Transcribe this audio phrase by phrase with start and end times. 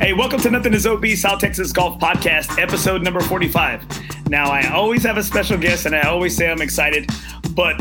[0.00, 4.28] Hey, welcome to Nothing is OB South Texas Golf Podcast, episode number 45.
[4.28, 7.08] Now, I always have a special guest and I always say I'm excited,
[7.50, 7.80] but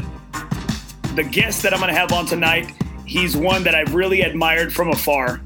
[1.15, 2.71] the guest that I'm going to have on tonight,
[3.05, 5.41] he's one that I've really admired from afar.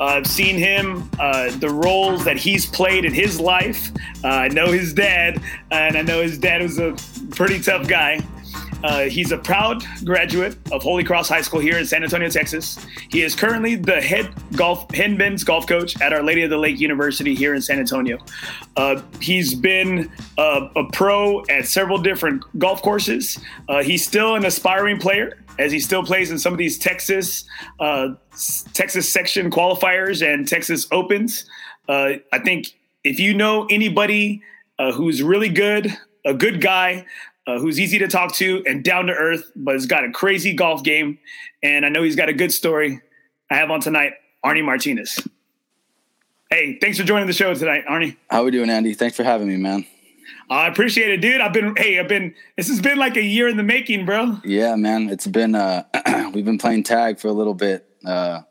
[0.00, 3.90] Uh, I've seen him, uh, the roles that he's played in his life.
[4.24, 6.96] Uh, I know his dad, and I know his dad was a
[7.30, 8.20] pretty tough guy.
[8.84, 12.84] Uh, he's a proud graduate of Holy Cross High School here in San Antonio, Texas.
[13.10, 16.58] He is currently the head golf head men's golf coach at Our Lady of the
[16.58, 18.18] Lake University here in San Antonio.
[18.76, 23.38] Uh, he's been uh, a pro at several different golf courses.
[23.68, 27.44] Uh, he's still an aspiring player as he still plays in some of these Texas
[27.78, 28.08] uh,
[28.72, 31.44] Texas section qualifiers and Texas Opens.
[31.88, 34.42] Uh, I think if you know anybody
[34.94, 37.06] who's really good, a good guy,
[37.46, 40.54] uh, who's easy to talk to and down to earth, but has got a crazy
[40.54, 41.18] golf game.
[41.62, 43.00] And I know he's got a good story.
[43.50, 45.26] I have on tonight Arnie Martinez.
[46.50, 48.16] Hey, thanks for joining the show tonight, Arnie.
[48.30, 48.94] How we doing, Andy?
[48.94, 49.86] Thanks for having me, man.
[50.50, 51.40] I appreciate it, dude.
[51.40, 54.38] I've been hey, I've been this has been like a year in the making, bro.
[54.44, 55.08] Yeah, man.
[55.08, 55.84] It's been uh
[56.34, 57.86] we've been playing tag for a little bit.
[58.04, 58.42] Uh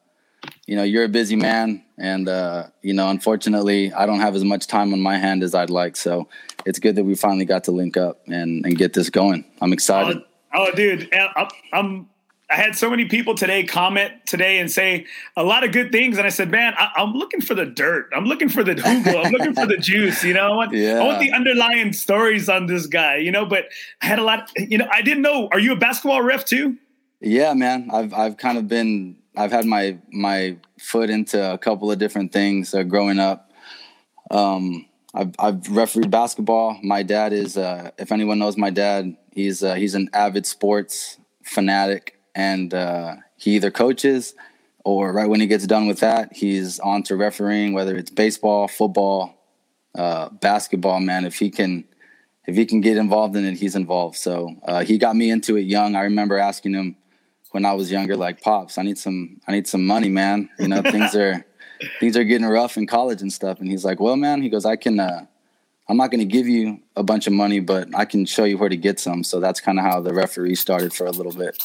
[0.65, 4.43] you know, you're a busy man and uh, you know, unfortunately, I don't have as
[4.43, 5.95] much time on my hand as I'd like.
[5.95, 6.27] So
[6.65, 9.45] it's good that we finally got to link up and, and get this going.
[9.61, 10.21] I'm excited.
[10.53, 11.13] Oh, oh dude,
[11.73, 12.07] I'm.
[12.49, 15.05] I had so many people today comment today and say
[15.37, 18.11] a lot of good things, and I said, "Man, I, am looking for the dirt.
[18.13, 19.19] I'm looking for the Google.
[19.19, 20.21] I'm looking for the juice.
[20.21, 20.99] You know, I want, yeah.
[20.99, 23.17] I want the underlying stories on this guy.
[23.17, 23.65] You know." But
[24.01, 24.51] I had a lot.
[24.57, 25.47] You know, I didn't know.
[25.53, 26.77] Are you a basketball ref too?
[27.21, 27.89] Yeah, man.
[27.93, 29.15] I've I've kind of been.
[29.37, 33.49] I've had my my foot into a couple of different things uh, growing up.
[34.29, 36.79] Um, I've, I've refereed basketball.
[36.81, 41.17] My dad is, uh, if anyone knows my dad, he's uh, he's an avid sports
[41.43, 44.33] fanatic, and uh, he either coaches
[44.83, 48.67] or right when he gets done with that, he's on to refereeing, whether it's baseball,
[48.67, 49.35] football,
[49.95, 50.99] uh, basketball.
[50.99, 51.83] Man, if he can,
[52.47, 54.15] if he can get involved in it, he's involved.
[54.15, 55.95] So uh, he got me into it young.
[55.95, 56.95] I remember asking him
[57.51, 60.49] when I was younger, like, pops, I need some, I need some money, man.
[60.57, 61.45] You know, things are
[61.99, 63.59] things are getting rough in college and stuff.
[63.59, 65.25] And he's like, well, man, he goes, I can, uh,
[65.89, 68.57] I'm not going to give you a bunch of money, but I can show you
[68.57, 69.23] where to get some.
[69.23, 71.61] So that's kind of how the referee started for a little bit.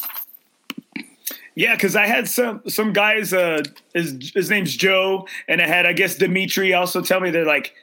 [1.55, 3.33] Yeah, because I had some some guys.
[3.33, 3.63] Uh,
[3.95, 7.73] his his name's Joe, and I had I guess Dimitri also tell me they're like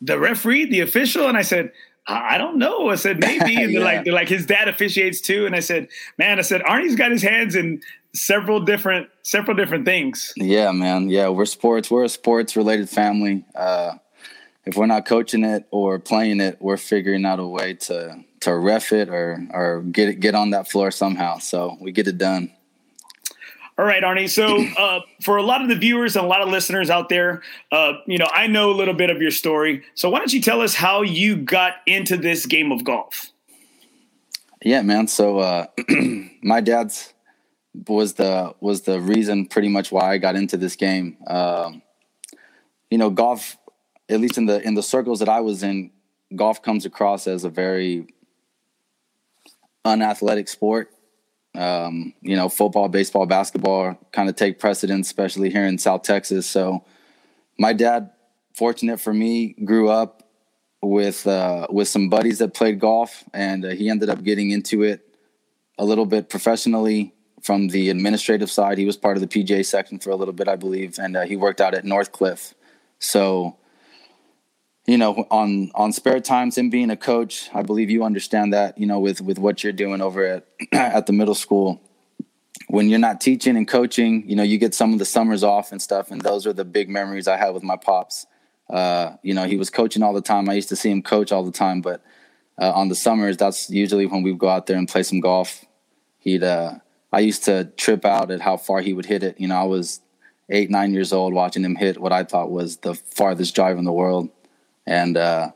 [0.00, 1.70] the referee, the official, and I said
[2.08, 2.88] I don't know.
[2.88, 3.84] I said maybe, and they're yeah.
[3.84, 7.10] like they're like his dad officiates too, and I said, man, I said Arnie's got
[7.10, 7.82] his hands in
[8.18, 10.32] several different several different things.
[10.36, 11.08] Yeah, man.
[11.08, 11.90] Yeah, we're sports.
[11.90, 13.44] We're a sports related family.
[13.54, 13.94] Uh,
[14.64, 18.54] if we're not coaching it or playing it, we're figuring out a way to to
[18.54, 21.38] ref it or or get it, get on that floor somehow.
[21.38, 22.52] So we get it done.
[23.78, 24.28] All right, Arnie.
[24.28, 27.42] So, uh, for a lot of the viewers and a lot of listeners out there,
[27.70, 29.84] uh, you know, I know a little bit of your story.
[29.94, 33.30] So, why don't you tell us how you got into this game of golf?
[34.62, 35.06] Yeah, man.
[35.06, 35.66] So, uh,
[36.42, 37.14] my dad's
[37.86, 41.16] was the was the reason pretty much why I got into this game.
[41.26, 41.82] Um,
[42.90, 43.56] you know, golf,
[44.08, 45.90] at least in the in the circles that I was in,
[46.34, 48.06] golf comes across as a very
[49.84, 50.90] unathletic sport.
[51.54, 56.46] Um, you know, football, baseball, basketball kind of take precedence, especially here in South Texas.
[56.46, 56.84] So,
[57.58, 58.10] my dad,
[58.54, 60.22] fortunate for me, grew up
[60.82, 64.82] with uh, with some buddies that played golf, and uh, he ended up getting into
[64.82, 65.04] it
[65.78, 67.14] a little bit professionally
[67.48, 68.76] from the administrative side.
[68.76, 71.22] He was part of the PGA section for a little bit, I believe, and uh,
[71.22, 72.52] he worked out at Northcliffe.
[72.98, 73.56] So,
[74.86, 78.76] you know, on on spare times, him being a coach, I believe you understand that.
[78.76, 81.80] You know, with with what you're doing over at at the middle school,
[82.66, 85.72] when you're not teaching and coaching, you know, you get some of the summers off
[85.72, 88.26] and stuff, and those are the big memories I have with my pops.
[88.68, 90.50] Uh, you know, he was coaching all the time.
[90.50, 92.02] I used to see him coach all the time, but
[92.60, 95.64] uh, on the summers, that's usually when we'd go out there and play some golf.
[96.18, 96.80] He'd uh,
[97.12, 99.40] I used to trip out at how far he would hit it.
[99.40, 100.00] You know, I was
[100.50, 103.84] eight, nine years old watching him hit what I thought was the farthest drive in
[103.84, 104.30] the world.
[104.86, 105.52] And, uh,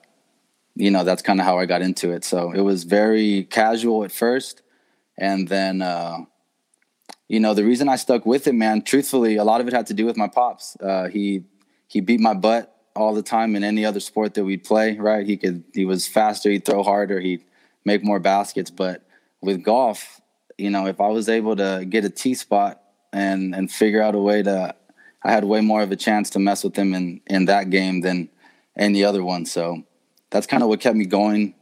[0.75, 2.25] you know, that's kind of how I got into it.
[2.25, 4.63] So it was very casual at first.
[5.19, 6.19] And then, uh,
[7.29, 9.87] you know, the reason I stuck with it, man, truthfully, a lot of it had
[9.89, 10.77] to do with my pops.
[10.81, 11.45] Uh, he,
[11.89, 15.27] he beat my butt all the time in any other sport that we'd play, right?
[15.27, 17.45] He could, he was faster, he'd throw harder, he'd
[17.85, 18.71] make more baskets.
[18.71, 19.03] But
[19.41, 20.21] with golf,
[20.59, 22.83] you know, if I was able to get a T spot
[23.13, 24.75] and and figure out a way to,
[25.23, 28.01] I had way more of a chance to mess with him in in that game
[28.01, 28.29] than
[28.77, 29.47] any other one.
[29.47, 29.85] So
[30.31, 31.55] that's kind of what kept me going,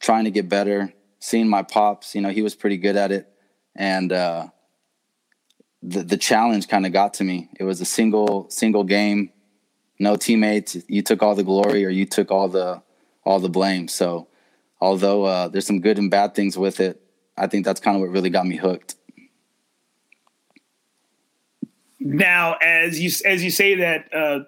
[0.00, 0.92] trying to get better.
[1.20, 3.28] Seeing my pops, you know, he was pretty good at it,
[3.74, 4.48] and uh,
[5.82, 7.48] the the challenge kind of got to me.
[7.58, 9.30] It was a single single game,
[9.98, 10.76] no teammates.
[10.86, 12.82] You took all the glory, or you took all the
[13.24, 13.88] all the blame.
[13.88, 14.28] So,
[14.80, 17.02] although uh, there's some good and bad things with it,
[17.38, 18.96] I think that's kind of what really got me hooked.
[22.00, 24.40] Now, as you as you say that, uh,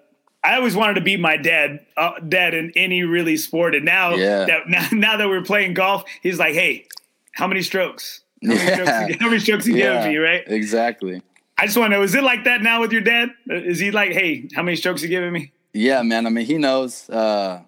[0.43, 4.15] I always wanted to be my dad, uh, dad in any really sport, and now
[4.15, 4.45] yeah.
[4.45, 6.87] that now, now, that we're playing golf, he's like, "Hey,
[7.33, 8.21] how many strokes?
[8.41, 8.73] How many yeah.
[8.73, 9.19] strokes?
[9.19, 10.43] How many strokes you yeah, giving me?" Right?
[10.47, 11.21] Exactly.
[11.57, 13.29] I just want to know: is it like that now with your dad?
[13.47, 16.25] Is he like, "Hey, how many strokes you giving me?" Yeah, man.
[16.25, 17.09] I mean, he knows.
[17.09, 17.61] Uh,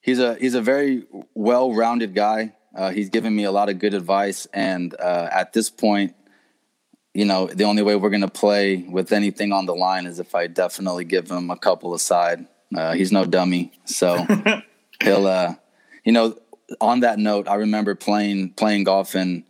[0.00, 1.04] he's a he's a very
[1.34, 2.54] well-rounded guy.
[2.74, 6.14] Uh, he's given me a lot of good advice, and uh, at this point,
[7.14, 10.18] you know, the only way we're going to play with anything on the line is
[10.18, 12.46] if I definitely give him a couple aside.
[12.74, 14.26] Uh, he's no dummy, so
[15.02, 15.26] he'll.
[15.26, 15.54] Uh,
[16.04, 16.36] you know,
[16.80, 19.44] on that note, I remember playing playing golf, and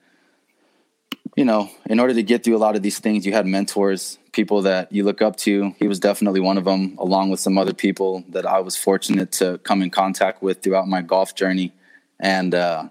[1.36, 4.18] you know, in order to get through a lot of these things, you had mentors,
[4.32, 5.74] people that you look up to.
[5.78, 9.32] He was definitely one of them, along with some other people that I was fortunate
[9.32, 11.72] to come in contact with throughout my golf journey.
[12.20, 12.88] And uh,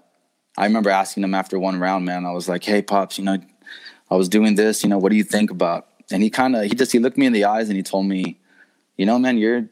[0.56, 3.38] I remember asking him after one round, man, I was like, "Hey, pops, you know,
[4.10, 4.82] I was doing this.
[4.82, 7.18] You know, what do you think about?" And he kind of he just he looked
[7.18, 8.38] me in the eyes and he told me,
[8.96, 9.68] "You know, man, you're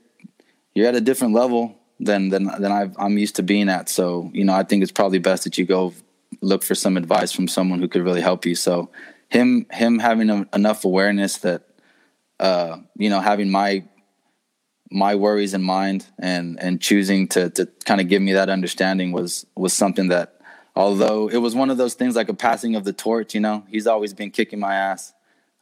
[0.74, 3.88] you're at a different level than than than i am used to being at.
[3.88, 5.94] So you know, I think it's probably best that you go
[6.40, 8.90] look for some advice from someone who could really help you." So
[9.28, 11.62] him him having a, enough awareness that
[12.40, 13.84] uh, you know having my
[14.90, 19.12] my worries in mind and and choosing to to kind of give me that understanding
[19.12, 20.41] was was something that
[20.74, 23.64] although it was one of those things like a passing of the torch, you know,
[23.68, 25.12] he's always been kicking my ass,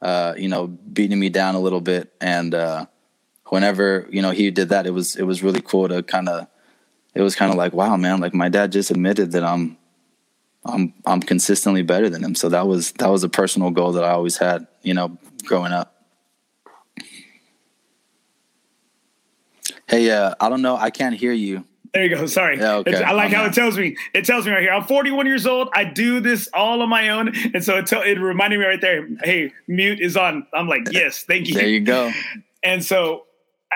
[0.01, 2.11] uh, you know, beating me down a little bit.
[2.21, 2.85] And uh,
[3.45, 6.47] whenever you know he did that, it was it was really cool to kind of,
[7.13, 9.77] it was kind of like, wow, man, like my dad just admitted that I'm,
[10.63, 12.35] I'm I'm consistently better than him.
[12.35, 15.73] So that was that was a personal goal that I always had, you know, growing
[15.73, 15.97] up.
[19.87, 21.65] Hey, uh, I don't know, I can't hear you.
[21.93, 22.25] There you go.
[22.25, 22.57] Sorry.
[22.57, 23.03] Yeah, okay.
[23.03, 23.51] I like I'm how not.
[23.51, 23.97] it tells me.
[24.13, 24.71] It tells me right here.
[24.71, 25.69] I'm 41 years old.
[25.73, 28.79] I do this all on my own, and so it tell, it reminded me right
[28.79, 29.07] there.
[29.23, 30.47] Hey, mute is on.
[30.53, 31.55] I'm like, yes, thank you.
[31.55, 32.11] There you go.
[32.63, 33.25] And so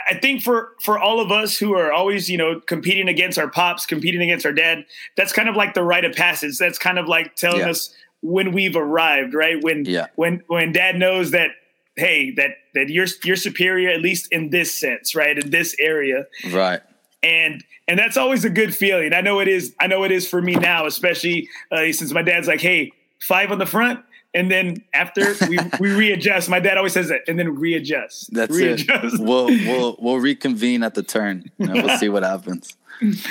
[0.08, 3.50] I think for for all of us who are always you know competing against our
[3.50, 4.86] pops, competing against our dad,
[5.18, 6.58] that's kind of like the rite of passage.
[6.58, 7.70] That's kind of like telling yeah.
[7.70, 9.62] us when we've arrived, right?
[9.62, 10.08] When yeah.
[10.16, 11.52] when when dad knows that
[11.96, 15.38] hey that that you're you're superior at least in this sense, right?
[15.38, 16.82] In this area, right?
[17.25, 19.13] And and that's always a good feeling.
[19.13, 19.75] I know it is.
[19.80, 23.51] I know it is for me now, especially uh, since my dad's like, "Hey, five
[23.51, 24.00] on the front."
[24.33, 28.33] And then after we, we readjust, my dad always says that, and then readjust.
[28.33, 29.16] That's readjust.
[29.16, 29.22] it.
[29.22, 31.51] We'll we'll we'll reconvene at the turn.
[31.57, 32.77] and we'll see what happens.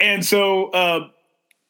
[0.00, 1.08] And so, uh,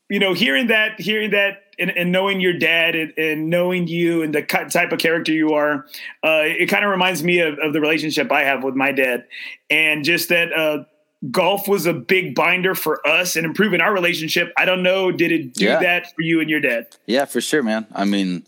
[0.08, 4.22] you know, hearing that, hearing that, and, and knowing your dad, and, and, knowing you,
[4.22, 5.86] and the type of character you are,
[6.22, 9.24] uh, it kind of reminds me of, of, the relationship I have with my dad,
[9.68, 10.84] and just that uh,
[11.30, 14.52] golf was a big binder for us and improving our relationship.
[14.56, 15.80] I don't know, did it do yeah.
[15.80, 16.96] that for you and your dad?
[17.06, 17.86] Yeah, for sure, man.
[17.92, 18.46] I mean,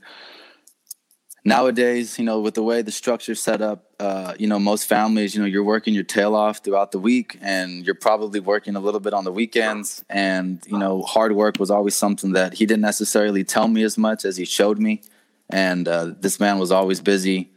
[1.45, 5.35] nowadays, you know, with the way the structure's set up, uh, you know, most families,
[5.35, 8.81] you know, you're working your tail off throughout the week and you're probably working a
[8.81, 10.05] little bit on the weekends.
[10.09, 13.99] And, you know, hard work was always something that he didn't necessarily tell me as
[13.99, 15.03] much as he showed me.
[15.51, 17.51] And uh, this man was always busy.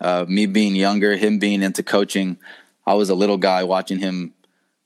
[0.00, 2.38] Uh, me being younger, him being into coaching,
[2.86, 4.34] I was a little guy watching him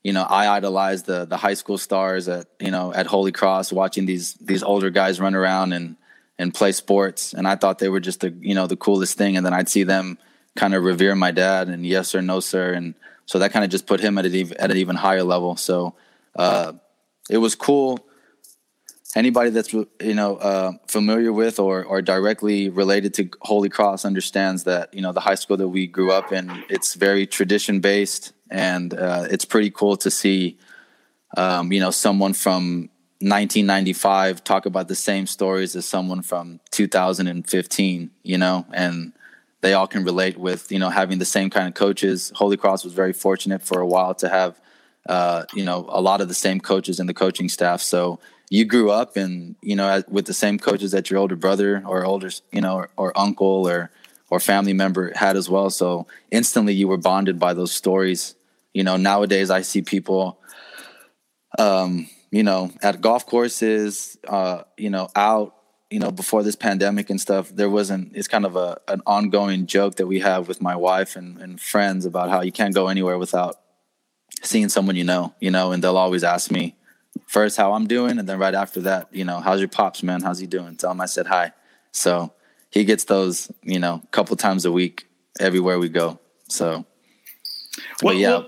[0.03, 3.71] you know, I idolized the the high school stars at you know at Holy Cross,
[3.71, 5.95] watching these these older guys run around and
[6.39, 9.37] and play sports, and I thought they were just the you know the coolest thing.
[9.37, 10.17] And then I'd see them
[10.55, 13.71] kind of revere my dad and yes sir, no sir, and so that kind of
[13.71, 15.55] just put him at an even, at an even higher level.
[15.55, 15.93] So
[16.35, 16.73] uh,
[17.29, 18.05] it was cool.
[19.13, 24.63] Anybody that's you know uh, familiar with or or directly related to Holy Cross understands
[24.63, 26.63] that you know the high school that we grew up in.
[26.69, 30.57] It's very tradition based and uh, it's pretty cool to see,
[31.35, 32.89] um, you know, someone from
[33.19, 38.11] 1995 talk about the same stories as someone from 2015.
[38.23, 39.11] You know, and
[39.61, 42.31] they all can relate with you know having the same kind of coaches.
[42.35, 44.59] Holy Cross was very fortunate for a while to have,
[45.07, 47.81] uh, you know, a lot of the same coaches in the coaching staff.
[47.81, 48.19] So
[48.51, 52.05] you grew up and you know with the same coaches that your older brother or
[52.05, 53.89] older you know or, or uncle or
[54.29, 55.69] or family member had as well.
[55.71, 58.35] So instantly you were bonded by those stories
[58.73, 60.39] you know, nowadays I see people,
[61.59, 65.55] um, you know, at golf courses, uh, you know, out,
[65.89, 69.65] you know, before this pandemic and stuff, there wasn't, it's kind of a, an ongoing
[69.65, 72.87] joke that we have with my wife and, and friends about how you can't go
[72.87, 73.57] anywhere without
[74.41, 76.75] seeing someone you know, you know, and they'll always ask me
[77.27, 78.19] first how I'm doing.
[78.19, 80.21] And then right after that, you know, how's your pops, man?
[80.21, 80.75] How's he doing?
[80.75, 81.53] Tell him I said hi.
[81.91, 82.33] So
[82.69, 85.07] he gets those, you know, a couple times a week
[85.39, 86.19] everywhere we go.
[86.47, 86.85] So
[88.01, 88.43] Well, yeah.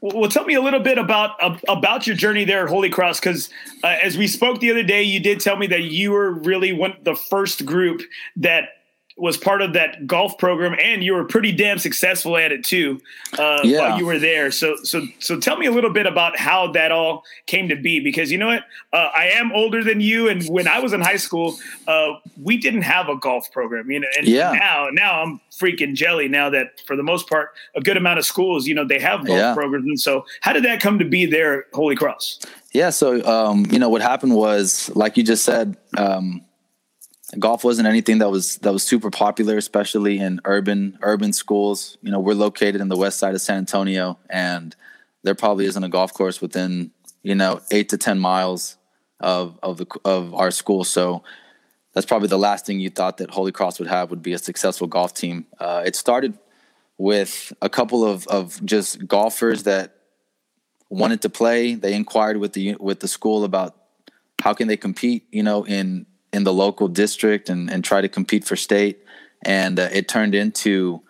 [0.00, 2.88] Well, well, tell me a little bit about uh, about your journey there at Holy
[2.88, 3.50] Cross, because
[3.84, 6.72] uh, as we spoke the other day, you did tell me that you were really
[6.72, 8.00] one the first group
[8.36, 8.70] that
[9.20, 13.00] was part of that golf program, and you were pretty damn successful at it too
[13.38, 13.80] uh, yeah.
[13.80, 14.50] while you were there.
[14.50, 18.00] So, so, so, tell me a little bit about how that all came to be,
[18.00, 21.02] because you know what, uh, I am older than you, and when I was in
[21.02, 23.90] high school, uh, we didn't have a golf program.
[23.90, 24.52] You know, and yeah.
[24.52, 26.26] now, now I'm freaking jelly.
[26.26, 29.26] Now that for the most part, a good amount of schools, you know, they have
[29.26, 29.54] golf yeah.
[29.54, 32.40] programs, and so how did that come to be there Holy Cross?
[32.72, 35.76] Yeah, so um, you know what happened was, like you just said.
[35.98, 36.42] Um,
[37.38, 41.98] golf wasn't anything that was that was super popular, especially in urban urban schools.
[42.02, 44.74] You know, we're located in the west side of San Antonio, and
[45.22, 46.90] there probably isn't a golf course within
[47.22, 48.76] you know eight to ten miles
[49.20, 50.84] of of the of our school.
[50.84, 51.22] So
[51.92, 54.38] that's probably the last thing you thought that Holy Cross would have would be a
[54.38, 55.46] successful golf team.
[55.58, 56.38] Uh, it started
[56.98, 59.94] with a couple of of just golfers that
[60.88, 61.74] wanted to play.
[61.74, 63.76] They inquired with the with the school about
[64.42, 68.08] how can they compete, you know, in in the local district and, and try to
[68.08, 69.04] compete for state.
[69.42, 71.02] And uh, it turned into,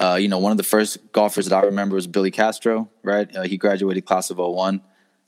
[0.00, 3.34] uh, you know, one of the first golfers that I remember was Billy Castro, right?
[3.34, 4.80] Uh, he graduated class of 01.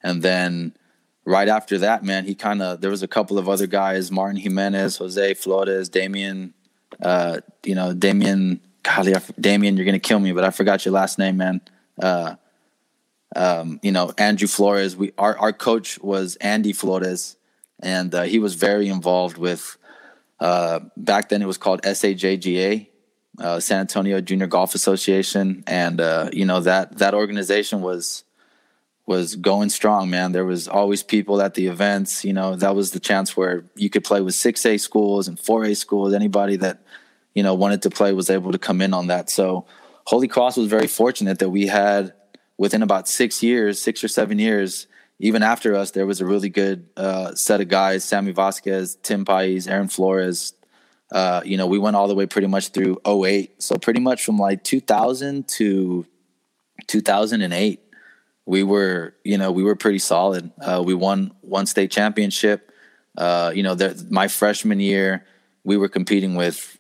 [0.02, 0.74] And then
[1.24, 4.36] right after that, man, he kind of, there was a couple of other guys, Martin
[4.36, 6.54] Jimenez, Jose Flores, Damien,
[7.02, 10.92] uh, you know, Damien, golly, Damien, you're going to kill me, but I forgot your
[10.92, 11.60] last name, man.
[12.00, 12.36] Uh,
[13.36, 17.36] um, you know, Andrew Flores, we, our, our coach was Andy Flores
[17.84, 19.76] and uh, he was very involved with.
[20.40, 22.88] Uh, back then, it was called SAJGA,
[23.38, 28.24] uh, San Antonio Junior Golf Association, and uh, you know that that organization was
[29.06, 30.10] was going strong.
[30.10, 32.24] Man, there was always people at the events.
[32.24, 35.38] You know, that was the chance where you could play with six A schools and
[35.38, 36.14] four A schools.
[36.14, 36.82] Anybody that
[37.34, 39.30] you know wanted to play was able to come in on that.
[39.30, 39.66] So
[40.06, 42.12] Holy Cross was very fortunate that we had
[42.56, 44.86] within about six years, six or seven years,
[45.25, 49.25] even after us, there was a really good uh, set of guys: Sammy Vasquez, Tim
[49.25, 50.52] Pais, Aaron Flores.
[51.11, 53.62] Uh, you know, we went all the way pretty much through 08.
[53.62, 56.04] So pretty much from like 2000 to
[56.88, 57.81] 2008,
[58.45, 60.52] we were, you know, we were pretty solid.
[60.61, 62.71] Uh, we won one state championship.
[63.16, 65.25] Uh, you know, the, my freshman year,
[65.62, 66.78] we were competing with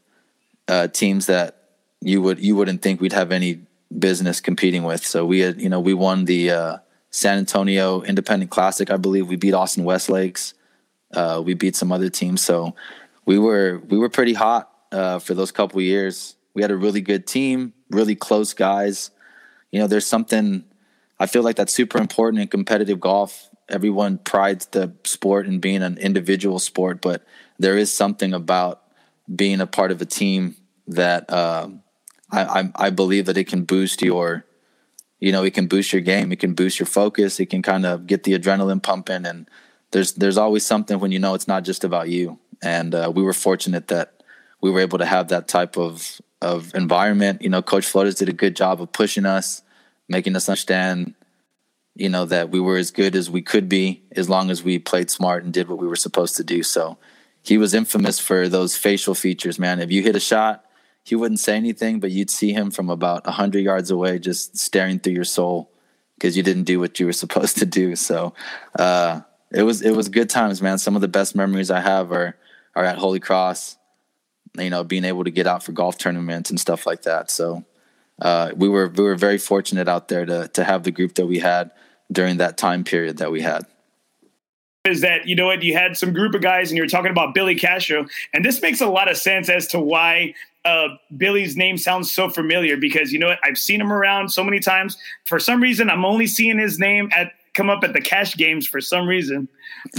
[0.68, 1.70] uh, teams that
[2.02, 3.62] you would you wouldn't think we'd have any
[3.98, 5.02] business competing with.
[5.06, 6.76] So we had, you know, we won the uh,
[7.14, 8.90] San Antonio Independent Classic.
[8.90, 10.52] I believe we beat Austin Westlakes.
[11.12, 12.74] Uh, we beat some other teams, so
[13.24, 16.34] we were we were pretty hot uh, for those couple years.
[16.54, 19.12] We had a really good team, really close guys.
[19.70, 20.64] You know, there's something
[21.20, 23.48] I feel like that's super important in competitive golf.
[23.68, 27.24] Everyone prides the sport in being an individual sport, but
[27.60, 28.82] there is something about
[29.32, 30.56] being a part of a team
[30.88, 31.68] that uh,
[32.32, 34.44] I, I, I believe that it can boost your
[35.24, 37.86] you know, it can boost your game, it can boost your focus, it can kind
[37.86, 39.48] of get the adrenaline pumping, and
[39.90, 42.38] there's there's always something when you know it's not just about you.
[42.62, 44.22] And uh, we were fortunate that
[44.60, 47.40] we were able to have that type of of environment.
[47.40, 49.62] You know, Coach Flores did a good job of pushing us,
[50.10, 51.14] making us understand,
[51.94, 54.78] you know, that we were as good as we could be as long as we
[54.78, 56.62] played smart and did what we were supposed to do.
[56.62, 56.98] So
[57.42, 59.80] he was infamous for those facial features, man.
[59.80, 60.66] If you hit a shot
[61.04, 64.98] he wouldn't say anything, but you'd see him from about 100 yards away just staring
[64.98, 65.70] through your soul
[66.14, 67.94] because you didn't do what you were supposed to do.
[67.94, 68.32] So
[68.78, 69.20] uh,
[69.52, 70.78] it was it was good times, man.
[70.78, 72.36] Some of the best memories I have are
[72.74, 73.76] are at Holy Cross,
[74.58, 77.30] you know, being able to get out for golf tournaments and stuff like that.
[77.30, 77.64] So
[78.20, 81.26] uh, we were we were very fortunate out there to to have the group that
[81.26, 81.70] we had
[82.10, 83.66] during that time period that we had
[84.84, 87.10] is that you know what you had some group of guys and you were talking
[87.10, 90.34] about Billy Castro and this makes a lot of sense as to why
[90.64, 93.38] uh, Billy's name sounds so familiar because you know what?
[93.44, 94.96] I've seen him around so many times.
[95.26, 98.66] For some reason, I'm only seeing his name at come up at the cash games
[98.66, 99.48] for some reason,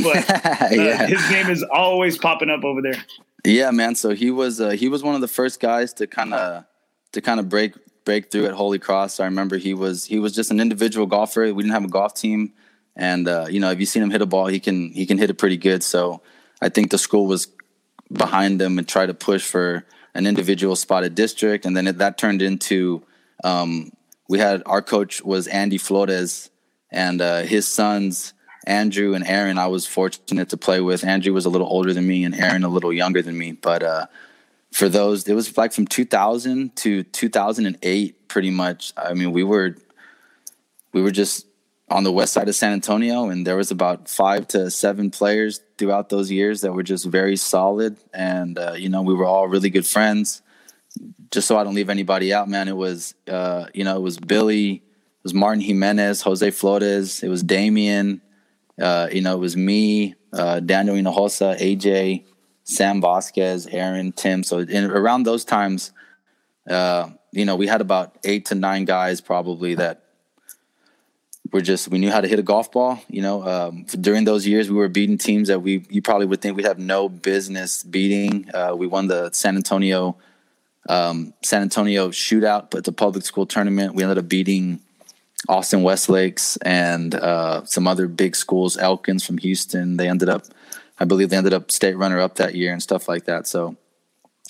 [0.03, 1.07] but uh, yeah.
[1.07, 3.01] his name is always popping up over there.
[3.45, 3.95] Yeah, man.
[3.95, 6.65] So he was uh, he was one of the first guys to kind of
[7.12, 9.19] to kind of break break through at Holy Cross.
[9.19, 11.41] I remember he was he was just an individual golfer.
[11.53, 12.53] We didn't have a golf team,
[12.95, 15.17] and uh, you know, if you seen him hit a ball, he can he can
[15.17, 15.84] hit it pretty good.
[15.84, 16.22] So
[16.62, 17.48] I think the school was
[18.12, 22.17] behind him and try to push for an individual spotted district, and then it, that
[22.17, 23.03] turned into
[23.43, 23.91] um,
[24.27, 26.50] we had our coach was Andy Flores,
[26.91, 28.34] and uh, his sons
[28.65, 29.57] Andrew and Aaron.
[29.57, 31.03] I was fortunate to play with.
[31.03, 33.51] Andrew was a little older than me, and Aaron a little younger than me.
[33.51, 34.07] But uh,
[34.72, 38.93] for those, it was like from 2000 to 2008, pretty much.
[38.98, 39.75] I mean, we were
[40.93, 41.45] we were just
[41.89, 45.62] on the west side of San Antonio, and there was about five to seven players
[45.77, 49.48] throughout those years that were just very solid, and uh, you know we were all
[49.48, 50.42] really good friends.
[51.32, 54.18] Just so I don't leave anybody out, man, it was uh, you know it was
[54.18, 58.22] Billy, it was Martin Jimenez, Jose Flores, it was Damien,
[58.82, 62.25] uh, you know, it was me, uh, Daniel Hinojosa, AJ,
[62.63, 64.44] Sam Vasquez, Aaron, Tim.
[64.44, 65.92] So in, around those times,
[66.70, 70.04] uh, you know, we had about eight to nine guys probably that
[71.52, 73.00] were just we knew how to hit a golf ball.
[73.08, 76.42] You know, um, during those years we were beating teams that we you probably would
[76.42, 78.50] think we'd have no business beating.
[78.54, 80.18] Uh, we won the San Antonio
[80.88, 84.82] um, San Antonio shootout, but the public school tournament we ended up beating
[85.48, 89.98] Austin Westlakes and uh, some other big schools, Elkins from Houston.
[89.98, 90.46] They ended up
[91.00, 93.48] I believe they ended up state runner up that year and stuff like that.
[93.48, 93.75] So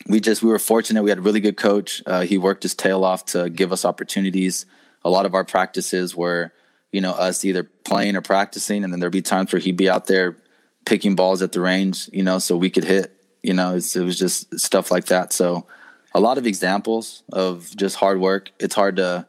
[0.08, 1.04] we just we were fortunate.
[1.04, 2.04] We had a really good coach.
[2.06, 4.66] Uh, he worked his tail off to give us opportunities.
[5.04, 6.52] A lot of our practices were,
[6.96, 9.90] you know, us either playing or practicing, and then there'd be times where he'd be
[9.90, 10.38] out there
[10.86, 13.12] picking balls at the range, you know, so we could hit.
[13.44, 15.34] You know, it was just stuff like that.
[15.34, 15.68] So
[16.14, 18.50] a lot of examples of just hard work.
[18.62, 19.28] It's hard to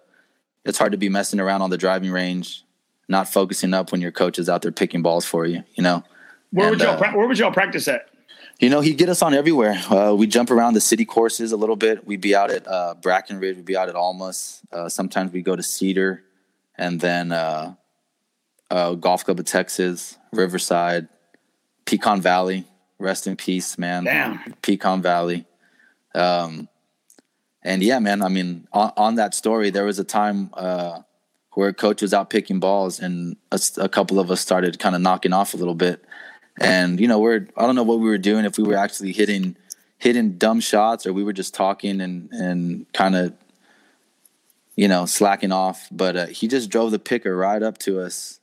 [0.64, 2.64] it's hard to be messing around on the driving range,
[3.08, 5.64] not focusing up when your coach is out there picking balls for you.
[5.74, 6.04] You know.
[6.52, 8.08] Where and, would y'all uh, Where would y'all practice at?
[8.60, 9.82] You know, he'd get us on everywhere.
[9.90, 12.06] Uh, we jump around the city courses a little bit.
[12.06, 13.56] We'd be out at uh, Brackenridge.
[13.56, 14.62] We'd be out at Olmos.
[14.72, 16.22] Uh, sometimes we go to Cedar,
[16.78, 17.74] and then uh,
[18.70, 21.08] uh, Golf Club of Texas, Riverside,
[21.84, 22.64] Pecan Valley.
[22.98, 24.04] Rest in peace, man.
[24.04, 24.54] Damn.
[24.62, 25.44] Pecan Valley.
[26.14, 26.66] Um,
[27.62, 28.22] and yeah, man.
[28.22, 31.00] I mean, on, on, that story, there was a time uh,
[31.52, 35.02] where coach was out picking balls, and a, a couple of us started kind of
[35.02, 36.02] knocking off a little bit
[36.58, 39.12] and you know, we're I don't know what we were doing if we were actually
[39.12, 39.56] hitting
[39.98, 43.34] hitting dumb shots or we were just talking and and kind of
[44.76, 45.88] you know slacking off.
[45.90, 48.40] But uh, he just drove the picker right up to us,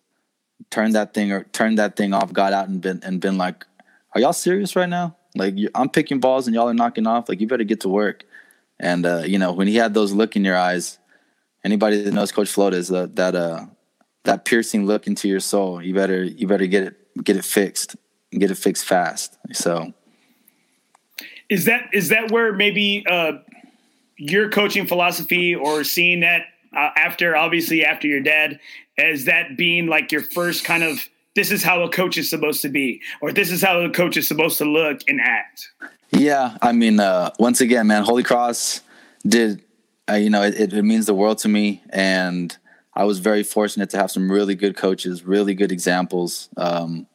[0.70, 3.66] turned that thing or turned that thing off, got out and been and been like,
[4.14, 5.16] "Are y'all serious right now?
[5.36, 7.30] Like I'm picking balls and y'all are knocking off.
[7.30, 8.26] Like you better get to work."
[8.80, 11.00] And uh, you know, when he had those look in your eyes,
[11.64, 13.66] anybody that knows Coach Flores, that that uh
[14.26, 17.96] that piercing look into your soul, you better you better get it get it fixed
[18.40, 19.38] get it fixed fast.
[19.52, 19.94] So,
[21.50, 23.34] is that is that where maybe uh,
[24.24, 28.60] your coaching philosophy or seeing that uh, after obviously after your dad
[28.98, 32.62] as that being like your first kind of this is how a coach is supposed
[32.62, 35.72] to be or this is how a coach is supposed to look and act
[36.12, 38.82] yeah i mean uh, once again man holy cross
[39.28, 39.62] did
[40.10, 42.58] uh, you know it, it, means the world to me and
[42.94, 47.08] i was very fortunate to have some really good coaches really good examples um,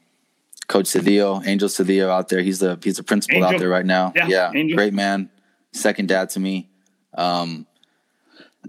[0.68, 2.42] Coach Cedillo, Angel Cedillo out there.
[2.42, 3.54] He's the he's the principal Angel.
[3.54, 4.12] out there right now.
[4.14, 5.30] Yeah, yeah great man,
[5.72, 6.67] second dad to me.
[7.18, 7.66] Um,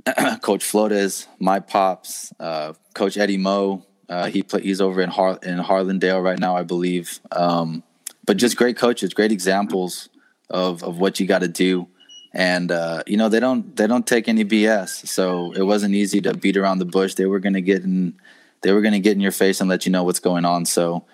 [0.42, 3.86] Coach Flores, my pops, uh, Coach Eddie Moe.
[4.08, 7.20] Uh, he play, he's over in Har- in Harlandale right now, I believe.
[7.32, 7.84] Um,
[8.26, 10.10] but just great coaches, great examples
[10.50, 11.88] of of what you got to do,
[12.34, 15.08] and uh, you know they don't they don't take any BS.
[15.08, 17.14] So it wasn't easy to beat around the bush.
[17.14, 18.16] They were going to get in
[18.62, 20.66] they were to get in your face and let you know what's going on.
[20.66, 21.06] So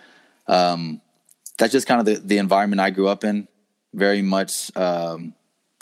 [0.48, 1.02] um,
[1.58, 3.48] that's just kind of the, the environment I grew up in.
[3.94, 5.34] Very much um,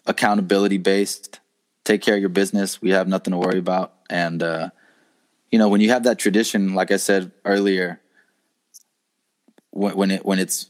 [0.06, 1.40] accountability based.
[1.84, 2.82] Take care of your business.
[2.82, 3.94] We have nothing to worry about.
[4.10, 4.70] And uh,
[5.52, 8.02] you know, when you have that tradition, like I said earlier,
[9.72, 10.68] when, when it when it's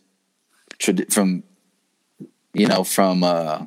[1.09, 1.43] from
[2.53, 3.65] you know from uh,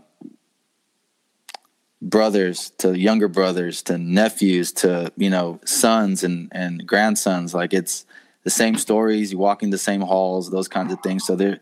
[2.03, 8.07] brothers to younger brothers to nephews to you know sons and and grandsons, like it's
[8.47, 11.25] the same stories, you walk in the same halls, those kinds of things.
[11.27, 11.59] So there,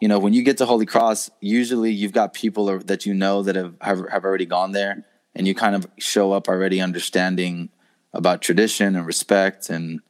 [0.00, 3.42] you know, when you get to Holy Cross, usually you've got people that you know
[3.42, 5.02] that have, have, have already gone there,
[5.36, 7.68] and you kind of show up already understanding
[8.12, 10.00] about tradition and respect, and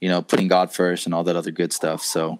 [0.00, 2.02] you know, putting God first and all that other good stuff.
[2.02, 2.38] So,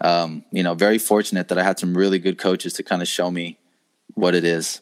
[0.00, 3.08] um, you know, very fortunate that I had some really good coaches to kind of
[3.08, 3.58] show me
[4.14, 4.80] what it is.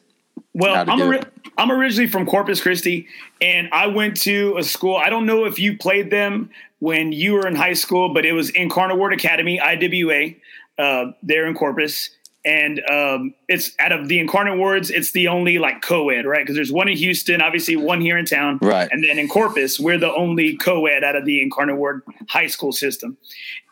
[0.54, 1.20] Well, I'm, ori-
[1.58, 3.08] I'm originally from Corpus Christi,
[3.40, 4.96] and I went to a school.
[4.96, 8.32] I don't know if you played them when you were in high school, but it
[8.32, 10.30] was Incarnate Word Academy, IWA,
[10.78, 12.10] uh, there in Corpus.
[12.44, 16.42] And um, it's out of the Incarnate Words, it's the only like co-ed, right?
[16.42, 18.88] Because there's one in Houston, obviously one here in town, right?
[18.90, 22.72] And then in Corpus, we're the only co-ed out of the Incarnate Word high school
[22.72, 23.16] system.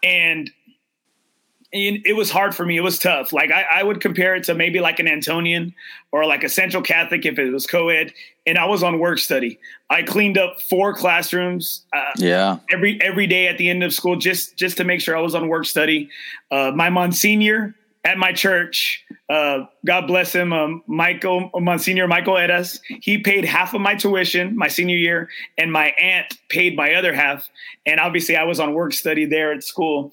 [0.02, 0.50] And
[1.74, 2.76] it was hard for me.
[2.76, 3.32] It was tough.
[3.32, 5.72] Like I, I, would compare it to maybe like an Antonian
[6.10, 8.12] or like a Central Catholic if it was co-ed.
[8.46, 9.58] And I was on work study.
[9.88, 11.82] I cleaned up four classrooms.
[11.94, 12.58] Uh, yeah.
[12.70, 15.34] Every every day at the end of school, just just to make sure I was
[15.34, 16.10] on work study.
[16.50, 22.80] Uh, my Monsignor at my church, uh, God bless him, um, Michael Monsignor Michael Edas.
[23.00, 27.12] He paid half of my tuition my senior year, and my aunt paid my other
[27.12, 27.48] half.
[27.86, 30.12] And obviously, I was on work study there at school,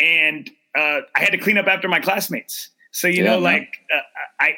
[0.00, 2.70] and uh, I had to clean up after my classmates.
[2.90, 3.42] So you yeah, know, man.
[3.42, 4.00] like uh,
[4.40, 4.54] I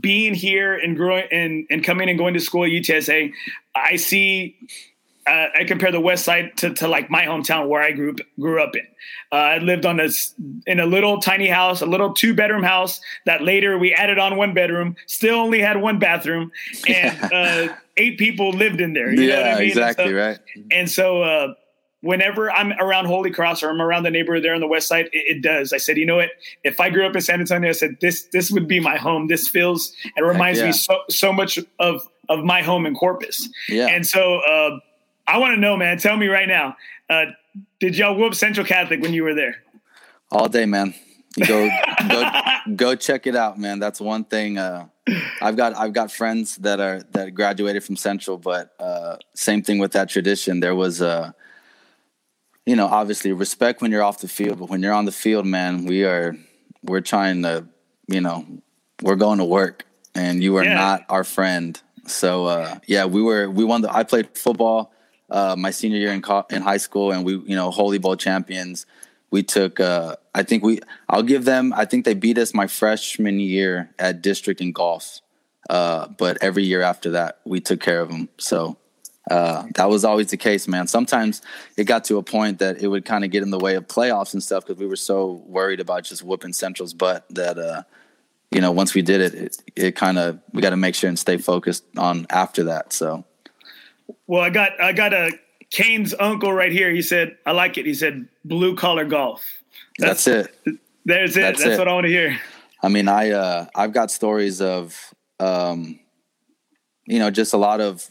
[0.00, 3.32] being here and growing and, and coming and going to school at UTSA,
[3.74, 4.56] I see
[5.30, 8.60] uh, I compare the West Side to, to like my hometown where I grew grew
[8.62, 8.86] up in.
[9.30, 10.34] Uh, I lived on this
[10.66, 14.36] in a little tiny house, a little two bedroom house that later we added on
[14.36, 14.96] one bedroom.
[15.06, 16.50] Still only had one bathroom,
[16.88, 19.12] and uh, eight people lived in there.
[19.12, 19.68] yeah, I mean?
[19.68, 20.38] exactly and so, right.
[20.72, 21.54] And so uh,
[22.00, 25.06] whenever I'm around Holy Cross or I'm around the neighborhood there on the west side,
[25.12, 25.72] it, it, does.
[25.72, 26.30] I said, you know what?
[26.64, 29.28] If I grew up in San Antonio, I said this this would be my home.
[29.28, 30.66] This feels it reminds yeah.
[30.66, 33.48] me so so much of of my home in Corpus.
[33.68, 33.86] Yeah.
[33.86, 34.78] And so uh,
[35.30, 35.98] I want to know, man.
[35.98, 36.76] Tell me right now.
[37.08, 37.26] Uh,
[37.78, 39.62] did y'all whoop Central Catholic when you were there?
[40.32, 40.92] All day, man.
[41.46, 41.70] Go
[42.08, 42.30] go
[42.74, 43.78] go check it out, man.
[43.78, 44.58] That's one thing.
[44.58, 44.86] Uh,
[45.40, 49.78] I've got I've got friends that are that graduated from Central, but uh, same thing
[49.78, 50.58] with that tradition.
[50.58, 51.32] There was a
[52.66, 55.46] you know, obviously respect when you're off the field, but when you're on the field,
[55.46, 56.36] man, we are
[56.82, 57.66] we're trying to,
[58.08, 58.44] you know,
[59.02, 60.74] we're going to work, and you are yeah.
[60.74, 61.80] not our friend.
[62.06, 63.94] So uh, yeah, we were we won the.
[63.94, 64.92] I played football
[65.30, 68.16] uh, my senior year in co- in high school, and we you know Holy Bowl
[68.16, 68.86] champions.
[69.30, 69.80] We took.
[69.80, 70.80] Uh, I think we.
[71.08, 71.72] I'll give them.
[71.76, 75.20] I think they beat us my freshman year at district in golf.
[75.68, 78.28] Uh, but every year after that, we took care of them.
[78.38, 78.76] So
[79.30, 80.88] uh, that was always the case, man.
[80.88, 81.42] Sometimes
[81.76, 83.86] it got to a point that it would kind of get in the way of
[83.86, 87.82] playoffs and stuff because we were so worried about just whooping Central's butt that, uh,
[88.50, 91.08] you know, once we did it, it, it kind of we got to make sure
[91.08, 92.92] and stay focused on after that.
[92.92, 93.24] So,
[94.26, 95.32] well, I got I got a
[95.70, 96.90] Kane's uncle right here.
[96.90, 99.42] He said, "I like it." He said, "Blue collar golf."
[99.98, 100.78] That's, That's it.
[101.04, 101.40] There's it.
[101.40, 101.78] That's, That's it.
[101.78, 102.38] what I want to hear.
[102.82, 106.00] I mean, I uh, I've got stories of, um,
[107.06, 108.10] you know, just a lot of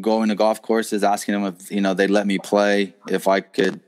[0.00, 3.40] going to golf courses, asking them if you know they'd let me play, if I
[3.40, 3.80] could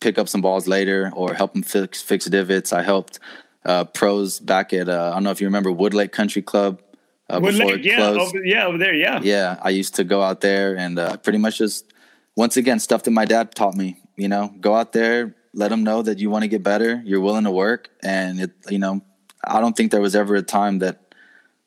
[0.00, 2.72] pick up some balls later or help them fix fix divots.
[2.72, 3.18] I helped
[3.64, 6.80] uh, pros back at uh, I don't know if you remember Woodlake Country Club.
[7.28, 9.20] Uh, Woodlake, yeah, over, yeah, over there, yeah.
[9.22, 11.92] Yeah, I used to go out there and uh, pretty much just
[12.36, 13.96] once again stuff that my dad taught me.
[14.16, 17.20] You know, go out there, let them know that you want to get better, you're
[17.20, 18.52] willing to work, and it.
[18.68, 19.00] You know,
[19.42, 21.14] I don't think there was ever a time that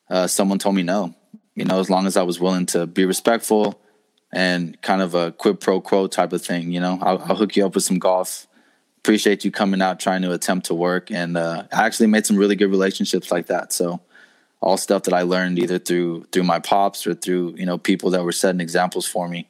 [0.08, 1.14] uh, someone told me no
[1.58, 3.82] you know, as long as I was willing to be respectful
[4.32, 7.56] and kind of a quid pro quo type of thing, you know, I'll, I'll hook
[7.56, 8.46] you up with some golf.
[8.98, 11.10] Appreciate you coming out trying to attempt to work.
[11.10, 13.72] And uh, I actually made some really good relationships like that.
[13.72, 14.00] So,
[14.60, 18.10] all stuff that I learned either through through my pops or through you know people
[18.10, 19.48] that were setting examples for me.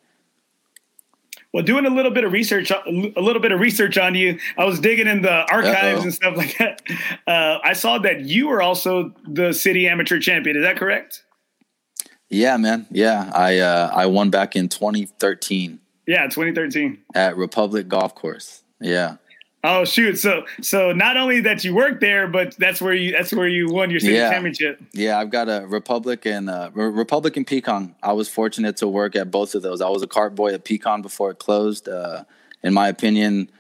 [1.52, 4.66] Well, doing a little bit of research, a little bit of research on you, I
[4.66, 6.02] was digging in the archives Uh-oh.
[6.02, 6.82] and stuff like that.
[7.26, 10.56] Uh, I saw that you were also the city amateur champion.
[10.56, 11.24] Is that correct?
[12.28, 12.86] Yeah, man.
[12.90, 15.80] Yeah, I uh, I won back in 2013.
[16.06, 18.62] Yeah, 2013 at Republic Golf Course.
[18.80, 19.16] Yeah.
[19.70, 20.18] Oh shoot!
[20.18, 23.68] So so not only that you worked there, but that's where you that's where you
[23.68, 24.30] won your city yeah.
[24.30, 24.80] championship.
[24.94, 27.94] Yeah, I've got a Republic and uh, Republic and Pecan.
[28.02, 29.82] I was fortunate to work at both of those.
[29.82, 31.86] I was a cart boy at Pecan before it closed.
[31.86, 32.24] Uh,
[32.62, 33.50] in my opinion,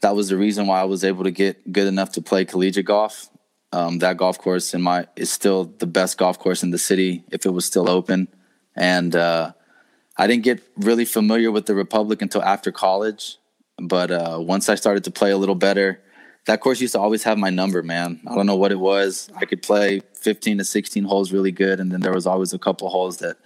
[0.00, 2.86] that was the reason why I was able to get good enough to play collegiate
[2.86, 3.28] golf.
[3.70, 7.22] Um, that golf course in my is still the best golf course in the city
[7.30, 8.28] if it was still open.
[8.74, 9.52] And uh,
[10.16, 13.36] I didn't get really familiar with the Republic until after college.
[13.80, 16.00] But uh, once I started to play a little better,
[16.46, 18.20] that course used to always have my number, man.
[18.26, 19.30] I don't know what it was.
[19.36, 22.58] I could play 15 to 16 holes really good, and then there was always a
[22.58, 23.36] couple holes that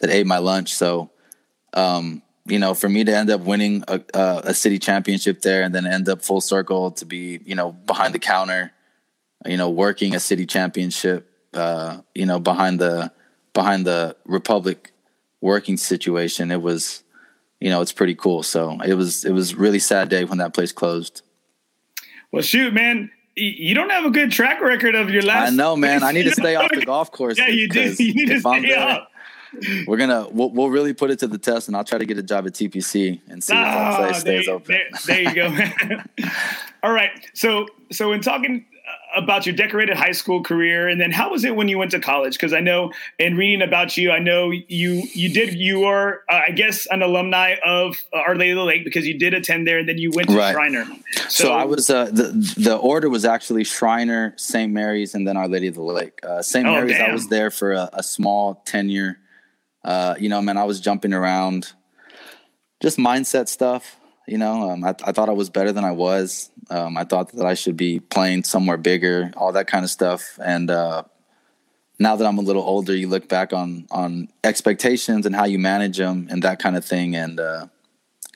[0.00, 0.74] that ate my lunch.
[0.74, 1.10] So,
[1.74, 5.74] um, you know, for me to end up winning a, a, city championship there, and
[5.74, 8.72] then end up full circle to be, you know, behind the counter
[9.46, 13.12] you know, working a city championship, uh, you know, behind the
[13.52, 14.92] behind the Republic
[15.40, 17.02] working situation, it was,
[17.60, 18.42] you know, it's pretty cool.
[18.42, 21.22] So it was it was really sad day when that place closed.
[22.32, 25.52] Well, shoot, man, you don't have a good track record of your last.
[25.52, 26.02] I know, man.
[26.02, 27.38] I need to stay off the golf course.
[27.38, 27.94] Yeah, you do.
[27.98, 29.06] You need to stay off.
[29.86, 32.16] We're gonna we'll, we'll, really put it to the test, and I'll try to get
[32.18, 34.74] a job at TPC and see oh, if that ah, place stays there, open.
[34.74, 36.08] There, there you go, man.
[36.84, 38.64] All right, so so in talking
[39.14, 42.00] about your decorated high school career and then how was it when you went to
[42.00, 42.34] college?
[42.34, 46.40] Because i know in reading about you i know you you did you were uh,
[46.48, 49.66] i guess an alumni of uh, our lady of the lake because you did attend
[49.66, 50.52] there and then you went to right.
[50.52, 50.86] Schreiner.
[51.28, 55.36] So, so i was uh, the the order was actually Schreiner st mary's and then
[55.36, 56.20] our lady of the lake.
[56.22, 57.10] Uh, st oh, mary's damn.
[57.10, 59.18] i was there for a, a small tenure.
[59.84, 61.72] Uh, you know man i was jumping around
[62.80, 66.50] just mindset stuff you know, um, I, I, thought I was better than I was.
[66.70, 70.38] Um, I thought that I should be playing somewhere bigger, all that kind of stuff.
[70.42, 71.02] And uh,
[71.98, 75.58] now that I'm a little older, you look back on on expectations and how you
[75.58, 77.16] manage them and that kind of thing.
[77.16, 77.66] And uh,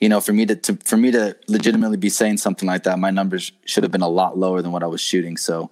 [0.01, 2.99] you know, for me to, to, for me to legitimately be saying something like that,
[2.99, 5.37] my numbers should have been a lot lower than what I was shooting.
[5.37, 5.71] So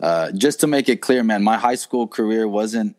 [0.00, 2.96] uh, just to make it clear, man, my high school career wasn't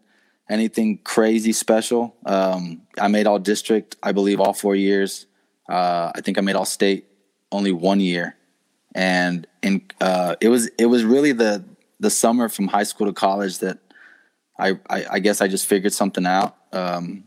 [0.50, 2.15] anything crazy special.
[2.26, 5.26] Um, I made all district, I believe, all four years.
[5.72, 7.06] Uh, I think I made all state
[7.50, 8.36] only one year,
[8.94, 11.64] and in uh, it was it was really the
[12.02, 13.80] the summer from high school to college that
[14.60, 16.58] I I, I guess I just figured something out.
[16.74, 17.24] Um,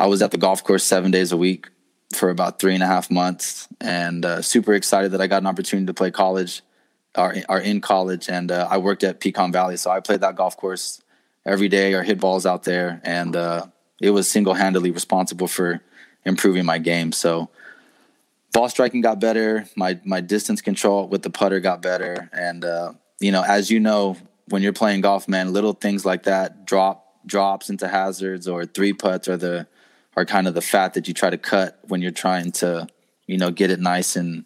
[0.00, 1.68] I was at the golf course seven days a week
[2.12, 5.46] for about three and a half months, and uh, super excited that I got an
[5.46, 6.62] opportunity to play college,
[7.16, 10.34] or, or in college, and uh, I worked at Pecan Valley, so I played that
[10.34, 11.00] golf course
[11.46, 13.66] every day or hit balls out there, and uh,
[14.00, 15.82] it was single handedly responsible for
[16.28, 17.12] improving my game.
[17.12, 17.48] So
[18.52, 22.92] ball striking got better, my my distance control with the putter got better, and uh,
[23.20, 24.16] you know, as you know,
[24.48, 28.92] when you're playing golf, man, little things like that drop drops into hazards or three
[28.92, 29.66] putts are the
[30.16, 32.86] are kind of the fat that you try to cut when you're trying to
[33.26, 34.44] you know get it nice and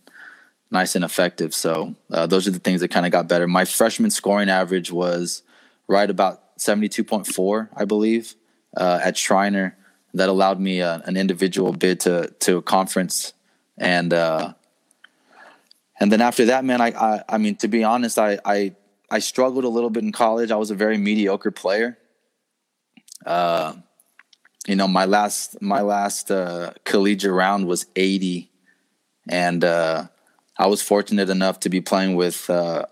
[0.70, 1.54] nice and effective.
[1.54, 3.46] So uh, those are the things that kind of got better.
[3.46, 5.42] My freshman scoring average was
[5.86, 8.34] right about 72.4, I believe,
[8.76, 9.76] uh, at Schreiner.
[10.14, 13.32] That allowed me a, uh, an individual bid to to a conference,
[13.78, 14.52] and uh,
[15.98, 18.74] and then after that, man, I, I I mean to be honest, I I
[19.10, 20.50] I struggled a little bit in college.
[20.50, 21.98] I was a very mediocre player.
[23.24, 23.74] Uh,
[24.66, 28.50] you know, my last my last uh, collegiate round was 80,
[29.28, 30.08] and uh,
[30.58, 32.84] I was fortunate enough to be playing with uh,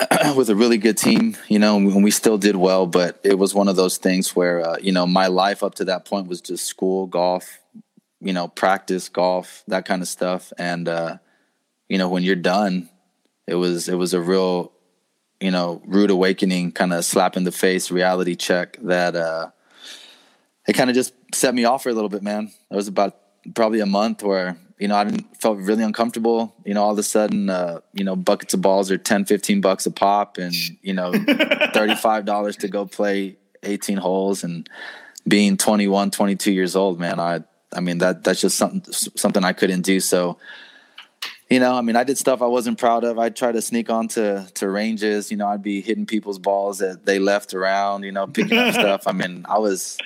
[0.36, 1.36] with a really good team.
[1.48, 4.66] You know, and we still did well, but it was one of those things where
[4.66, 7.58] uh, you know my life up to that point was just school, golf,
[8.20, 11.18] you know, practice, golf, that kind of stuff, and uh,
[11.88, 12.88] you know when you're done,
[13.46, 14.72] it was it was a real
[15.40, 19.50] you know rude awakening, kind of slap in the face reality check that uh,
[20.66, 22.50] it kind of just set me off for a little bit, man.
[22.70, 23.16] It was about
[23.54, 26.54] probably a month where, you know, I felt really uncomfortable.
[26.64, 29.60] You know, all of a sudden, uh, you know, buckets of balls are 10, 15
[29.60, 34.68] bucks a pop and, you know, $35 to go play 18 holes and
[35.26, 37.40] being 21, 22 years old, man, I,
[37.72, 40.00] I mean, that, that's just something, something I couldn't do.
[40.00, 40.38] So,
[41.48, 43.18] you know, I mean, I did stuff I wasn't proud of.
[43.18, 45.30] I'd try to sneak onto to ranges.
[45.30, 48.02] You know, I'd be hitting people's balls that they left around.
[48.02, 49.06] You know, picking up stuff.
[49.06, 49.98] I mean, I was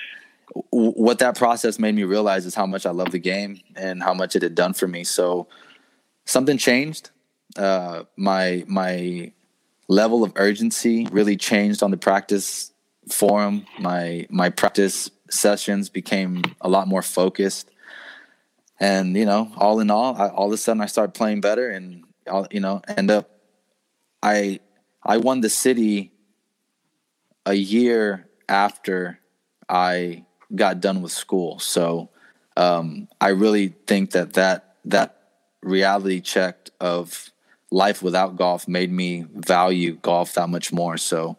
[0.71, 4.13] what that process made me realize is how much I love the game and how
[4.13, 5.03] much it had done for me.
[5.03, 5.47] So
[6.25, 7.11] something changed.
[7.55, 9.31] Uh, my my
[9.87, 12.71] level of urgency really changed on the practice
[13.11, 13.65] forum.
[13.79, 17.69] My my practice sessions became a lot more focused.
[18.79, 21.69] And you know, all in all, I, all of a sudden I started playing better,
[21.69, 22.03] and
[22.51, 23.29] you know, end up
[24.21, 24.59] I
[25.03, 26.11] I won the city
[27.45, 29.19] a year after
[29.67, 31.59] I got done with school.
[31.59, 32.09] So
[32.57, 35.15] um, I really think that that that
[35.61, 37.31] reality check of
[37.71, 40.97] life without golf made me value golf that much more.
[40.97, 41.37] So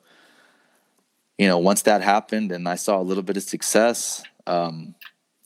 [1.39, 4.95] you know, once that happened and I saw a little bit of success, um,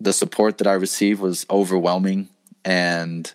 [0.00, 2.30] the support that I received was overwhelming,
[2.64, 3.32] and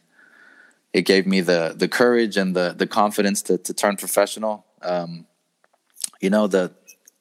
[0.92, 4.66] it gave me the the courage and the the confidence to to turn professional.
[4.82, 5.26] Um,
[6.20, 6.74] you know, the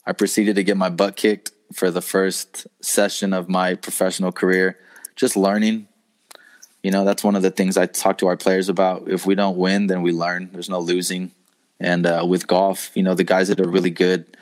[0.05, 4.79] I proceeded to get my butt kicked for the first session of my professional career,
[5.17, 5.89] just learning.
[6.83, 9.09] You know, that's one of the things I talk to our players about.
[9.09, 10.51] If we don't win, then we learn.
[10.53, 11.33] There's no losing.
[11.81, 14.37] And uh, with golf, you know, the guys that are really good,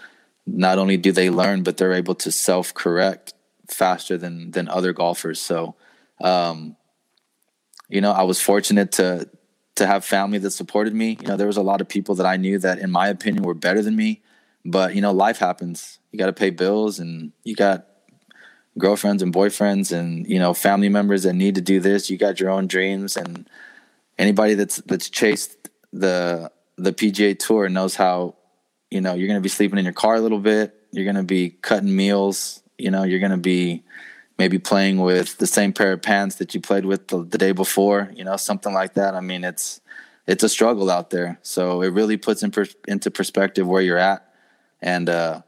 [0.47, 3.35] not only do they learn, but they're able to self correct
[3.69, 5.41] faster than than other golfers.
[5.41, 5.75] So,
[6.21, 6.77] um,
[7.89, 9.29] you know, I was fortunate to
[9.77, 11.19] to have family that supported me.
[11.21, 13.45] You know, there was a lot of people that I knew that, in my opinion,
[13.45, 14.23] were better than me.
[14.65, 15.99] But you know, life happens.
[16.17, 17.85] You got to pay bills, and you got
[18.79, 22.09] girlfriends and boyfriends, and you know, family members that need to do this.
[22.09, 23.47] You got your own dreams, and
[24.17, 28.35] anybody that's that's chased the the PGA Tour knows how
[28.91, 30.75] you know you're going to be sleeping in your car a little bit.
[30.91, 32.63] You're going to be cutting meals.
[32.79, 33.85] You know, you're going to be
[34.39, 37.53] maybe playing with the same pair of pants that you played with the, the day
[37.53, 38.11] before.
[38.17, 39.15] You know, something like that.
[39.15, 39.83] I mean, it's
[40.27, 41.39] it's a struggle out there.
[41.43, 44.27] So it really puts in per, into perspective where you're at
[44.81, 45.43] and uh,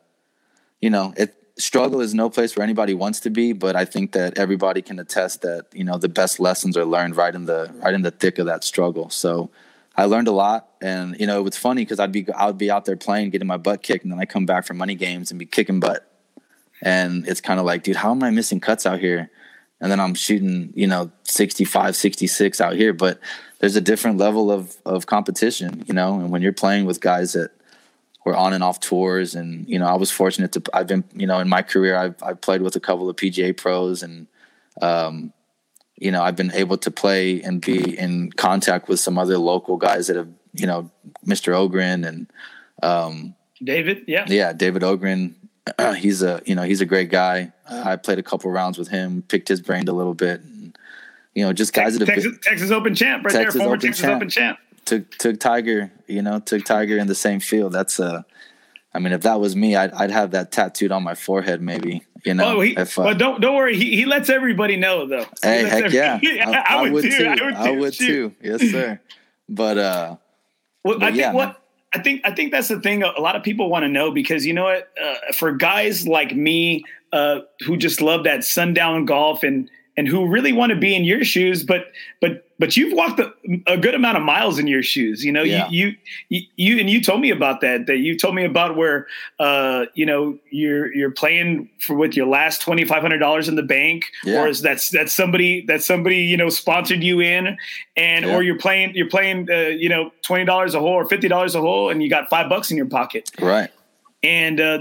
[0.81, 4.13] you know, it struggle is no place where anybody wants to be, but I think
[4.13, 7.73] that everybody can attest that you know the best lessons are learned right in the
[7.83, 9.11] right in the thick of that struggle.
[9.11, 9.51] So
[9.97, 12.71] I learned a lot, and you know, it was funny because I'd be I'd be
[12.71, 15.31] out there playing, getting my butt kicked, and then I come back from money games
[15.31, 16.09] and be kicking butt,
[16.81, 19.31] and it's kind of like, dude, how am I missing cuts out here?
[19.81, 23.21] And then I'm shooting, you know, 65, 66 out here, but
[23.61, 27.33] there's a different level of of competition, you know, and when you're playing with guys
[27.33, 27.51] that
[28.29, 31.27] were on and off tours and you know I was fortunate to I've been you
[31.27, 34.27] know in my career I've I've played with a couple of PGA pros and
[34.83, 35.33] um,
[35.97, 39.79] you know I've been able to play and be in contact with some other local
[39.79, 40.91] guys that have you know
[41.27, 41.55] Mr.
[41.55, 42.31] Ogrin and
[42.83, 45.35] um, David yeah yeah David Ogrin
[45.97, 47.53] he's a you know he's a great guy.
[47.67, 50.41] I played a couple rounds with him, picked his brain a little bit.
[50.41, 50.77] And,
[51.35, 53.77] you know, just guys Texas, that have Texas, Texas Open champ right Texas there, former
[53.77, 54.17] Open Texas champ.
[54.17, 54.59] Open champ.
[54.89, 57.73] Took took Tiger, you know, took Tiger in the same field.
[57.73, 58.25] That's a,
[58.95, 62.03] I mean, if that was me, I'd I'd have that tattooed on my forehead, maybe.
[62.25, 63.77] You know, Oh, he, if, uh, but don't don't worry.
[63.77, 65.25] He, he lets everybody know though.
[65.43, 66.19] He Hey, heck yeah,
[66.69, 67.27] I, would, too.
[67.57, 68.31] I would too.
[68.31, 68.35] too.
[68.43, 69.01] Yes, sir.
[69.49, 70.17] But uh,
[70.85, 71.63] Well, I But think yeah, what.
[71.95, 73.03] I think I think that's the thing.
[73.03, 74.89] A lot of people want to know because you know what?
[75.03, 80.27] Uh, for guys like me uh, who just love that sundown golf and and who
[80.29, 81.83] really want to be in your shoes, but
[82.21, 83.33] but but you've walked a,
[83.67, 85.25] a good amount of miles in your shoes.
[85.25, 85.69] You know, Yeah.
[85.71, 85.95] you,
[86.29, 87.87] you you and you told me about that.
[87.87, 89.07] That you told me about where
[89.39, 93.57] uh, you know you're you're playing for with your last twenty five hundred dollars in
[93.57, 94.41] the bank, Yeah.
[94.43, 97.57] or is that's that's somebody that somebody you know sponsored you in,
[97.97, 98.35] and Yeah.
[98.35, 101.55] or you're playing you're playing uh, you know twenty dollars a hole or fifty dollars
[101.57, 103.31] a hole, and you got five bucks in your pocket.
[103.41, 103.71] right.
[104.25, 104.79] And uh,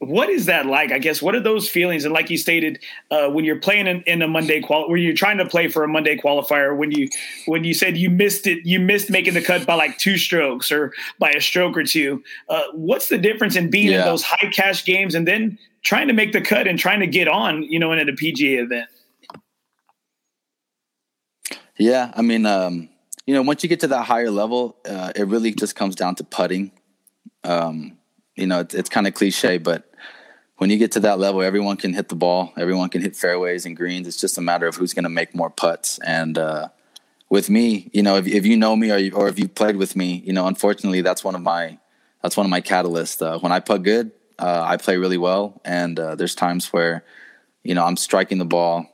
[0.00, 0.92] what is that like?
[0.92, 2.06] I guess what are those feelings?
[2.06, 5.14] And like you stated, uh, when you're playing in, in a Monday qual, when you're
[5.14, 7.10] trying to play for a Monday qualifier, when you
[7.44, 10.72] when you said you missed it, you missed making the cut by like two strokes
[10.72, 12.22] or by a stroke or two.
[12.48, 16.14] Uh, what's the difference in being in those high cash games and then trying to
[16.14, 18.88] make the cut and trying to get on, you know, in a PGA event?
[21.76, 22.88] Yeah, I mean, um,
[23.26, 26.14] you know, once you get to that higher level, uh, it really just comes down
[26.14, 26.72] to putting.
[27.44, 27.98] Um,
[28.36, 29.89] you know, it's, it's kind of cliche, but
[30.60, 33.64] when you get to that level, everyone can hit the ball, everyone can hit fairways
[33.64, 34.06] and greens.
[34.06, 35.98] It's just a matter of who's going to make more putts.
[36.00, 36.68] And uh,
[37.30, 39.76] with me, you know, if, if you know me or you, or if you played
[39.76, 41.78] with me, you know, unfortunately, that's one of my
[42.22, 43.26] that's one of my catalysts.
[43.26, 47.06] Uh, when I putt good, uh, I play really well, and uh, there's times where,
[47.64, 48.84] you know, I'm striking the ball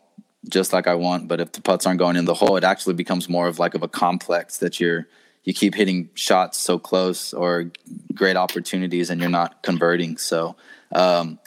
[0.48, 2.94] just like I want, but if the putts aren't going in the hole, it actually
[2.94, 5.08] becomes more of like of a complex that you're
[5.42, 7.72] you keep hitting shots so close or
[8.14, 10.16] great opportunities and you're not converting.
[10.16, 10.54] So,
[10.92, 11.40] um,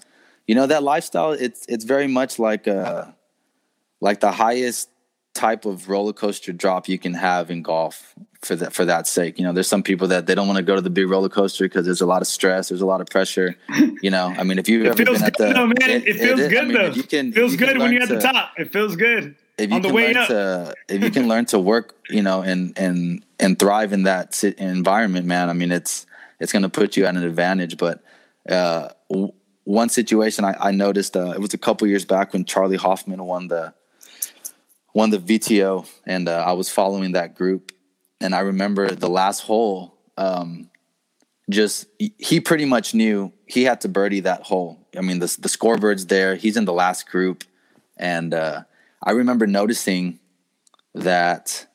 [0.49, 3.05] you know, that lifestyle it's it's very much like uh
[4.01, 4.89] like the highest
[5.35, 9.37] type of roller coaster drop you can have in golf for that for that sake.
[9.37, 11.29] You know, there's some people that they don't want to go to the big roller
[11.29, 13.55] coaster because there's a lot of stress, there's a lot of pressure.
[14.01, 16.03] You know, I mean, if you've It ever feels been good at the, though, man.
[16.07, 16.85] It, feels I good mean, though.
[16.85, 18.53] if You can, It feels you good when you're learn at the top.
[18.57, 20.27] It feels good if you on the can way learn up.
[20.29, 24.41] to if you can learn to work you know and and and thrive in that
[24.57, 26.05] environment man i mean it's
[26.39, 28.01] it's going to put you at an advantage but
[28.49, 29.33] uh w-
[29.69, 33.23] one situation i, I noticed uh, it was a couple years back when charley hoffman
[33.23, 33.73] won the
[34.93, 37.71] won the vto and uh, i was following that group
[38.19, 40.69] and i remember the last hole um
[41.49, 41.87] just
[42.19, 46.05] he- pretty much knew he had to birdie that hole i mean the, the scoreboard's
[46.07, 47.43] there he's in the last group
[47.99, 48.63] and uh,
[49.03, 50.19] I remember noticing
[50.95, 51.67] that,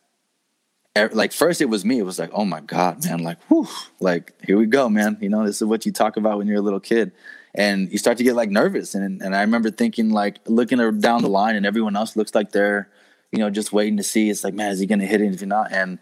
[1.13, 1.99] like, first it was me.
[1.99, 3.23] It was like, oh my god, man!
[3.23, 3.69] Like, whew,
[4.01, 5.19] like here we go, man.
[5.21, 7.13] You know, this is what you talk about when you're a little kid,
[7.55, 8.95] and you start to get like nervous.
[8.95, 12.53] And and I remember thinking, like, looking down the line, and everyone else looks like
[12.53, 12.89] they're,
[13.33, 14.31] you know, just waiting to see.
[14.31, 15.33] It's like, man, is he going to hit it?
[15.33, 15.99] If you're not, and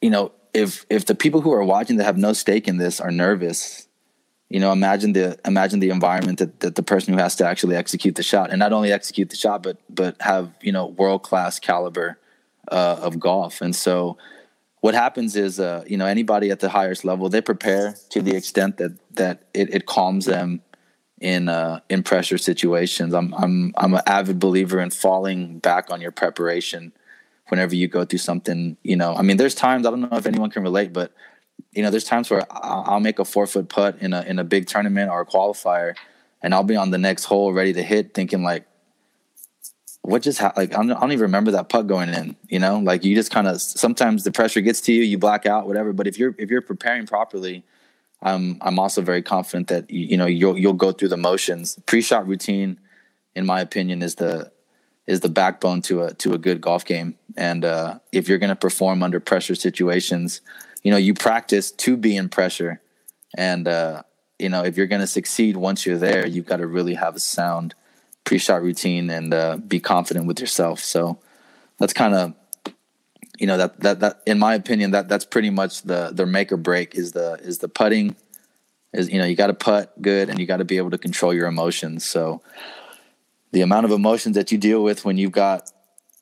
[0.00, 3.00] you know, if if the people who are watching that have no stake in this
[3.00, 3.86] are nervous,
[4.48, 7.76] you know imagine the imagine the environment that, that the person who has to actually
[7.76, 11.22] execute the shot and not only execute the shot but but have you know world
[11.22, 12.18] class caliber
[12.70, 14.16] uh, of golf and so
[14.86, 18.36] what happens is uh, you know anybody at the highest level they prepare to the
[18.36, 20.62] extent that that it, it calms them
[21.20, 23.12] in uh, in pressure situations.
[23.12, 26.92] I'm i'm i'm an avid believer in falling back on your preparation
[27.48, 29.14] whenever you go through something you know.
[29.14, 31.12] I mean there's times i don't know if anyone can relate but
[31.72, 34.38] you know, there's times where I'll I'll make a four foot putt in a in
[34.38, 35.94] a big tournament or a qualifier,
[36.42, 38.66] and I'll be on the next hole ready to hit, thinking like,
[40.06, 40.70] what just happened?
[40.70, 42.36] like I don't, I don't even remember that putt going in.
[42.48, 45.46] You know, like you just kind of sometimes the pressure gets to you, you black
[45.46, 45.92] out, whatever.
[45.92, 47.64] But if you're if you're preparing properly,
[48.22, 51.78] I'm I'm also very confident that you, you know you'll you'll go through the motions.
[51.86, 52.78] Pre shot routine,
[53.34, 54.52] in my opinion, is the
[55.06, 57.16] is the backbone to a to a good golf game.
[57.36, 60.40] And uh, if you're going to perform under pressure situations,
[60.82, 62.80] you know you practice to be in pressure.
[63.36, 64.02] And uh,
[64.38, 67.16] you know if you're going to succeed once you're there, you've got to really have
[67.16, 67.74] a sound
[68.26, 70.80] pre-shot routine and uh, be confident with yourself.
[70.80, 71.18] So
[71.78, 72.34] that's kind of
[73.38, 76.52] you know that that that in my opinion that that's pretty much the the make
[76.52, 78.16] or break is the is the putting
[78.92, 80.98] is you know you got to putt good and you got to be able to
[80.98, 82.04] control your emotions.
[82.04, 82.42] So
[83.52, 85.70] the amount of emotions that you deal with when you've got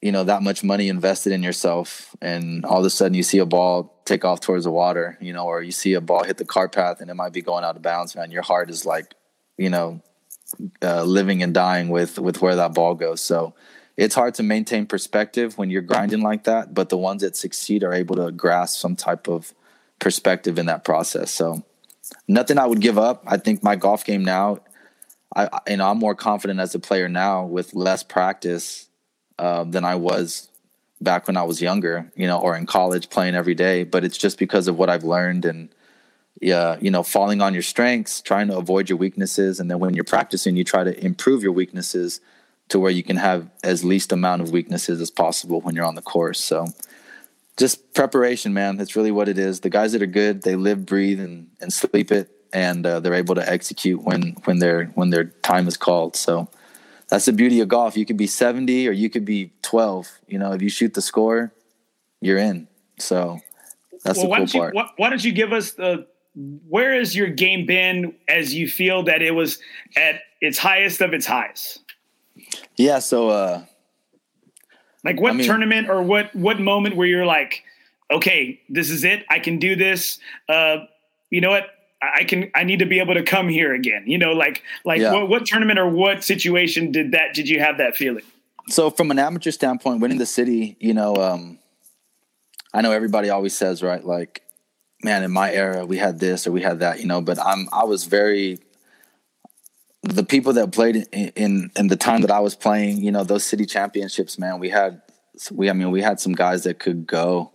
[0.03, 3.39] you know that much money invested in yourself and all of a sudden you see
[3.39, 6.37] a ball take off towards the water you know or you see a ball hit
[6.37, 8.85] the cart path and it might be going out of bounds man your heart is
[8.85, 9.15] like
[9.57, 10.03] you know
[10.83, 13.55] uh, living and dying with with where that ball goes so
[13.97, 17.85] it's hard to maintain perspective when you're grinding like that but the ones that succeed
[17.85, 19.55] are able to grasp some type of
[19.99, 21.63] perspective in that process so
[22.29, 23.23] nothing I would give up.
[23.27, 24.61] I think my golf game now,
[25.35, 28.89] I you know I'm more confident as a player now with less practice
[29.39, 30.49] uh, than I was
[31.01, 33.85] back when I was younger, you know, or in college playing every day.
[33.85, 35.69] But it's just because of what I've learned and
[36.41, 39.95] yeah, you know, falling on your strengths, trying to avoid your weaknesses, and then when
[39.95, 42.21] you're practicing, you try to improve your weaknesses
[42.69, 45.95] to where you can have as least amount of weaknesses as possible when you're on
[45.95, 46.41] the course.
[46.43, 46.67] So
[47.57, 48.77] just preparation, man.
[48.77, 49.61] That's really what it is.
[49.61, 53.15] The guys that are good, they live, breathe, and, and sleep it, and uh, they're
[53.15, 56.17] able to execute when when their when their time is called.
[56.17, 56.49] So
[57.09, 57.97] that's the beauty of golf.
[57.97, 60.21] You could be 70 or you could be 12.
[60.27, 61.53] You know, if you shoot the score,
[62.21, 62.67] you're in.
[62.99, 63.41] So
[64.05, 64.75] that's well, the cool part.
[64.75, 68.69] You, why, why don't you give us the where has your game been as you
[68.69, 69.59] feel that it was
[69.97, 71.79] at its highest of its highs?
[72.77, 73.65] Yeah, so uh
[75.05, 77.63] like what I mean, tournament or what what moment where you're like,
[78.11, 79.25] okay, this is it.
[79.29, 80.19] I can do this.
[80.49, 80.79] Uh,
[81.31, 81.65] you know what?
[82.03, 82.51] I can.
[82.55, 84.05] I need to be able to come here again.
[84.07, 85.13] You know, like like yeah.
[85.13, 87.35] what, what tournament or what situation did that?
[87.35, 88.25] Did you have that feeling?
[88.69, 91.59] So from an amateur standpoint, winning the city, you know, um,
[92.73, 94.43] I know everybody always says right, like,
[95.05, 97.21] man, in my era we had this or we had that, you know.
[97.21, 98.59] But I'm I was very
[100.03, 103.25] the people that played in, in, in the time that I was playing, you know,
[103.25, 105.03] those city championships, man, we had
[105.53, 107.53] we I mean we had some guys that could go,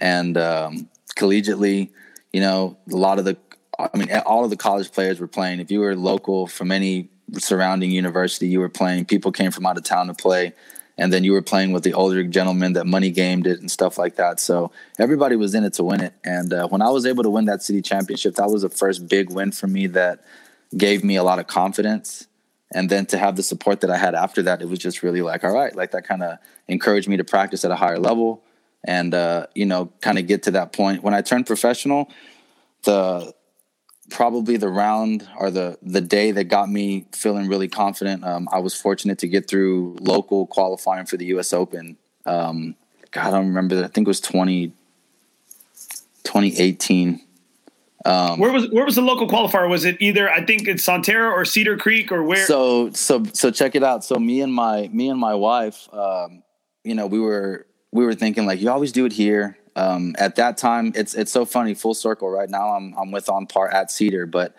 [0.00, 1.90] and um, collegiately,
[2.32, 3.36] you know, a lot of the
[3.78, 5.60] I mean all of the college players were playing.
[5.60, 9.06] If you were local from any surrounding university, you were playing.
[9.06, 10.54] People came from out of town to play.
[10.98, 13.96] And then you were playing with the older gentlemen that money gamed it and stuff
[13.96, 14.38] like that.
[14.40, 16.12] So everybody was in it to win it.
[16.22, 19.08] And uh, when I was able to win that city championship, that was the first
[19.08, 20.24] big win for me that
[20.76, 22.26] gave me a lot of confidence
[22.74, 25.22] and then to have the support that I had after that, it was just really
[25.22, 26.38] like, all right, like that kind of
[26.68, 28.42] encouraged me to practice at a higher level
[28.84, 31.02] and, uh, you know, kind of get to that point.
[31.02, 32.10] When I turned professional,
[32.84, 33.34] the
[34.12, 38.58] probably the round or the the day that got me feeling really confident, um, I
[38.58, 41.52] was fortunate to get through local qualifying for the U.S.
[41.52, 41.96] Open.
[42.26, 42.76] Um,
[43.10, 43.82] God, I don't remember.
[43.84, 44.68] I think it was 20,
[46.24, 47.20] 2018
[48.04, 49.68] um, where was where was the local qualifier?
[49.68, 52.44] Was it either I think it's Sonterra or Cedar Creek or where?
[52.46, 54.04] So so so check it out.
[54.04, 56.42] So me and my me and my wife, um,
[56.82, 59.56] you know, we were we were thinking like you always do it here.
[59.74, 61.74] Um, at that time, it's it's so funny.
[61.74, 62.28] Full circle.
[62.28, 64.54] Right now, I'm I'm with on par at Cedar, but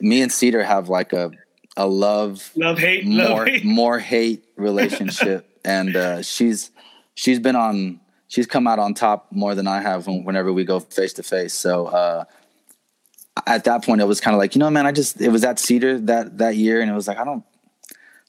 [0.00, 1.30] me and Cedar have like a
[1.76, 3.64] a love love hate more love hate.
[3.64, 6.70] more hate relationship, and uh, she's
[7.14, 10.80] she's been on she's come out on top more than I have whenever we go
[10.80, 11.54] face to face.
[11.54, 11.86] So.
[11.86, 12.24] Uh,
[13.46, 15.44] at that point, it was kind of like, you know, man, I just it was
[15.44, 17.44] at Cedar that that year, and it was like, I don't,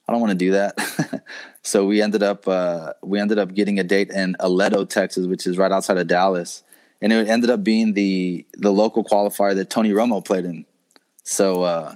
[0.08, 0.78] I don't want to do that.
[1.62, 5.46] so we ended up uh, we ended up getting a date in Aledo, Texas, which
[5.46, 6.64] is right outside of Dallas,
[7.02, 10.66] and it ended up being the the local qualifier that Tony Romo played in.
[11.24, 11.96] So uh,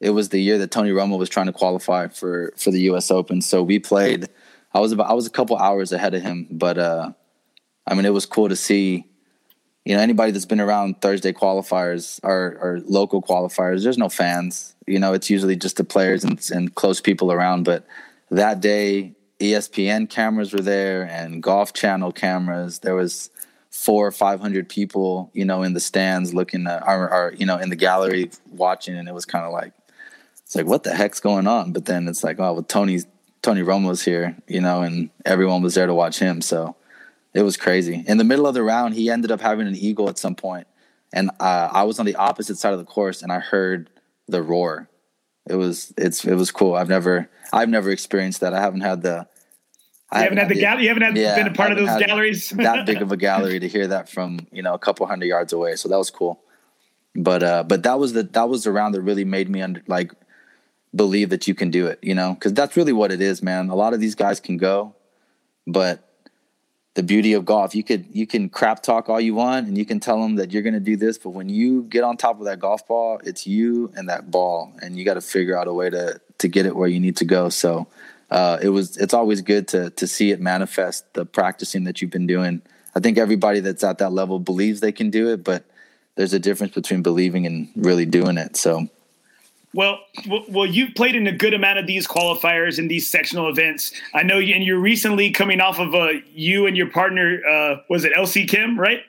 [0.00, 3.10] it was the year that Tony Romo was trying to qualify for for the U.S.
[3.10, 3.42] Open.
[3.42, 4.28] So we played.
[4.72, 7.12] I was about I was a couple hours ahead of him, but uh,
[7.86, 9.06] I mean, it was cool to see
[9.84, 14.74] you know anybody that's been around Thursday qualifiers or, or local qualifiers, there's no fans.
[14.86, 17.64] You know, it's usually just the players and, and close people around.
[17.64, 17.86] But
[18.30, 22.80] that day, ESPN cameras were there and Golf Channel cameras.
[22.80, 23.30] There was
[23.70, 27.46] four or five hundred people, you know, in the stands looking at, or, or you
[27.46, 29.72] know, in the gallery watching, and it was kind of like,
[30.44, 31.72] it's like, what the heck's going on?
[31.72, 33.06] But then it's like, oh, well, Tony's
[33.42, 36.42] Tony Romo's here, you know, and everyone was there to watch him.
[36.42, 36.76] So
[37.32, 38.04] it was crazy.
[38.06, 40.66] In the middle of the round, he ended up having an eagle at some point,
[41.12, 43.88] and uh, I was on the opposite side of the course, and I heard
[44.28, 44.89] the roar.
[45.50, 46.74] It was it's it was cool.
[46.74, 48.54] I've never I've never experienced that.
[48.54, 49.26] I haven't had the.
[50.12, 50.82] I haven't, haven't had the gallery.
[50.82, 52.48] You haven't had, yeah, been a part of those galleries.
[52.56, 55.52] that big of a gallery to hear that from you know a couple hundred yards
[55.52, 55.76] away.
[55.76, 56.40] So that was cool.
[57.14, 59.82] But uh, but that was the that was the round that really made me under
[59.86, 60.12] like
[60.94, 61.98] believe that you can do it.
[62.02, 63.68] You know, because that's really what it is, man.
[63.68, 64.94] A lot of these guys can go,
[65.66, 66.09] but
[66.94, 67.74] the beauty of golf.
[67.74, 70.52] You could you can crap talk all you want and you can tell them that
[70.52, 73.20] you're going to do this, but when you get on top of that golf ball,
[73.24, 76.48] it's you and that ball, and you got to figure out a way to to
[76.48, 77.48] get it where you need to go.
[77.48, 77.86] So
[78.30, 82.10] uh, it was it's always good to to see it manifest the practicing that you've
[82.10, 82.62] been doing.
[82.94, 85.64] I think everybody that's at that level believes they can do it, but
[86.16, 88.56] there's a difference between believing and really doing it.
[88.56, 88.88] So
[89.72, 90.00] well,
[90.48, 93.92] well, you've played in a good amount of these qualifiers and these sectional events.
[94.14, 97.40] I know, you, and you're recently coming off of a uh, you and your partner.
[97.48, 99.02] Uh, was it LC Kim, right?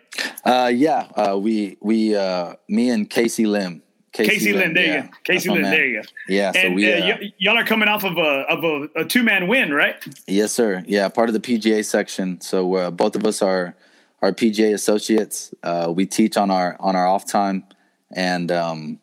[0.46, 3.82] Uh, yeah, uh, we we uh, me and Casey Lim.
[4.12, 4.96] Casey, Casey Lim, there yeah.
[4.96, 5.10] you go.
[5.24, 6.08] Casey Lim, there you go.
[6.28, 9.06] Yeah, and so we, uh, y- y'all are coming off of a of a, a
[9.06, 9.96] two man win, right?
[10.28, 10.84] Yes, sir.
[10.86, 12.40] Yeah, part of the PGA section.
[12.42, 13.76] So both of us are
[14.22, 15.56] are PGA associates.
[15.90, 17.64] we teach on our on our off time
[18.14, 19.00] and um,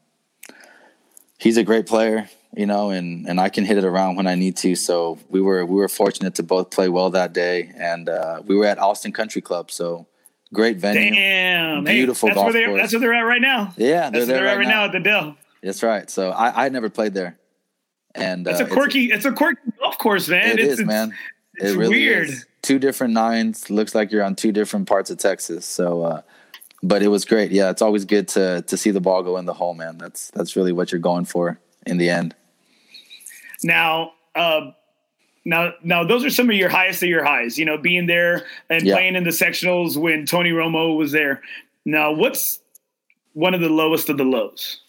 [1.38, 4.34] he's a great player, you know, and and I can hit it around when I
[4.34, 4.74] need to.
[4.74, 8.56] So we were we were fortunate to both play well that day, and uh, we
[8.56, 10.06] were at Austin Country Club, so
[10.52, 12.80] great venue, Damn, beautiful hey, that's golf where they're, course.
[12.82, 13.72] That's where they're at right now.
[13.76, 14.84] yeah, they're That's there where they're right, at right now now.
[14.86, 15.36] at the Dell.
[15.62, 16.10] That's right.
[16.10, 17.38] So I I never played there,
[18.14, 19.06] and It's uh, a quirky.
[19.12, 20.52] It's, a quirky golf course, man.
[20.52, 21.14] It it's, is, it's, man.
[21.54, 22.28] it's it really weird.
[22.28, 22.46] is.
[22.62, 23.70] Two different nines.
[23.70, 25.64] Looks like you're on two different parts of Texas.
[25.64, 26.22] So, uh,
[26.82, 27.50] but it was great.
[27.50, 29.98] Yeah, it's always good to to see the ball go in the hole, man.
[29.98, 32.34] That's that's really what you're going for in the end.
[33.64, 34.70] Now, uh,
[35.44, 37.58] now, now, those are some of your highest of your highs.
[37.58, 38.94] You know, being there and Yeah.
[38.94, 41.42] playing in the sectionals when Tony Romo was there.
[41.84, 42.60] Now, what's
[43.32, 44.80] one of the lowest of the lows?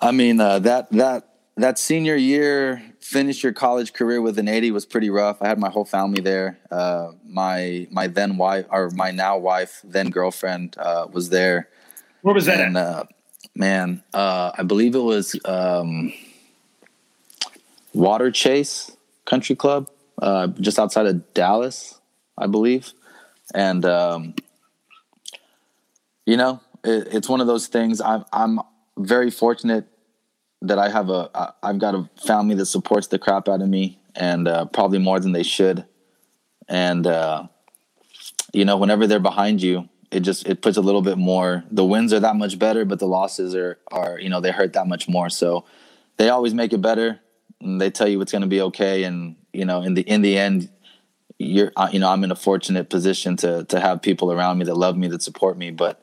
[0.00, 2.82] I mean, uh, that that that senior year,
[3.14, 5.40] finish your college career with an 80 was pretty rough.
[5.40, 6.58] I had my whole family there.
[6.68, 11.68] Uh, my my then wife or my now wife, then girlfriend, uh, was there.
[12.22, 12.86] Where was that and at?
[12.86, 13.04] uh,
[13.54, 16.12] man, uh, I believe it was um,
[17.92, 18.90] Water Chase
[19.26, 19.88] Country Club,
[20.20, 22.00] uh, just outside of Dallas,
[22.36, 22.94] I believe.
[23.54, 24.34] And um,
[26.26, 28.00] you know, it, it's one of those things.
[28.00, 28.58] I'm I'm
[28.98, 29.86] very fortunate
[30.68, 33.98] that I have a I've got a family that supports the crap out of me,
[34.14, 35.84] and uh, probably more than they should.
[36.68, 37.48] And uh,
[38.52, 41.64] you know, whenever they're behind you, it just it puts a little bit more.
[41.70, 44.72] The wins are that much better, but the losses are are you know they hurt
[44.74, 45.28] that much more.
[45.28, 45.64] So
[46.16, 47.20] they always make it better,
[47.60, 49.04] and they tell you it's going to be okay.
[49.04, 50.70] And you know, in the in the end,
[51.38, 54.64] you're uh, you know I'm in a fortunate position to to have people around me
[54.66, 56.02] that love me that support me, but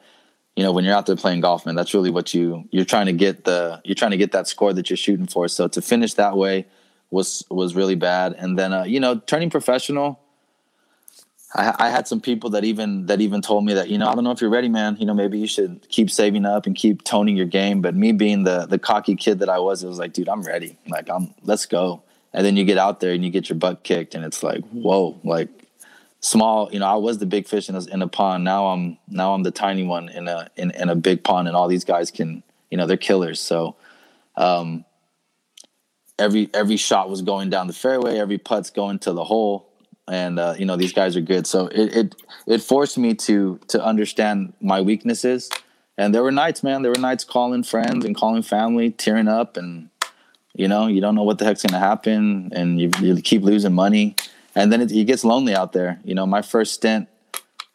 [0.61, 3.07] you know when you're out there playing golf man that's really what you you're trying
[3.07, 5.47] to get the you're trying to get that score that you're shooting for.
[5.47, 6.67] So to finish that way
[7.09, 8.35] was was really bad.
[8.37, 10.19] And then uh, you know turning professional
[11.55, 14.13] I, I had some people that even that even told me that you know I
[14.13, 14.97] don't know if you're ready man.
[14.99, 17.81] You know maybe you should keep saving up and keep toning your game.
[17.81, 20.43] But me being the the cocky kid that I was it was like dude I'm
[20.43, 20.77] ready.
[20.87, 22.03] Like I'm let's go.
[22.33, 24.63] And then you get out there and you get your butt kicked and it's like
[24.65, 25.49] whoa like
[26.21, 28.43] small you know i was the big fish in a, in a pond.
[28.43, 31.57] Now i'm now i'm the tiny one in a in, in a big pond and
[31.57, 33.39] all these guys can you know they're killers.
[33.39, 33.75] So
[34.35, 34.85] um
[36.19, 39.71] every every shot was going down the fairway every putt's going to the hole
[40.07, 41.47] and uh, you know these guys are good.
[41.47, 42.15] So it, it
[42.45, 45.49] it forced me to to understand my weaknesses.
[45.97, 49.57] And there were nights man there were nights calling friends and calling family tearing up
[49.57, 49.89] and
[50.53, 53.41] you know you don't know what the heck's going to happen and you, you keep
[53.41, 54.15] losing money
[54.55, 55.99] and then it, it gets lonely out there.
[56.03, 57.07] You know my first stint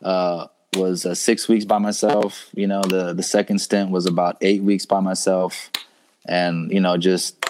[0.02, 2.48] uh, was uh, six weeks by myself.
[2.54, 5.70] You know the the second stint was about eight weeks by myself.
[6.28, 7.44] And you know just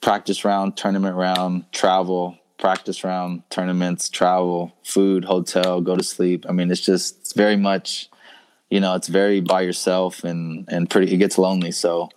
[0.00, 6.44] practice round tournament round travel practice round tournaments travel food hotel go to sleep.
[6.48, 8.10] I mean it's just it's very much
[8.68, 11.70] you know it's very by yourself and and pretty it gets lonely.
[11.70, 12.10] So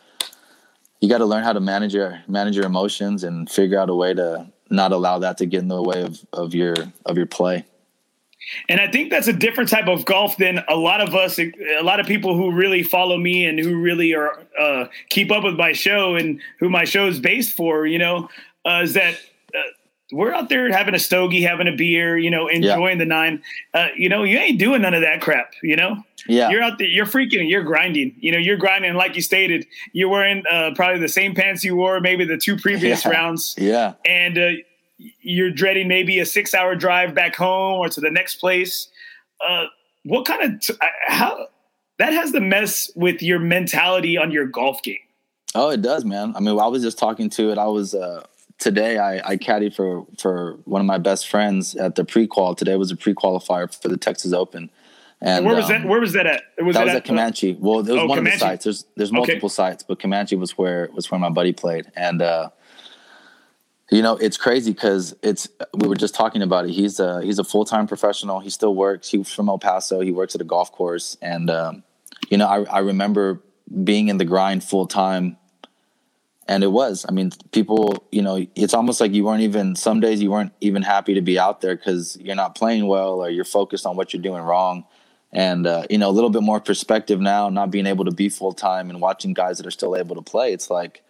[0.99, 3.95] you got to learn how to manage your manage your emotions and figure out a
[3.95, 7.25] way to not allow that to get in the way of, of your of your
[7.25, 7.65] play
[8.67, 11.81] And I think that's a different type of golf than a lot of us, a
[11.81, 15.55] lot of people who really follow me and who really are uh, keep up with
[15.55, 17.87] my show and who my show is based for.
[17.87, 18.29] You know,
[18.65, 19.19] uh, is that
[20.13, 23.41] we're out there having a stogie, having a beer, you know, enjoying the nine.
[23.73, 25.53] Uh, you know, you ain't doing none of that crap.
[25.61, 25.97] You know,
[26.27, 28.15] yeah you're out there, you're freaking, you're grinding.
[28.19, 28.93] You know, you're grinding.
[28.93, 32.55] Like you stated, you're wearing uh, probably the same pants you wore maybe the two
[32.57, 33.11] previous Yeah.
[33.11, 34.49] rounds yeah and uh,
[35.21, 38.87] you're dreading maybe a six hour drive back home or to the next place.
[39.45, 39.65] Uh,
[40.05, 40.73] what kind of t-
[41.07, 41.47] how
[41.97, 44.97] that has to mess with your mentality on your golf game?
[45.55, 46.33] Oh, it does, man.
[46.35, 47.57] I mean, I was just talking to it.
[47.57, 48.23] I was uh,
[48.59, 48.97] today.
[48.97, 52.55] I, I caddied for for one of my best friends at the pre-qual.
[52.55, 54.69] Today was a pre-qualifier for the Texas Open.
[55.21, 55.81] And where was that?
[55.81, 56.43] um, Where was that at?
[56.61, 57.57] Was that it was at Comanche.
[57.59, 58.65] Well, it was Oh, one of the sites.
[58.65, 62.49] There's there's multiple sites, but Comanche was where was where my buddy played, and uh,
[63.89, 66.71] you know it's crazy because it's we were just talking about it.
[66.71, 68.41] He's a he's a full time professional.
[68.41, 69.09] He still works.
[69.09, 70.01] He's from El Paso.
[70.01, 71.83] He works at a golf course, and um,
[72.29, 73.41] you know I I remember
[73.83, 75.37] being in the grind full time.
[76.47, 77.05] And it was.
[77.07, 78.05] I mean, people.
[78.11, 79.75] You know, it's almost like you weren't even.
[79.75, 83.21] Some days you weren't even happy to be out there because you're not playing well,
[83.21, 84.85] or you're focused on what you're doing wrong
[85.33, 88.29] and uh, you know a little bit more perspective now not being able to be
[88.29, 91.03] full time and watching guys that are still able to play it's like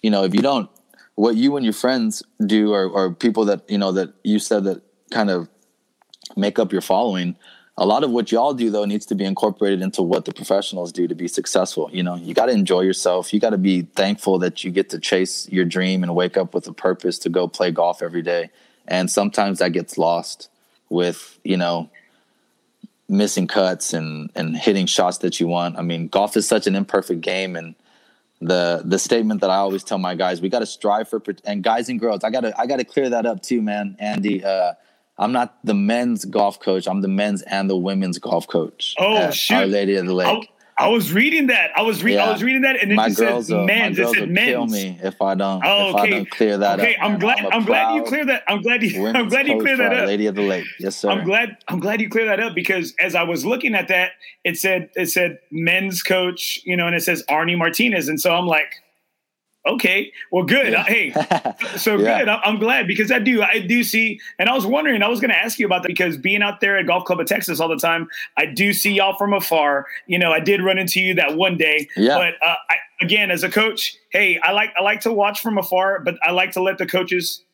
[0.00, 0.70] you know if you don't
[1.14, 4.64] what you and your friends do or, or people that you know that you said
[4.64, 5.48] that kind of
[6.36, 7.36] make up your following
[7.80, 10.92] a lot of what y'all do though needs to be incorporated into what the professionals
[10.92, 13.82] do to be successful you know you got to enjoy yourself you got to be
[13.82, 17.28] thankful that you get to chase your dream and wake up with a purpose to
[17.28, 18.50] go play golf every day
[18.86, 20.48] and sometimes that gets lost
[20.90, 21.88] with you know
[23.08, 25.78] missing cuts and and hitting shots that you want.
[25.78, 27.74] I mean, golf is such an imperfect game, and
[28.40, 31.62] the the statement that I always tell my guys, we got to strive for and
[31.62, 32.24] guys and girls.
[32.24, 33.96] I gotta I gotta clear that up too, man.
[33.98, 34.74] Andy, uh,
[35.18, 36.86] I'm not the men's golf coach.
[36.86, 38.94] I'm the men's and the women's golf coach.
[38.98, 40.48] Oh shoot, Our Lady of the Lake.
[40.78, 41.72] I, I was reading that.
[41.76, 42.20] I was reading.
[42.20, 42.26] Yeah.
[42.26, 43.98] I was reading that, and it my girls, said men's.
[43.98, 44.48] My girls it said men's.
[44.48, 45.60] kill me if I don't.
[45.64, 46.02] Oh, if okay.
[46.02, 47.02] I don't clear that okay, up.
[47.02, 47.38] I'm glad.
[47.40, 48.44] I'm, I'm glad you cleared that.
[48.46, 49.06] I'm glad you.
[49.14, 50.06] I'm glad you cleared that up.
[50.06, 50.66] Lady of the Lake.
[50.78, 51.10] Yes, sir.
[51.10, 51.56] I'm glad.
[51.66, 54.12] I'm glad you cleared that up because as I was looking at that,
[54.44, 58.32] it said it said men's coach, you know, and it says Arnie Martinez, and so
[58.32, 58.72] I'm like,
[59.74, 60.72] okay, well, good.
[60.72, 60.82] Yeah.
[60.84, 61.12] Hey,
[61.76, 62.18] so Yeah.
[62.20, 62.28] good.
[62.28, 63.42] I'm glad because I do.
[63.42, 65.02] I do see, and I was wondering.
[65.02, 67.20] I was going to ask you about that because being out there at Golf Club
[67.20, 69.86] of Texas all the time, I do see y'all from afar.
[70.06, 71.88] You know, I did run into you that one day.
[71.96, 72.16] Yeah.
[72.18, 75.58] But uh, I, again, as a coach, hey, I like I like to watch from
[75.58, 77.44] afar, but I like to let the coaches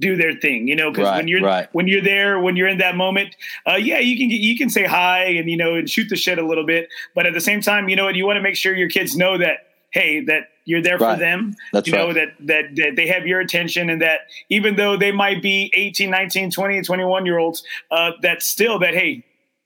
[0.00, 1.68] do their thing, you know, because Right, when you're right.
[1.72, 3.36] when you're there, when you're in that moment,
[3.68, 6.16] uh, yeah, you can get, you can say hi and you know and shoot the
[6.16, 8.40] shit a little bit, but at the same time, you know what, you want to
[8.42, 9.58] make sure your kids know that
[9.92, 12.14] hey, that you're there for them, That's you know right.
[12.14, 16.10] that, that that they have your attention and that even though they might be 18,
[16.10, 19.24] 19, 20, 21 year olds, uh, that still that hey,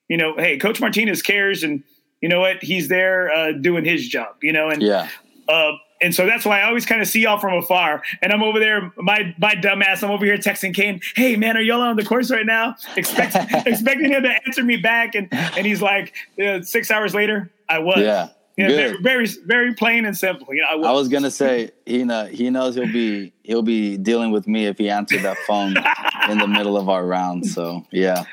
[0.08, 1.82] you know, hey, Coach Martinez cares and
[2.20, 5.08] you know what, he's there uh, doing his job, you know, and yeah.
[5.48, 8.02] uh, and so that's why I always kind of see y'all from afar.
[8.22, 11.60] And I'm over there, my my dumbass, I'm over here texting Kane, hey man, are
[11.60, 12.76] y'all on the course right now?
[12.96, 15.14] Expect, expecting him to answer me back.
[15.14, 17.98] And and he's like, uh, six hours later, I was.
[17.98, 18.28] Yeah.
[18.56, 18.70] Good.
[18.70, 20.54] very, very very plain and simple.
[20.54, 20.86] You know, I was.
[20.86, 24.66] I was gonna say he know, he knows he'll be he'll be dealing with me
[24.66, 25.74] if he answered that phone
[26.30, 27.46] in the middle of our round.
[27.46, 28.24] So yeah,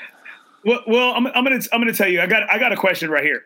[0.63, 2.21] Well, well I'm, I'm gonna I'm gonna tell you.
[2.21, 3.43] I got I got a question right here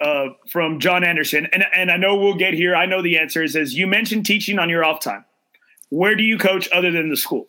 [0.00, 2.74] uh, from John Anderson, and and I know we'll get here.
[2.74, 3.44] I know the answer.
[3.44, 5.24] is says you mentioned teaching on your off time.
[5.90, 7.46] Where do you coach other than the school?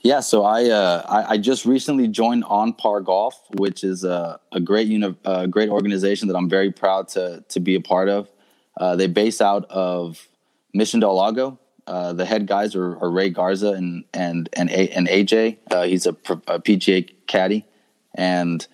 [0.00, 0.20] Yeah.
[0.20, 4.60] So I uh, I, I just recently joined On Par Golf, which is a, a
[4.60, 8.28] great uni- a great organization that I'm very proud to to be a part of.
[8.78, 10.28] Uh, they base out of
[10.74, 11.58] Mission Del Lago.
[11.86, 15.58] Uh, the head guys are, are Ray Garza and and and, a- and AJ.
[15.70, 16.10] Uh, he's a,
[16.48, 17.64] a PGA caddy,
[18.14, 18.66] and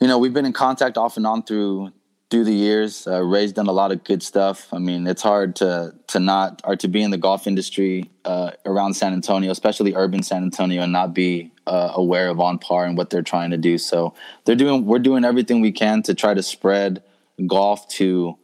[0.00, 1.92] you know we've been in contact off and on through
[2.32, 3.06] through the years.
[3.06, 4.72] Uh, Ray's done a lot of good stuff.
[4.72, 8.52] I mean, it's hard to to not or to be in the golf industry uh,
[8.64, 12.86] around San Antonio, especially urban San Antonio, and not be uh, aware of on par
[12.86, 13.76] and what they're trying to do.
[13.76, 14.14] So
[14.46, 17.02] they're doing we're doing everything we can to try to spread
[17.46, 18.38] golf to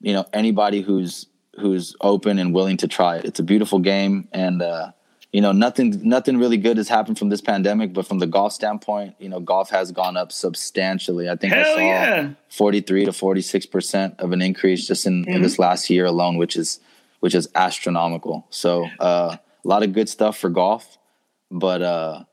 [0.00, 1.26] you know anybody who's
[1.58, 3.24] who's open and willing to try it.
[3.24, 4.92] It's a beautiful game, and uh,
[5.34, 7.92] you know nothing nothing really good has happened from this pandemic.
[7.92, 11.28] But from the golf standpoint, you know golf has gone up substantially.
[11.28, 12.30] I think I saw yeah.
[12.48, 16.04] forty three to forty six percent of an increase just in, in this last year
[16.04, 16.78] alone, which is
[17.18, 18.46] which is astronomical.
[18.50, 20.98] So uh, a lot of good stuff for golf,
[21.50, 22.24] but uh,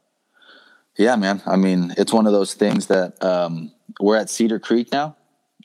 [0.95, 1.41] yeah, man.
[1.47, 5.15] I mean, it's one of those things that um, we're at Cedar Creek now.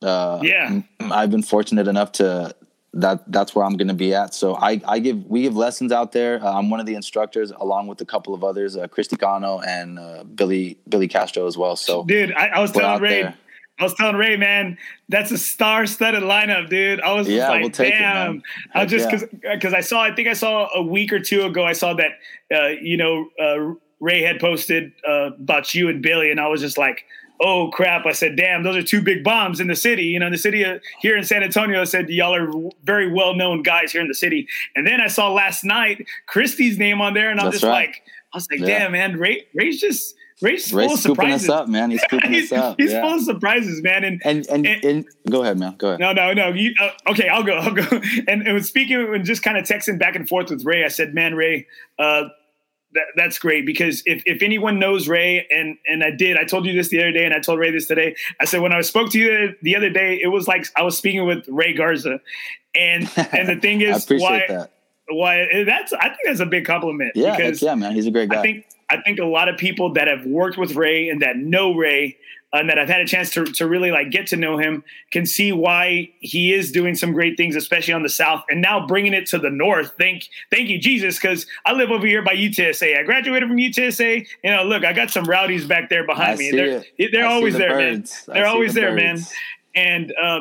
[0.01, 0.81] Uh, Yeah.
[1.01, 2.57] I've been fortunate enough to
[2.97, 4.35] that that's where I'm going to be at.
[4.35, 6.43] So I, I give we give lessons out there.
[6.43, 9.61] Uh, I'm one of the instructors along with a couple of others, uh, Christy Cano
[9.61, 11.77] and uh, Billy Billy Castro as well.
[11.77, 13.37] So Dude, I, I was telling Ray, there.
[13.79, 14.79] I was telling Ray, man,
[15.11, 17.01] that's a star-studded lineup, dude.
[17.03, 18.33] I was just Yeah, like, we'll take it, damn.
[18.33, 18.43] man.
[18.75, 19.19] I Heck just yeah.
[19.19, 21.93] because because I saw, I think I saw a week or two ago, I saw
[21.95, 22.13] that,
[22.55, 26.61] uh, you know, uh, Ray had posted uh, about you and Billy, and I was
[26.61, 27.05] just like.
[27.41, 28.07] Oh crap!
[28.07, 30.39] I said, "Damn, those are two big bombs in the city." You know, in the
[30.39, 32.51] city uh, here in San Antonio, I said, "Y'all are
[32.85, 37.01] very well-known guys here in the city." And then I saw last night Christie's name
[37.01, 37.89] on there, and I'm That's just right.
[37.89, 38.79] like, I was like, Yeah.
[38.79, 41.91] "Damn, man, Ray, Ray's just Ray's, full Ray's of scooping surprises." us up, man.
[41.91, 42.81] He's scooping he's, us up.
[42.81, 43.03] he's yeah.
[43.03, 44.05] full of surprises, man.
[44.05, 45.75] And, and, and and- and go ahead, man.
[45.77, 46.01] Go ahead.
[46.01, 46.49] no, no, no.
[46.49, 47.55] You, uh, okay, I'll go.
[47.57, 47.83] I'll go.
[48.29, 51.13] And, and speaking and just kind of texting back and forth with Ray, I said,
[51.15, 51.67] "Man, Ray,
[51.99, 52.25] uh,
[52.97, 56.67] that, that's great because if, if anyone knows Ray, and and I did, I told
[56.67, 58.17] you this the other day, and I told Ray this today.
[58.41, 60.97] I said when I spoke to you the other day, it was like I was
[60.99, 62.21] speaking with Ray Garza,
[62.75, 64.71] and and the thing is, why that.
[65.09, 67.13] why that's I think that's a big compliment.
[67.15, 67.93] Yeah, because yeah, man.
[67.93, 68.41] He's a great guy.
[68.41, 71.37] I think I think a lot of people that have worked with Ray and that
[71.37, 72.17] know Ray
[72.53, 75.27] and that I've had a chance to to really like get to know him can
[75.27, 79.15] see why he is doing some great things, especially on the south, and now bringing
[79.15, 79.93] it to the north.
[79.99, 82.99] Thank thank you, Jesus, because I live over here by UTSA.
[82.99, 84.27] I graduated from UTSA.
[84.45, 86.51] You know, look, I got some rowdies back there behind I me.
[86.51, 87.11] They're it.
[87.13, 87.99] they're I always the there, man.
[88.01, 88.25] birds.
[88.29, 89.21] I They're always the there, man.
[89.75, 90.41] And uh,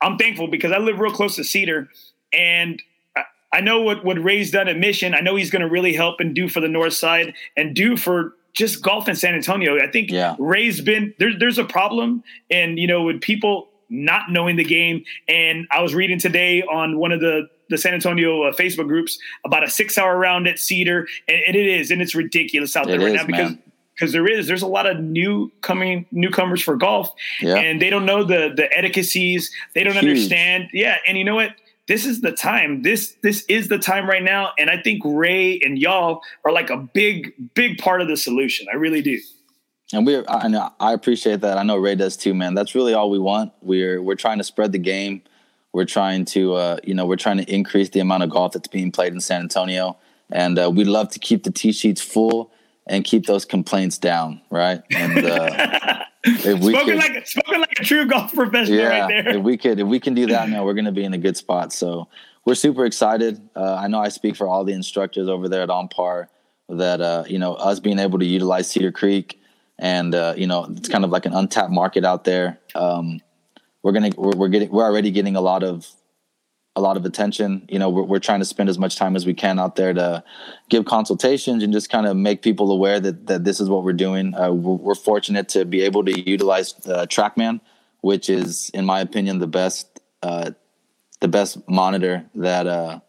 [0.00, 1.88] I'm thankful because I live real close to Cedar,
[2.32, 2.82] and
[3.16, 3.22] I,
[3.52, 5.14] I know what what Ray's done at Mission.
[5.14, 7.96] I know he's going to really help and do for the North Side and do
[7.96, 9.78] for just golf in San Antonio.
[9.78, 10.36] I think Yeah.
[10.38, 15.04] Ray's been there, there's a problem, and you know, with people not knowing the game.
[15.28, 19.18] And I was reading today on one of the the San Antonio uh, Facebook groups
[19.44, 22.86] about a six hour round at Cedar, and, and it is, and it's ridiculous out
[22.86, 23.62] there right is, now because man.
[23.94, 27.56] because there is there's a lot of new coming newcomers for golf yeah.
[27.56, 29.14] and they don't know the the etiquettes
[29.74, 30.04] they don't Huge.
[30.04, 31.54] understand yeah and you know what
[31.88, 34.52] this is the time this this is the time right now.
[34.58, 38.66] And i think ray and y'all are like a big big part of the solution.
[38.72, 39.18] I really do.
[39.92, 41.58] And we're I, know, I appreciate that.
[41.58, 42.54] I know ray does too man.
[42.54, 43.52] That's really all we want.
[43.60, 45.22] We're we're trying to spread the game.
[45.72, 48.68] We're trying to uh, you know we're trying to increase the amount of golf that's
[48.68, 49.96] being played in san antonio.
[50.30, 52.52] And uh, we'd love to keep the tee sheets full
[52.86, 54.82] and keep those complaints down, right?
[54.90, 59.08] And uh, if we spoken could, like spoken like a true golf professional, yeah, right
[59.08, 59.36] there.
[59.36, 61.18] If we could, if we can do that now, we're going to be in a
[61.18, 61.72] good spot.
[61.72, 62.08] So
[62.44, 63.40] we're super excited.
[63.54, 66.28] Uh, I know I speak for all the instructors over there at On Par
[66.68, 69.40] that uh, you know us being able to utilize Cedar Creek,
[69.78, 72.58] and uh, you know it's kind of like an untapped market out there.
[72.74, 73.20] Um,
[73.82, 75.88] we're gonna we're, we're getting we're already getting a lot of
[76.74, 77.66] a lot of attention.
[77.68, 79.92] You know, we're, we're trying to spend as much time as we can out there
[79.92, 80.24] to
[80.70, 83.92] give consultations and just kind of make people aware that that this is what we're
[83.92, 84.34] doing.
[84.34, 87.60] Uh, we're, we're, fortunate to be able to utilize uh, TrackMan,
[88.00, 90.52] which is, in my opinion, the best uh,
[91.20, 93.00] the best monitor that uh,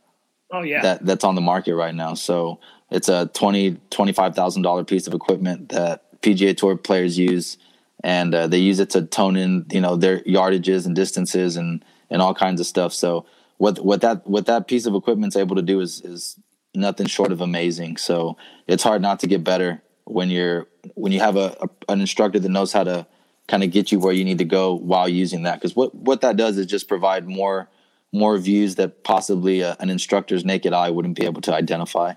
[0.52, 2.16] oh yeah that that's on the market right now.
[2.16, 2.60] So
[2.92, 7.58] it's a twenty twenty five thousand dollar piece of equipment that PGA Tour players use,
[8.04, 11.84] and uh, they use it to tone in you know their yardages and distances and
[12.10, 12.94] and all kinds of stuff.
[12.94, 13.26] So
[13.58, 16.40] what what that what that piece of equipment's able to do is is
[16.76, 17.98] nothing short of amazing.
[17.98, 18.38] So
[18.68, 22.40] it's hard not to get better when you're when you have a, a an instructor
[22.40, 23.08] that knows how to
[23.48, 25.56] kind of get you where you need to go while using that.
[25.56, 27.70] Because what what that does is just provide more
[28.12, 32.14] more views that possibly a, an instructor's naked eye wouldn't be able to identify.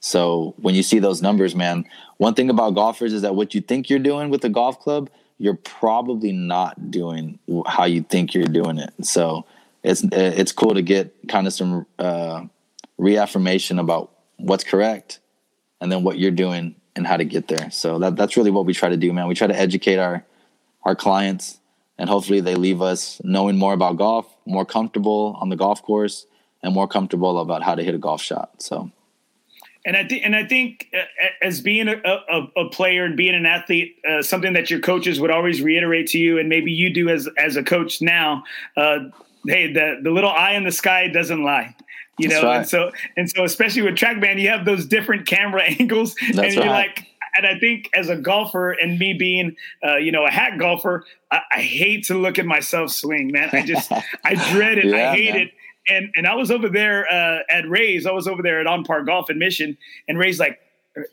[0.00, 1.84] So when you see those numbers, man,
[2.18, 5.10] one thing about golfers is that what you think you're doing with the golf club,
[5.38, 8.92] you're probably not doing how you think you're doing it.
[9.02, 9.44] So
[9.88, 12.44] it's it's cool to get kind of some uh,
[12.98, 15.20] reaffirmation about what's correct
[15.80, 17.70] and then what you're doing and how to get there.
[17.70, 19.28] So that that's really what we try to do, man.
[19.28, 20.24] We try to educate our
[20.84, 21.58] our clients
[21.98, 26.26] and hopefully they leave us knowing more about golf, more comfortable on the golf course,
[26.62, 28.62] and more comfortable about how to hit a golf shot.
[28.62, 28.90] So
[29.84, 30.98] and I think, and I think, uh,
[31.40, 35.18] as being a, a, a, player and being an athlete, uh, something that your coaches
[35.18, 38.44] would always reiterate to you, and maybe you do as as a coach now.
[38.76, 38.98] Uh,
[39.48, 41.74] hey, the the little eye in the sky doesn't lie.
[42.18, 42.56] You That's know, right.
[42.58, 46.54] and so and so especially with TrackMan, you have those different camera angles, That's and
[46.54, 46.88] you're right.
[46.96, 50.58] like, and I think as a golfer and me being, uh, you know, a hack
[50.58, 53.50] golfer, I, I, hate to look at myself swing, man.
[53.52, 53.92] I just,
[54.24, 54.86] I dread it.
[54.86, 55.40] Yeah, I hate man.
[55.42, 55.50] it.
[55.90, 58.04] And and I was over there uh, at Ray's.
[58.04, 59.78] I was over there at On Par Golf in Mission,
[60.08, 60.58] and Ray's like,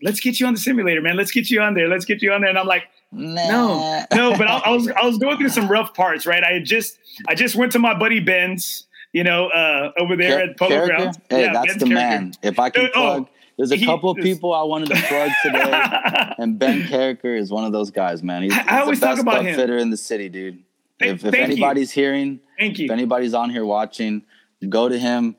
[0.01, 1.15] "Let's get you on the simulator, man.
[1.17, 1.88] Let's get you on there.
[1.88, 3.47] Let's get you on there." And I'm like, Nah.
[3.47, 6.43] No, no, but I, I, was I was going through some rough parts, right?
[6.43, 10.39] I had just I just went to my buddy Ben's, you know, uh, over there
[10.39, 11.17] Car- at Polo Grounds.
[11.29, 11.95] Hey, yeah, that's Ben's the character.
[11.95, 12.33] man.
[12.43, 13.27] If I can oh, plug,
[13.57, 17.63] there's a couple of people I wanted to plug today, and Ben Carricker is one
[17.63, 18.43] of those guys, man.
[18.43, 19.55] He's, he's I always the best talk about him.
[19.55, 20.63] fitter in the city, dude.
[20.99, 22.03] Thank, If, if anybody's you.
[22.03, 22.86] hearing, thank you.
[22.86, 24.23] If anybody's on here watching,
[24.67, 25.38] go to him.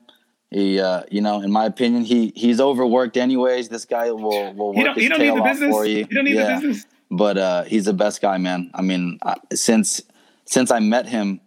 [0.49, 3.69] He, uh, you know, in my opinion, he he's overworked anyways.
[3.69, 5.97] This guy will will work his tail off for you.
[5.97, 6.59] You don't need yeah.
[6.59, 8.71] the business but uh, he's the best guy, man.
[8.73, 10.01] I mean, uh, since
[10.45, 11.41] since I met him,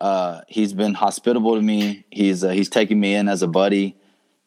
[0.00, 2.04] uh, he's been hospitable to me.
[2.10, 3.96] He's uh, he's taking me in as a buddy,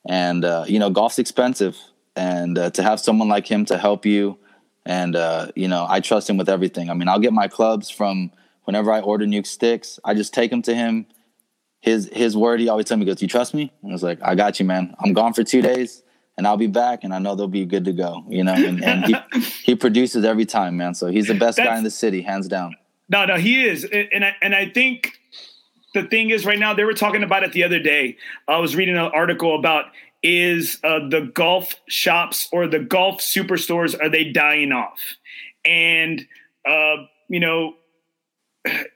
[0.07, 1.77] and uh, you know, golf's expensive,
[2.15, 4.37] and uh, to have someone like him to help you,
[4.85, 5.15] and
[5.55, 6.89] you know, I trust him with everything.
[6.89, 8.31] I mean, I'll get my clubs from
[8.63, 9.99] whenever I order new sticks.
[10.03, 11.05] I just take them to him.
[11.85, 14.17] His his word, he always told me, "Goes, you trust me?" And I was like,
[14.23, 14.95] "I got you, man.
[14.99, 16.01] I'm gone for two days."
[16.37, 18.23] and I'll be back, and I know they'll be good to go.
[18.27, 19.15] You know, and, and he,
[19.63, 20.93] he produces every time, man.
[20.93, 22.75] So he's the best That's, guy in the city, hands down.
[23.07, 25.13] No, no, he is, and I, and I think
[25.93, 28.17] the thing is, right now they were talking about it the other day.
[28.47, 29.85] I was reading an article about
[30.23, 34.99] is uh, the golf shops or the golf superstores are they dying off,
[35.63, 36.25] and
[36.67, 36.95] uh,
[37.29, 37.75] you know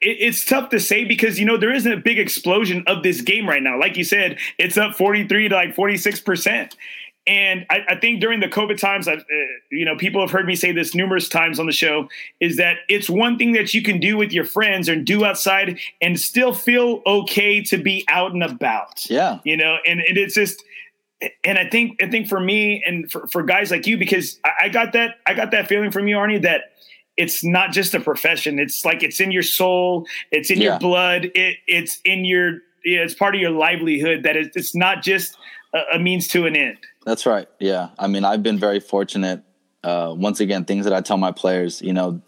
[0.01, 3.47] it's tough to say because you know there isn't a big explosion of this game
[3.47, 3.79] right now.
[3.79, 6.75] Like you said, it's up 43 to like 46 percent,
[7.29, 10.47] and I, I, think during the COVID times, I've, uh, you know, people have heard
[10.47, 12.09] me say this numerous times on the show,
[12.39, 15.77] is that it's one thing that you can do with your friends and do outside
[16.01, 19.07] and still feel okay to be out and about.
[19.11, 19.39] Yeah.
[19.43, 20.63] You know, and, and it's just,
[21.43, 24.65] and I think, I think for me and for, for guys like you, because I,
[24.65, 26.71] I got that, I got that feeling from you, Arnie, that
[27.19, 28.59] it's not just a profession.
[28.59, 30.69] It's like, it's in your soul, it's in yeah.
[30.69, 35.37] your blood, it, it's in your, it's part of your livelihood that it's not just
[35.73, 36.77] a, a means to an end.
[37.05, 37.47] That's right.
[37.59, 37.89] Yeah.
[37.99, 39.43] I mean, I've been very fortunate.
[39.83, 42.21] Uh, once again, things that I tell my players, you know,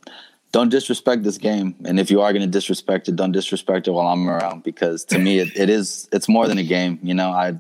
[0.52, 1.76] don't disrespect this game.
[1.86, 5.06] And if you are going to disrespect it, don't disrespect it while I'm around because
[5.06, 7.00] to me, it, it is, it's more than a game.
[7.02, 7.60] You know, I,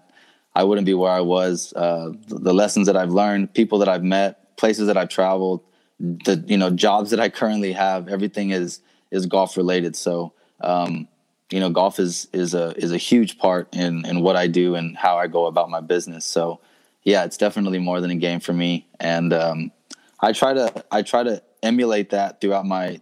[0.54, 1.72] I wouldn't be where I was.
[1.74, 5.62] Uh, the, the lessons that I've learned, people that I've met, places that I've traveled,
[6.02, 8.82] the you know jobs that I currently have, everything is
[9.12, 9.96] is golf related.
[9.96, 11.08] So um,
[11.52, 14.76] you know, golf is is a is a huge part in in what I do
[14.76, 16.26] and how I go about my business.
[16.26, 16.60] So
[17.04, 19.72] yeah, it's definitely more than a game for me, and um,
[20.20, 23.02] I try to I try to emulate that throughout my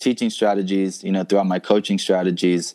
[0.00, 1.04] teaching strategies.
[1.04, 2.74] You know, throughout my coaching strategies.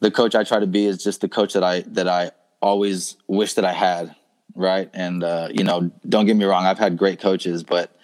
[0.00, 2.30] The coach I try to be is just the coach that I that I
[2.62, 4.14] always wish that I had,
[4.54, 4.88] right?
[4.94, 7.94] And uh, you know, don't get me wrong, I've had great coaches, but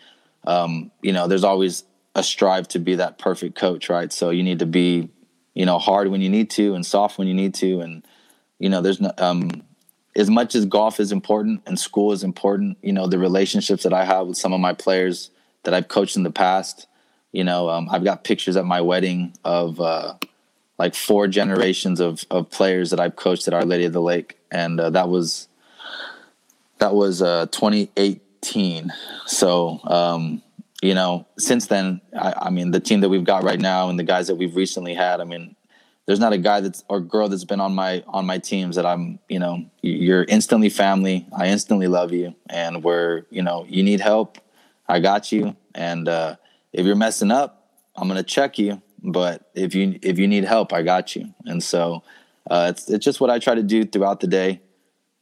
[0.47, 1.85] um, you know, there's always
[2.15, 4.13] a strive to be that perfect coach, right?
[4.13, 5.09] So you need to be,
[5.55, 8.07] you know, hard when you need to and soft when you need to, and
[8.59, 9.63] you know, there's no, um,
[10.15, 13.93] as much as golf is important and school is important, you know, the relationships that
[13.93, 15.31] I have with some of my players
[15.65, 16.87] that I've coached in the past,
[17.33, 20.15] you know, um, I've got pictures at my wedding of uh,
[20.79, 24.39] like four generations of of players that I've coached at Our Lady of the Lake,
[24.51, 25.49] and uh, that was
[26.79, 27.47] that was uh,
[28.53, 28.93] 2018.
[29.27, 30.43] So um,
[30.83, 33.99] you know, since then, I, I, mean, the team that we've got right now and
[33.99, 35.57] the guys that we've recently had, I mean,
[36.05, 38.87] there's not a guy that's or girl that's been on my on my teams that
[38.87, 41.27] I'm, you know, you're instantly family.
[41.37, 44.39] I instantly love you, and we're, you know, you need help,
[44.89, 46.37] I got you, and uh,
[46.73, 50.73] if you're messing up, I'm gonna check you but if you if you need help,
[50.73, 51.33] I got you.
[51.45, 52.03] And so
[52.51, 54.61] uh, it's it's just what I try to do throughout the day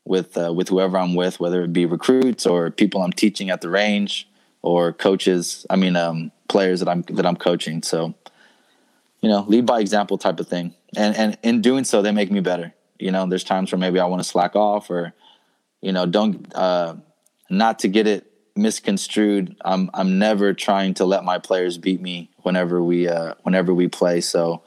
[0.04, 3.60] with uh, with whoever I'm with, whether it be recruits or people I'm teaching at
[3.60, 4.28] the range
[4.62, 5.66] or coaches.
[5.70, 7.82] I mean, um, players that I'm that I'm coaching.
[7.82, 8.14] So
[9.20, 10.74] you know, lead by example type of thing.
[10.96, 12.74] And and in doing so, they make me better.
[12.98, 15.14] You know, there's times where maybe I want to slack off or
[15.80, 16.96] you know don't uh,
[17.48, 19.56] not to get it misconstrued.
[19.64, 23.88] I'm I'm never trying to let my players beat me whenever we uh, whenever we
[23.88, 24.20] play.
[24.20, 24.62] So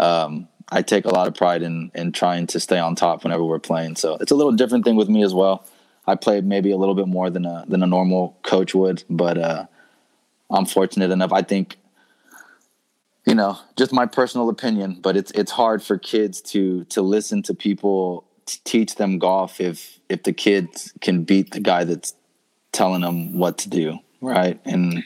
[0.00, 3.44] um, I take a lot of pride in in trying to stay on top whenever
[3.44, 3.96] we're playing.
[3.96, 5.66] So it's a little different thing with me as well.
[6.06, 9.38] I play maybe a little bit more than a than a normal coach would, but
[9.38, 9.66] uh,
[10.50, 11.32] I'm fortunate enough.
[11.32, 11.76] I think
[13.26, 17.42] you know, just my personal opinion, but it's it's hard for kids to to listen
[17.44, 18.26] to people
[18.64, 22.14] teach them golf if if the kids can beat the guy that's
[22.72, 24.60] telling them what to do, right?
[24.64, 25.04] And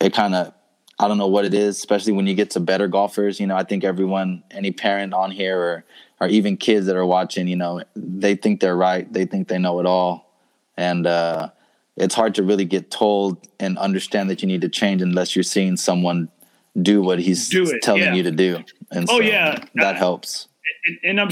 [0.00, 0.54] it kind of
[0.98, 3.40] I don't know what it is, especially when you get to better golfers.
[3.40, 5.84] You know, I think everyone, any parent on here, or
[6.20, 9.12] or even kids that are watching, you know, they think they're right.
[9.12, 10.32] They think they know it all,
[10.76, 11.50] and uh,
[11.96, 15.42] it's hard to really get told and understand that you need to change unless you're
[15.42, 16.28] seeing someone
[16.80, 18.14] do what he's do telling yeah.
[18.14, 18.58] you to do.
[18.90, 20.48] And oh so yeah, that uh, helps.
[21.02, 21.28] And I'm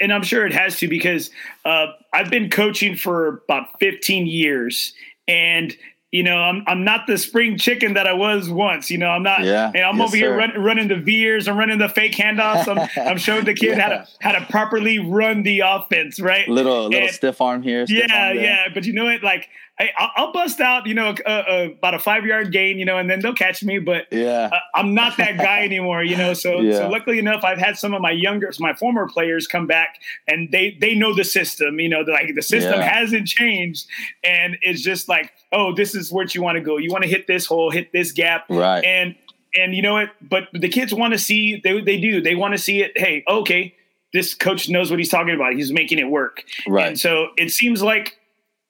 [0.00, 1.30] and I'm sure it has to because
[1.64, 4.94] uh, I've been coaching for about 15 years,
[5.26, 5.76] and
[6.14, 8.88] you know, I'm I'm not the spring chicken that I was once.
[8.88, 9.42] You know, I'm not.
[9.42, 9.72] Yeah.
[9.74, 11.48] And I'm yes, over here run, running the veers.
[11.48, 12.68] I'm running the fake handoffs.
[12.68, 13.80] I'm, I'm showing the kid yeah.
[13.80, 16.20] how to how to properly run the offense.
[16.20, 16.46] Right.
[16.46, 17.84] Little little and, stiff arm here.
[17.84, 18.68] Stiff yeah, arm yeah.
[18.72, 19.24] But you know what?
[19.24, 19.48] Like
[19.78, 22.96] I, I'll bust out, you know, uh, uh, about a five yard gain, you know,
[22.96, 23.80] and then they'll catch me.
[23.80, 26.32] But yeah, uh, I'm not that guy anymore, you know.
[26.32, 26.78] So, yeah.
[26.78, 29.96] so luckily enough, I've had some of my younger, my former players come back,
[30.28, 31.80] and they they know the system.
[31.80, 32.88] You know, like the system yeah.
[32.88, 33.86] hasn't changed,
[34.22, 36.76] and it's just like, oh, this is where you want to go.
[36.76, 38.84] You want to hit this hole, hit this gap, right?
[38.84, 39.16] And
[39.56, 40.10] and you know what?
[40.22, 41.60] But the kids want to see.
[41.62, 42.20] They they do.
[42.20, 42.92] They want to see it.
[42.94, 43.74] Hey, okay,
[44.12, 45.54] this coach knows what he's talking about.
[45.54, 46.44] He's making it work.
[46.68, 46.86] Right.
[46.86, 48.16] And so it seems like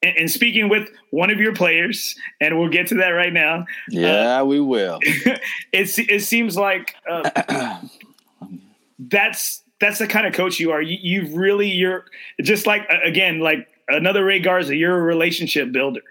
[0.05, 3.65] and speaking with one of your players, and we'll get to that right now.
[3.89, 4.99] Yeah, uh, we will.
[5.03, 7.81] it it seems like uh,
[8.99, 10.83] that's that's the kind of coach you are.
[10.83, 12.07] You, you really you're
[12.43, 14.77] just like again like another Ray Garza.
[14.77, 16.03] You're a relationship builder,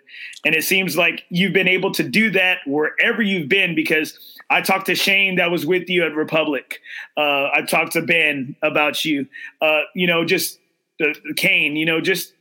[0.46, 4.18] and it seems like you've been able to do that wherever you've been because.
[4.50, 6.80] I talked to Shane that was with you at Republic.
[7.18, 9.26] Uh, I talked to Ben about you.
[9.62, 10.60] Uh, you know, just
[11.02, 11.76] uh, Kane.
[11.76, 12.34] You know, just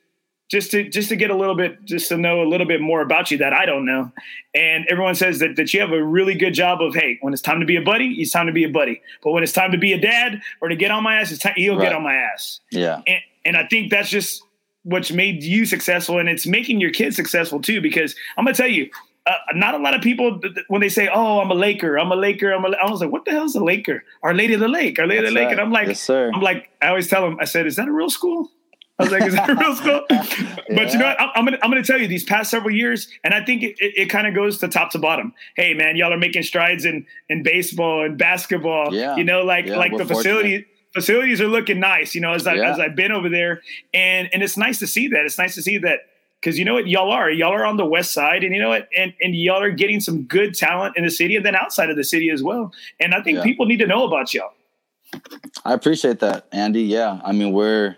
[0.52, 3.00] just to just to get a little bit just to know a little bit more
[3.00, 4.12] about you that I don't know.
[4.54, 7.40] And everyone says that that you have a really good job of hey, when it's
[7.40, 9.00] time to be a buddy, it's time to be a buddy.
[9.24, 11.40] But when it's time to be a dad or to get on my ass, it's
[11.40, 11.84] time, he'll right.
[11.84, 12.60] get on my ass.
[12.70, 13.00] Yeah.
[13.06, 14.42] And and I think that's just
[14.82, 17.80] what's made you successful, and it's making your kids successful too.
[17.80, 18.90] Because I'm gonna tell you,
[19.26, 20.38] uh, not a lot of people
[20.68, 23.10] when they say, "Oh, I'm a Laker, I'm a Laker," I'm a, I was like,
[23.10, 24.04] "What the hell is a Laker?
[24.22, 25.52] Our Lady of the Lake, Our Lady That's of the Lake," right.
[25.52, 27.92] and I'm like, yes, I'm like, I always tell them, I said, "Is that a
[27.92, 28.50] real school?"
[29.02, 30.04] I was like, is that real school?
[30.10, 30.76] yeah.
[30.76, 31.20] But you know what?
[31.20, 33.76] I'm, I'm, gonna I'm gonna tell you these past several years, and I think it,
[33.78, 35.34] it, it kind of goes to top to bottom.
[35.56, 38.94] Hey man, y'all are making strides in in baseball and basketball.
[38.94, 39.16] Yeah.
[39.16, 42.14] You know, like yeah, like the facility facilities are looking nice.
[42.14, 42.72] You know, as I yeah.
[42.72, 45.24] as I've been over there, and and it's nice to see that.
[45.24, 46.00] It's nice to see that
[46.42, 48.70] because you know what y'all are y'all are on the west side and you know
[48.70, 51.88] what and, and y'all are getting some good talent in the city and then outside
[51.88, 53.44] of the city as well and i think yeah.
[53.44, 54.52] people need to know about y'all
[55.64, 57.96] i appreciate that andy yeah i mean we're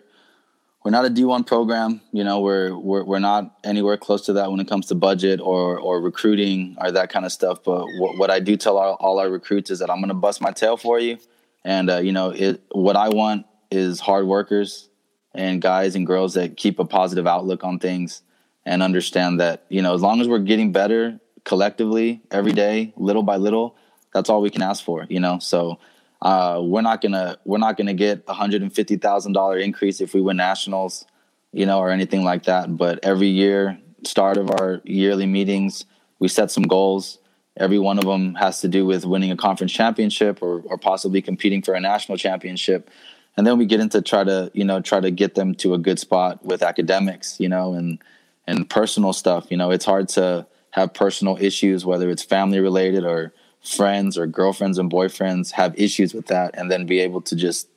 [0.84, 2.02] we're not a D1 program.
[2.12, 5.40] You know, we're, we're we're not anywhere close to that when it comes to budget
[5.40, 7.64] or or recruiting or that kind of stuff.
[7.64, 10.14] But what, what I do tell all, all our recruits is that I'm going to
[10.14, 11.16] bust my tail for you,
[11.64, 14.90] and uh, you know, it what I want is hard workers
[15.34, 18.22] and guys and girls that keep a positive outlook on things
[18.66, 23.22] and understand that you know as long as we're getting better collectively every day, little
[23.22, 23.74] by little,
[24.12, 25.06] that's all we can ask for.
[25.08, 25.78] You know, so
[26.24, 30.00] uh, we're not gonna we're not gonna get a hundred and fifty thousand dollar increase
[30.00, 31.04] if we win nationals,
[31.52, 32.76] you know, or anything like that.
[32.76, 35.84] But every year, start of our yearly meetings,
[36.18, 37.18] we set some goals.
[37.58, 41.22] Every one of them has to do with winning a conference championship or, or possibly
[41.22, 42.90] competing for a national championship.
[43.36, 45.78] And then we get into try to, you know, try to get them to a
[45.78, 47.98] good spot with academics, you know, and
[48.46, 49.48] and personal stuff.
[49.50, 53.32] You know, it's hard to have personal issues, whether it's family related or
[53.64, 57.68] friends or girlfriends and boyfriends have issues with that and then be able to just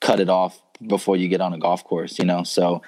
[0.00, 2.42] cut it off before you get on a golf course, you know?
[2.42, 2.82] So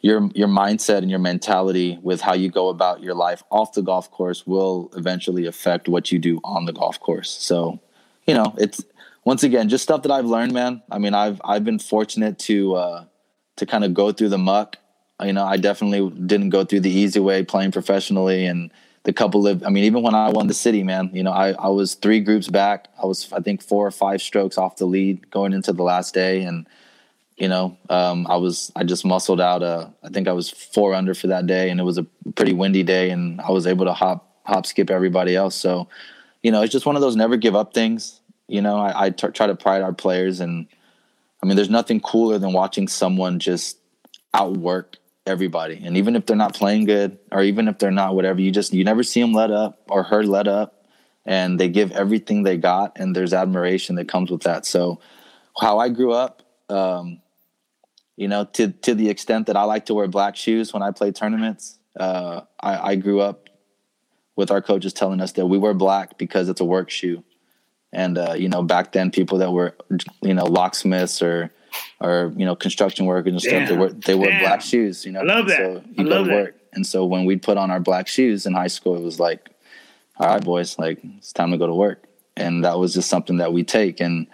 [0.00, 3.80] your your mindset and your mentality with how you go about your life off the
[3.80, 7.30] golf course will eventually affect what you do on the golf course.
[7.30, 7.80] So,
[8.26, 8.84] you know, it's
[9.24, 10.82] once again just stuff that I've learned, man.
[10.90, 13.04] I mean, I've I've been fortunate to uh
[13.56, 14.76] to kind of go through the muck.
[15.22, 18.70] You know, I definitely didn't go through the easy way playing professionally and
[19.04, 21.52] the couple of, I mean, even when I won the city, man, you know, I,
[21.52, 22.88] I was three groups back.
[23.02, 26.14] I was, I think, four or five strokes off the lead going into the last
[26.14, 26.42] day.
[26.42, 26.66] And,
[27.36, 29.62] you know, um, I was, I just muscled out.
[29.62, 32.54] Uh, I think I was four under for that day and it was a pretty
[32.54, 35.54] windy day and I was able to hop, hop, skip everybody else.
[35.54, 35.86] So,
[36.42, 38.20] you know, it's just one of those never give up things.
[38.48, 40.66] You know, I, I t- try to pride our players and,
[41.42, 43.76] I mean, there's nothing cooler than watching someone just
[44.32, 44.96] outwork
[45.26, 45.80] everybody.
[45.84, 48.72] And even if they're not playing good, or even if they're not whatever, you just
[48.72, 50.84] you never see them let up or her let up,
[51.24, 54.66] and they give everything they got, and there's admiration that comes with that.
[54.66, 55.00] So,
[55.58, 57.20] how I grew up, um,
[58.16, 60.90] you know, to to the extent that I like to wear black shoes when I
[60.90, 63.48] play tournaments, uh, I, I grew up
[64.36, 67.22] with our coaches telling us that we wear black because it's a work shoe.
[67.92, 69.76] And uh, you know, back then, people that were
[70.20, 71.52] you know locksmiths or
[72.00, 73.68] or you know construction workers and stuff.
[73.68, 75.04] They wear they wear black shoes.
[75.04, 75.58] You know, I love that.
[75.58, 76.76] So you I go to work, that.
[76.76, 79.50] and so when we'd put on our black shoes in high school, it was like,
[80.18, 82.06] all right, boys, like it's time to go to work,
[82.36, 84.00] and that was just something that we take.
[84.00, 84.26] And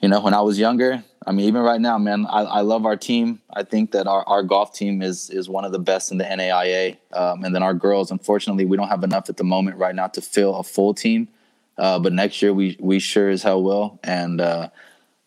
[0.00, 2.86] you know, when I was younger, I mean, even right now, man, I, I love
[2.86, 3.40] our team.
[3.52, 6.24] I think that our, our golf team is is one of the best in the
[6.24, 6.96] NAIA.
[7.12, 10.06] Um, and then our girls, unfortunately, we don't have enough at the moment right now
[10.08, 11.28] to fill a full team.
[11.76, 14.00] Uh, but next year we we sure as hell will.
[14.02, 14.70] And uh,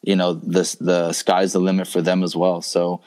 [0.03, 2.61] you know the the sky's the limit for them as well.
[2.61, 3.01] So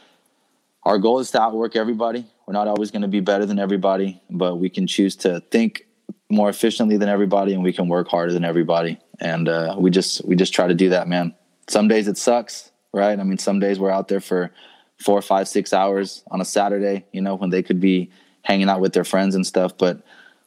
[0.82, 2.26] our goal is to outwork everybody.
[2.46, 5.86] We're not always going to be better than everybody, but we can choose to think
[6.30, 8.98] more efficiently than everybody, and we can work harder than everybody.
[9.20, 11.34] And uh, we just we just try to do that, man.
[11.68, 13.18] Some days it sucks, right?
[13.18, 14.52] I mean, some days we're out there for
[14.98, 18.10] four, five, six hours on a Saturday, you know, when they could be
[18.42, 19.76] hanging out with their friends and stuff.
[19.76, 20.02] But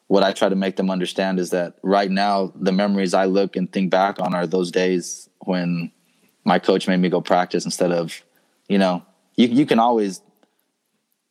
[0.08, 3.56] what I try to make them understand is that right now, the memories I look
[3.56, 5.92] and think back on are those days when
[6.50, 8.24] my coach made me go practice instead of,
[8.68, 9.04] you know,
[9.36, 10.22] you you can always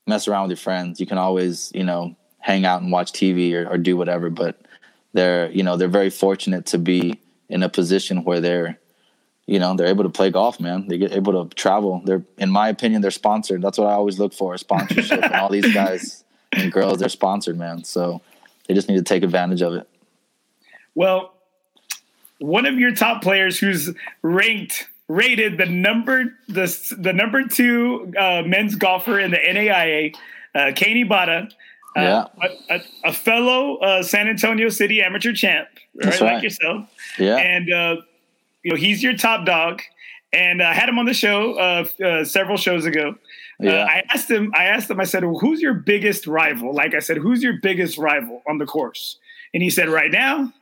[0.06, 1.00] mess around with your friends.
[1.00, 4.30] You can always, you know, hang out and watch TV or, or do whatever.
[4.30, 4.60] But
[5.12, 8.78] they're, you know, they're very fortunate to be in a position where they're,
[9.46, 10.86] you know, they're able to play golf, man.
[10.86, 12.00] They get able to travel.
[12.04, 13.60] They're, in my opinion, they're sponsored.
[13.60, 15.24] That's what I always look for: sponsorship.
[15.24, 17.82] and all these guys and girls, they're sponsored, man.
[17.82, 18.20] So
[18.66, 19.88] they just need to take advantage of it.
[20.94, 21.34] Well,
[22.38, 23.92] one of your top players who's
[24.22, 30.14] ranked rated the number the the number two uh, men's golfer in the NAIA,
[30.54, 31.50] uh, Kane Ibata,
[31.96, 32.24] uh, yeah.
[32.42, 36.34] a, a, a, fellow uh, San Antonio City amateur champ, right, right.
[36.34, 36.88] like yourself.
[37.18, 37.96] Yeah, and uh,
[38.62, 39.82] you know he's your top dog.
[40.30, 43.14] And I had him on the show uh, several shows ago.
[43.61, 43.84] Yeah.
[43.84, 44.52] I asked him.
[44.54, 45.00] I asked him.
[45.00, 48.59] I said, well, "Who's your biggest rival?" Like I said, "Who's your biggest rival on
[48.59, 49.18] the course?"
[49.54, 50.52] And he said, "Right now,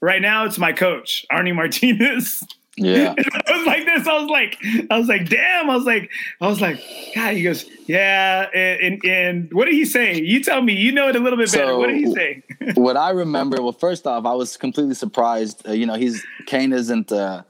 [0.00, 2.44] right now, it's my coach, Arnie Martinez."
[2.80, 3.14] Yeah.
[3.46, 4.06] I was like this.
[4.06, 4.58] I was like,
[4.90, 5.70] I was like, damn.
[5.70, 6.10] I was like,
[6.40, 6.82] I was like,
[7.14, 7.34] God.
[7.34, 8.48] He goes, yeah.
[8.54, 10.20] And, and, and what did he say?
[10.20, 10.74] You tell me.
[10.74, 11.66] You know it a little bit better.
[11.66, 12.42] So, what did he say?
[12.74, 13.62] what I remember.
[13.62, 15.68] Well, first off, I was completely surprised.
[15.68, 17.12] Uh, you know, he's Kane isn't.
[17.12, 17.42] Uh,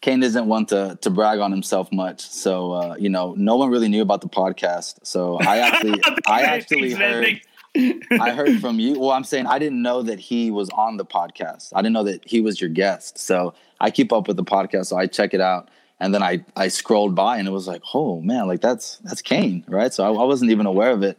[0.00, 2.20] Kane isn't one to to brag on himself much.
[2.20, 4.98] So uh, you know, no one really knew about the podcast.
[5.02, 7.40] So I actually, I actually heard.
[8.20, 8.98] I heard from you.
[8.98, 11.72] Well, I'm saying I didn't know that he was on the podcast.
[11.74, 13.18] I didn't know that he was your guest.
[13.18, 15.70] So I keep up with the podcast, so I check it out.
[16.00, 19.22] And then I I scrolled by and it was like, oh man, like that's that's
[19.22, 19.92] Kane, right?
[19.92, 21.18] So I, I wasn't even aware of it.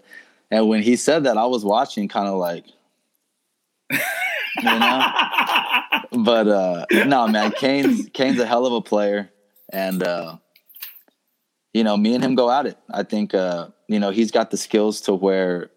[0.52, 2.66] And when he said that, I was watching, kind of like,
[3.92, 4.00] you
[4.64, 5.12] know.
[6.24, 9.30] but uh, no, man, Kane's Kane's a hell of a player,
[9.72, 10.38] and uh,
[11.74, 12.78] you know, me and him go at it.
[12.90, 15.70] I think, uh, you know, he's got the skills to where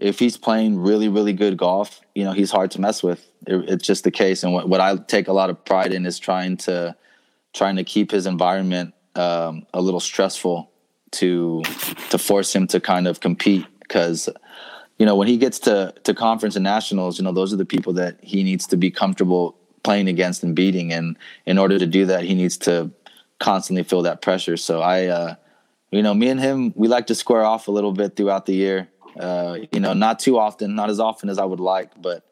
[0.00, 3.26] if he's playing really, really good golf, you know, he's hard to mess with.
[3.46, 4.42] It, it's just the case.
[4.42, 6.96] And what, what I take a lot of pride in is trying to,
[7.52, 10.70] trying to keep his environment um, a little stressful
[11.12, 11.62] to,
[12.10, 13.66] to force him to kind of compete.
[13.88, 14.28] Cause,
[14.98, 17.64] you know, when he gets to, to conference and nationals, you know, those are the
[17.64, 20.92] people that he needs to be comfortable playing against and beating.
[20.92, 22.90] And in order to do that, he needs to
[23.38, 24.56] constantly feel that pressure.
[24.56, 25.34] So I, uh,
[25.90, 28.54] you know, me and him, we like to square off a little bit throughout the
[28.54, 28.88] year.
[29.18, 32.24] Uh, you know, not too often, not as often as I would like, but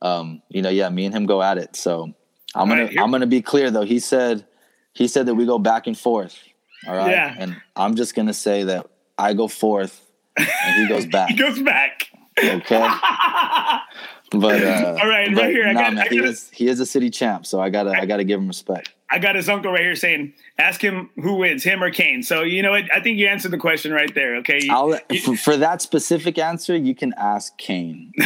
[0.00, 1.76] um, you know, yeah, me and him go at it.
[1.76, 2.12] So
[2.54, 3.84] I'm gonna right, I'm gonna be clear though.
[3.84, 4.44] He said
[4.92, 6.38] he said that we go back and forth.
[6.86, 7.10] All right.
[7.10, 7.34] Yeah.
[7.38, 10.00] And I'm just gonna say that I go forth
[10.36, 11.30] and he goes back.
[11.30, 12.08] he goes back.
[12.38, 12.88] Okay.
[14.32, 15.66] but uh, all right, right here.
[15.66, 17.90] I nah, got, man, I he is he is a city champ, so I gotta
[17.90, 18.92] I, I gotta give him respect.
[19.12, 22.42] I got his uncle right here saying, "Ask him who wins, him or Kane." So
[22.42, 22.84] you know what?
[22.94, 24.36] I think you answered the question right there.
[24.36, 24.60] Okay.
[24.62, 28.12] You, you, for, for, that specific answer, you can ask Kane.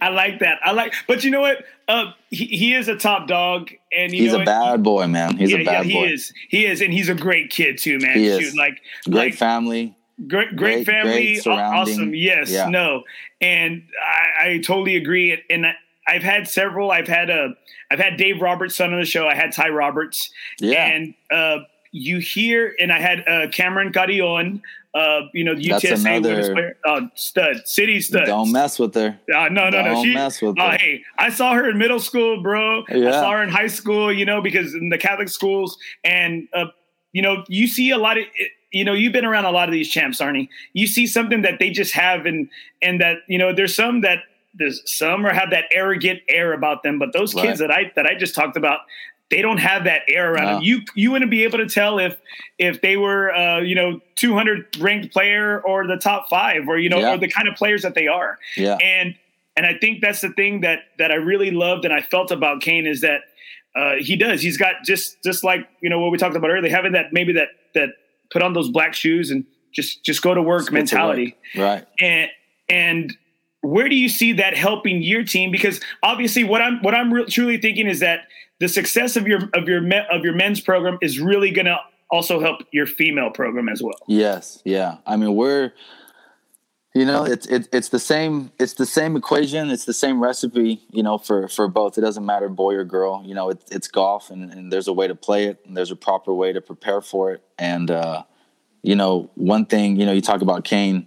[0.00, 0.58] I like that.
[0.62, 1.64] I like, but you know what?
[1.88, 5.38] Uh, he, he is a top dog, and he's a bad boy, man.
[5.38, 6.06] He's yeah, a bad yeah, boy.
[6.08, 6.32] He is.
[6.48, 8.18] He is, and he's a great kid too, man.
[8.18, 8.54] He is.
[8.54, 9.96] like great like, family.
[10.26, 12.14] Great, great, great family, great awesome.
[12.14, 12.68] Yes, yeah.
[12.68, 13.04] no,
[13.40, 15.40] and I, I totally agree.
[15.48, 15.66] And
[16.08, 16.90] I've had several.
[16.90, 17.50] I've had a,
[17.90, 19.28] I've had Dave Roberts on the show.
[19.28, 20.30] I had Ty Roberts.
[20.58, 20.86] Yeah.
[20.86, 21.58] And uh,
[21.92, 24.62] you hear, and I had uh, Cameron Carrion.
[24.94, 28.24] Uh, you know, the UTSA another, player, uh, stud, city stud.
[28.24, 29.18] Don't mess with her.
[29.32, 30.02] Uh, no, no, Don't no.
[30.02, 30.78] She, mess with uh, her.
[30.78, 32.84] hey, I saw her in middle school, bro.
[32.88, 33.10] Yeah.
[33.10, 34.10] I saw her in high school.
[34.12, 36.66] You know, because in the Catholic schools, and uh,
[37.12, 38.24] you know, you see a lot of.
[38.70, 40.48] You know, you've been around a lot of these champs, Arnie.
[40.74, 42.48] You see something that they just have, and
[42.82, 44.20] and that you know, there's some that
[44.58, 47.46] there's some or have that arrogant air about them, but those right.
[47.46, 48.80] kids that I that I just talked about,
[49.30, 50.54] they don't have that air around no.
[50.54, 50.62] them.
[50.62, 52.16] You you wouldn't be able to tell if
[52.58, 56.88] if they were uh, you know 200 ranked player or the top five or you
[56.88, 57.14] know yeah.
[57.14, 58.38] or the kind of players that they are.
[58.56, 58.76] Yeah.
[58.82, 59.14] And
[59.56, 62.60] and I think that's the thing that that I really loved and I felt about
[62.62, 63.22] Kane is that
[63.76, 64.40] uh, he does.
[64.40, 67.32] He's got just just like you know what we talked about earlier, having that maybe
[67.34, 67.90] that that
[68.30, 71.36] put on those black shoes and just just go to work mentality.
[71.54, 71.68] To work.
[71.68, 71.86] Right.
[72.00, 72.30] And
[72.68, 73.16] and
[73.68, 75.50] where do you see that helping your team?
[75.50, 78.20] Because obviously, what I'm what I'm re- truly thinking is that
[78.60, 81.78] the success of your of your me- of your men's program is really going to
[82.10, 83.98] also help your female program as well.
[84.06, 84.96] Yes, yeah.
[85.06, 85.72] I mean, we're
[86.94, 90.80] you know it's it's it's the same it's the same equation it's the same recipe
[90.90, 93.88] you know for for both it doesn't matter boy or girl you know it's it's
[93.88, 96.62] golf and, and there's a way to play it and there's a proper way to
[96.62, 98.24] prepare for it and uh
[98.82, 101.06] you know one thing you know you talk about kane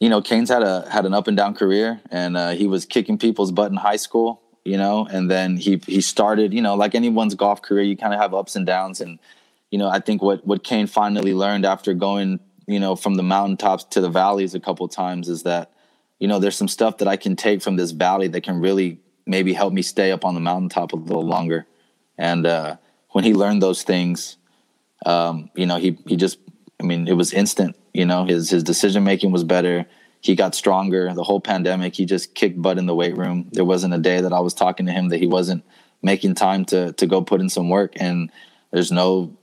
[0.00, 2.84] you know, Kane's had a had an up and down career, and uh, he was
[2.84, 4.42] kicking people's butt in high school.
[4.64, 6.52] You know, and then he he started.
[6.52, 9.00] You know, like anyone's golf career, you kind of have ups and downs.
[9.00, 9.18] And
[9.70, 13.22] you know, I think what what Kane finally learned after going, you know, from the
[13.22, 15.72] mountaintops to the valleys a couple times is that,
[16.18, 18.98] you know, there's some stuff that I can take from this valley that can really
[19.26, 21.66] maybe help me stay up on the mountaintop a little longer.
[22.18, 22.76] And uh,
[23.10, 24.36] when he learned those things,
[25.06, 26.38] um, you know, he he just,
[26.80, 29.84] I mean, it was instant you know, his his decision making was better.
[30.20, 31.12] He got stronger.
[31.12, 33.48] The whole pandemic, he just kicked butt in the weight room.
[33.50, 35.64] There wasn't a day that I was talking to him that he wasn't
[36.00, 37.94] making time to to go put in some work.
[37.96, 38.30] And
[38.70, 39.36] there's no,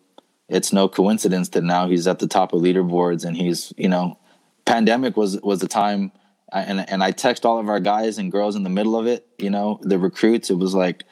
[0.48, 4.18] it's no coincidence that now he's at the top of leaderboards and he's, you know,
[4.64, 6.14] pandemic was was the time.
[6.54, 9.28] And and I text all of our guys and girls in the middle of it.
[9.38, 10.50] You know, the recruits.
[10.50, 11.04] It was like,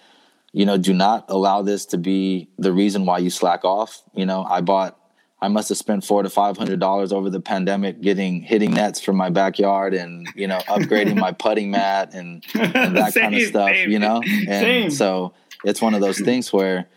[0.53, 4.01] you know, do not allow this to be the reason why you slack off.
[4.15, 4.97] You know, I bought
[5.43, 9.01] I must have spent four to five hundred dollars over the pandemic getting hitting nets
[9.01, 13.35] from my backyard and you know upgrading my putting mat and, and that same, kind
[13.35, 13.69] of stuff.
[13.69, 13.91] Same.
[13.91, 14.89] You know, and same.
[14.89, 15.33] so
[15.65, 16.87] it's one of those things where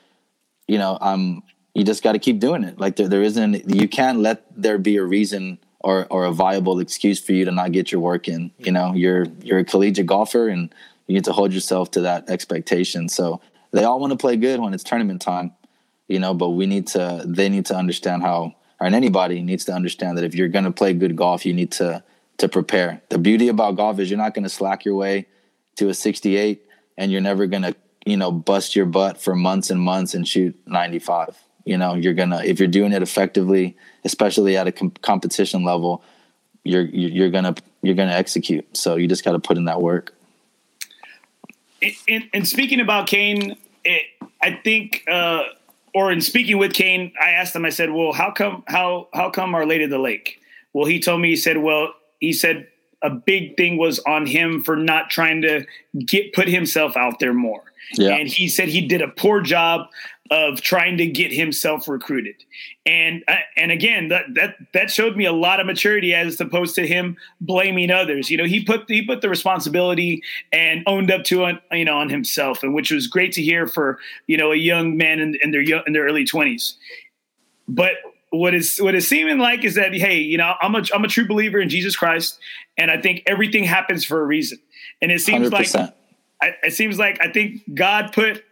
[0.69, 1.43] you know I'm
[1.75, 2.79] you just got to keep doing it.
[2.79, 6.79] Like there, there isn't you can't let there be a reason or or a viable
[6.79, 8.53] excuse for you to not get your work in.
[8.59, 10.73] You know, you're you're a collegiate golfer and
[11.09, 13.09] you need to hold yourself to that expectation.
[13.09, 13.41] So
[13.73, 15.53] they all want to play good when it's tournament time
[16.09, 19.73] you know, but we need to, they need to understand how, and anybody needs to
[19.73, 22.03] understand that if you're going to play good golf, you need to,
[22.39, 23.03] to prepare.
[23.09, 25.27] The beauty about golf is you're not going to slack your way
[25.77, 26.63] to a 68
[26.97, 27.75] and you're never going to,
[28.05, 31.37] you know, bust your butt for months and months and shoot 95.
[31.65, 35.65] You know, you're going to, if you're doing it effectively, especially at a com- competition
[35.65, 36.03] level,
[36.63, 38.77] you're, you're going to, you're going to execute.
[38.77, 40.15] So you just got to put in that work.
[42.09, 44.03] And, and speaking about Kane, it,
[44.43, 45.45] I think, uh,
[45.97, 49.31] or in speaking with Kane, I asked him, I said, well, how come, how, how
[49.31, 50.43] come our lady of the lake?
[50.75, 52.69] Well, he told me, he said, well, he said
[53.01, 55.65] a big thing was on him for not trying to
[56.05, 57.63] get, put himself out there more.
[57.95, 58.11] Yeah.
[58.11, 59.89] And he said he did a poor job
[60.31, 62.37] of trying to get himself recruited.
[62.85, 66.75] And uh, and again, that that that showed me a lot of maturity as opposed
[66.77, 68.31] to him blaming others.
[68.31, 70.23] You know, he put he put the responsibility
[70.53, 73.67] and owned up to it, you know, on himself, and which was great to hear
[73.67, 76.77] for you know a young man in, in their in their early twenties.
[77.69, 77.95] But
[78.31, 81.09] what is what is seeming like is that hey, you know, I'm a I'm a
[81.09, 82.39] true believer in Jesus Christ,
[82.77, 84.59] and I think everything happens for a reason.
[85.03, 85.53] And it seems 100%.
[85.53, 85.89] like
[86.63, 88.45] it seems like I think God put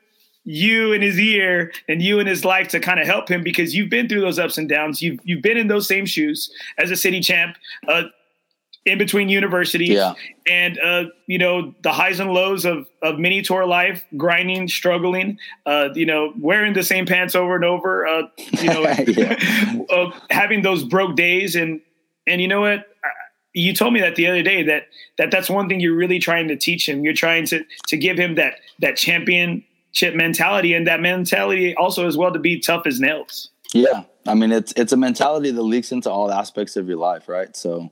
[0.44, 3.74] you in his ear and you in his life to kind of help him because
[3.74, 5.02] you've been through those ups and downs.
[5.02, 7.56] You've you've been in those same shoes as a city champ.
[7.88, 8.04] Uh,
[8.86, 10.14] in between universities yeah.
[10.46, 15.38] and uh, you know the highs and lows of of mini tour life grinding struggling
[15.66, 18.22] uh, you know wearing the same pants over and over uh,
[18.60, 18.84] you know
[19.90, 21.80] uh, having those broke days and
[22.26, 22.86] and you know what
[23.54, 26.48] you told me that the other day that that that's one thing you're really trying
[26.48, 28.96] to teach him you're trying to to give him that that
[29.94, 33.50] championship mentality and that mentality also as well to be tough as nails.
[33.72, 37.28] Yeah i mean it's it's a mentality that leaks into all aspects of your life
[37.28, 37.56] right?
[37.56, 37.90] So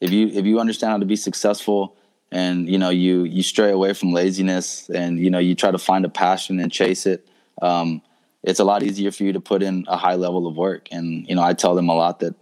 [0.00, 1.96] if you if you understand how to be successful
[2.30, 5.78] and you know you you stray away from laziness and you know you try to
[5.78, 7.26] find a passion and chase it
[7.62, 8.02] um,
[8.42, 10.88] it's a lot easier for you to put in a high level of work.
[10.90, 12.34] And you know i tell them a lot that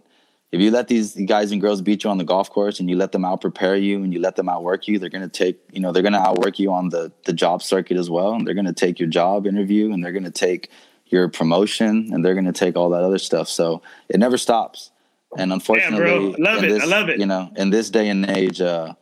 [0.53, 2.95] if you let these guys and girls beat you on the golf course and you
[2.95, 5.59] let them out prepare you and you let them outwork you they're going to take
[5.71, 8.47] you know they're going to outwork you on the the job circuit as well and
[8.47, 10.69] they're going to take your job interview and they're going to take
[11.07, 14.91] your promotion and they're going to take all that other stuff so it never stops
[15.37, 16.69] and unfortunately, love it.
[16.69, 17.19] This, I love it.
[17.19, 18.93] You know, in this day and age, uh,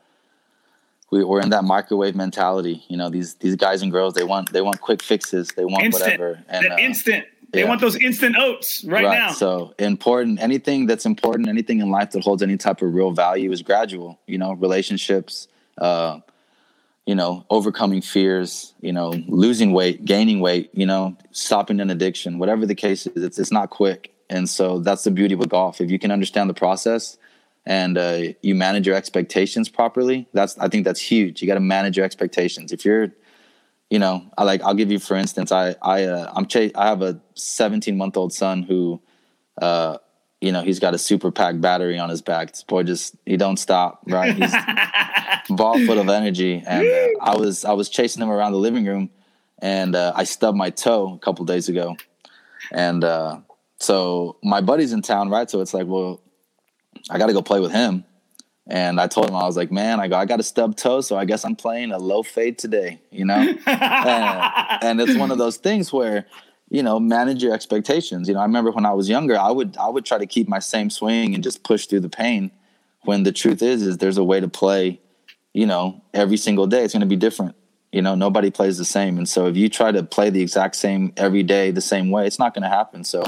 [1.12, 2.84] we, we're in that microwave mentality.
[2.88, 5.50] You know, these these guys and girls they want they want quick fixes.
[5.50, 6.20] They want instant.
[6.20, 6.44] whatever.
[6.48, 7.26] And uh, instant.
[7.52, 7.68] They yeah.
[7.68, 9.32] want those instant oats right, right, now.
[9.32, 10.42] So important.
[10.42, 14.20] Anything that's important, anything in life that holds any type of real value is gradual.
[14.28, 15.48] You know, relationships.
[15.78, 16.20] Uh,
[17.08, 18.74] you know, overcoming fears.
[18.80, 20.70] You know, losing weight, gaining weight.
[20.74, 22.40] You know, stopping an addiction.
[22.40, 25.82] Whatever the case is, it's it's not quick and so that's the beauty with golf.
[25.82, 27.18] If you can understand the process
[27.66, 31.42] and uh, you manage your expectations properly, that's I think that's huge.
[31.42, 32.72] You got to manage your expectations.
[32.72, 33.12] If you're,
[33.92, 36.88] you know, I like I'll give you for instance, I I uh, I'm ch- I
[36.88, 39.02] have a 17 month old son who,
[39.62, 39.98] uh,
[40.40, 42.54] you know, he's got a super pack battery on his back.
[42.54, 44.34] This boy just he don't stop, right?
[44.34, 44.56] He's
[45.50, 48.86] ball full of energy, and uh, I was I was chasing him around the living
[48.86, 49.10] room,
[49.60, 51.98] and uh, I stubbed my toe a couple days ago,
[52.72, 53.40] and uh,
[53.78, 55.50] so my buddy's in town, right?
[55.50, 56.22] So it's like, well,
[57.10, 58.06] I got to go play with him.
[58.68, 61.02] And I told him, I was like, man, I go, I got a stub toe,
[61.02, 63.36] so I guess I'm playing a low fade today, you know?
[63.66, 66.28] and, and it's one of those things where,
[66.70, 68.28] you know, manage your expectations.
[68.28, 70.48] You know, I remember when I was younger, I would I would try to keep
[70.48, 72.52] my same swing and just push through the pain.
[73.04, 75.02] When the truth is, is there's a way to play,
[75.54, 76.84] you know, every single day.
[76.84, 77.56] It's going to be different.
[77.92, 80.78] You know, nobody plays the same, and so if you try to play the exact
[80.78, 83.04] same every day the same way, it's not going to happen.
[83.04, 83.26] So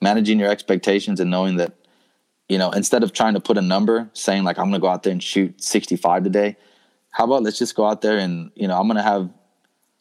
[0.00, 1.72] managing your expectations and knowing that
[2.48, 4.88] you know instead of trying to put a number saying like i'm going to go
[4.88, 6.56] out there and shoot 65 today
[7.10, 9.30] how about let's just go out there and you know i'm going to have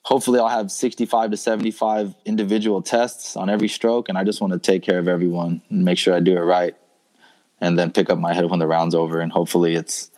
[0.03, 4.53] hopefully i'll have 65 to 75 individual tests on every stroke and i just want
[4.53, 6.75] to take care of everyone and make sure i do it right
[7.61, 10.11] and then pick up my head when the round's over and hopefully it's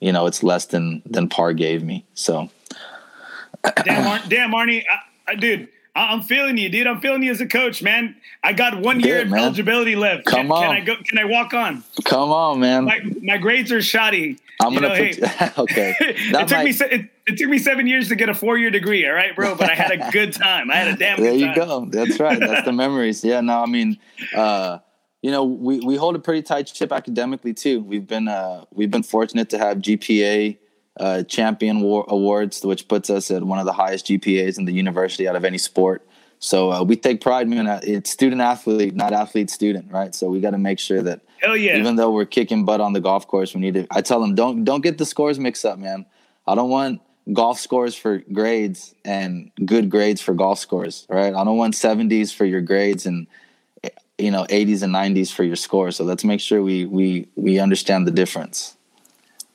[0.00, 2.50] you know it's less than than par gave me so.
[3.84, 6.86] Damn, Mar- damn marnie I, I, dude I'm feeling you, dude.
[6.86, 8.16] I'm feeling you as a coach, man.
[8.42, 10.24] I got one Good, year of eligibility left.
[10.24, 10.62] Come can, on.
[10.62, 10.96] Can I go?
[10.96, 11.84] Can I walk on?
[12.04, 12.84] Come on, man.
[12.84, 14.38] My, my grades are shoddy.
[14.60, 15.96] I'm you gonna know, put, hey, okay.
[16.00, 16.64] it took might...
[16.64, 19.06] me it, it, took me seven years to get a four year degree.
[19.06, 19.54] All right, bro.
[19.54, 20.70] But I had a good time.
[20.70, 21.16] I had a damn.
[21.16, 21.38] Good time.
[21.38, 21.86] There you go.
[21.86, 22.40] That's right.
[22.40, 23.24] That's the memories.
[23.24, 23.40] Yeah.
[23.40, 23.98] No, I mean,
[24.34, 24.78] uh,
[25.22, 27.80] you know, we, we hold a pretty tight ship academically too.
[27.80, 30.58] We've been uh, we've been fortunate to have GPA
[30.98, 34.72] uh, champion war- awards, which puts us at one of the highest GPAs in the
[34.72, 36.06] university out of any sport.
[36.38, 37.66] So uh, we take pride, man.
[37.82, 40.14] It's student athlete, not athlete student, right?
[40.14, 41.76] So we got to make sure that Hell yeah.
[41.76, 43.86] even though we're kicking butt on the golf course, we need to.
[43.90, 46.06] I tell them don't don't get the scores mixed up, man.
[46.46, 47.00] I don't want
[47.32, 51.34] golf scores for grades and good grades for golf scores, right?
[51.34, 53.26] I don't want 70s for your grades and
[54.18, 55.90] you know 80s and 90s for your score.
[55.90, 58.76] So let's make sure we we we understand the difference.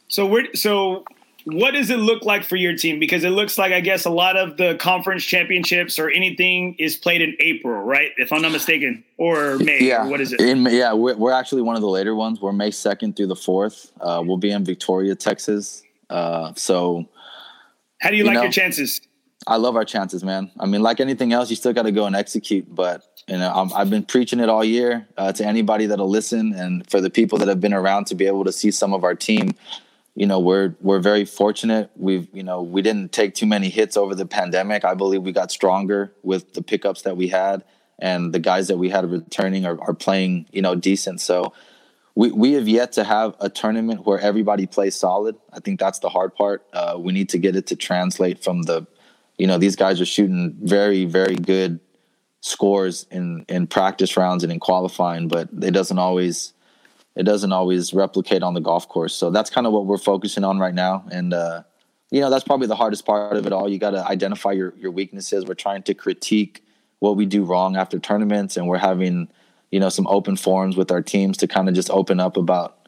[0.07, 1.05] So we're so
[1.53, 2.99] what does it look like for your team?
[2.99, 6.95] Because it looks like I guess a lot of the conference championships or anything is
[6.97, 8.11] played in April, right?
[8.17, 9.79] If I'm not mistaken, or May.
[9.81, 10.05] Yeah.
[10.05, 10.41] Or what is it?
[10.41, 12.41] In, yeah, we're, we're actually one of the later ones.
[12.41, 13.91] We're May second through the fourth.
[13.99, 15.83] Uh, we'll be in Victoria, Texas.
[16.09, 17.07] Uh, so,
[17.99, 19.01] how do you, you like know, your chances?
[19.47, 20.51] I love our chances, man.
[20.59, 22.73] I mean, like anything else, you still got to go and execute.
[22.73, 26.53] But you know, i have been preaching it all year uh, to anybody that'll listen,
[26.53, 29.03] and for the people that have been around to be able to see some of
[29.03, 29.55] our team
[30.19, 33.95] you know we're we're very fortunate we've you know we didn't take too many hits
[33.95, 37.63] over the pandemic i believe we got stronger with the pickups that we had
[37.99, 41.21] and the guys that we had returning are, are playing, you know, decent.
[41.21, 41.53] So
[42.15, 45.35] we, we have yet to have a tournament where everybody plays solid.
[45.53, 46.65] I think that's the hard part.
[46.73, 48.87] Uh, we need to get it to translate from the,
[49.37, 51.79] you know, these guys are shooting very, very good
[52.41, 56.53] scores in, in practice rounds and in qualifying, but it doesn't always,
[57.19, 59.13] it doesn't always replicate on the golf course.
[59.13, 61.03] So that's kind of what we're focusing on right now.
[61.11, 61.63] And, uh,
[62.11, 63.67] you know, that's probably the hardest part of it all.
[63.67, 65.43] You got to identify your, your weaknesses.
[65.45, 66.63] We're trying to critique
[66.99, 69.27] what we do wrong after tournaments, and we're having,
[69.69, 72.87] you know, some open forums with our teams to kind of just open up about,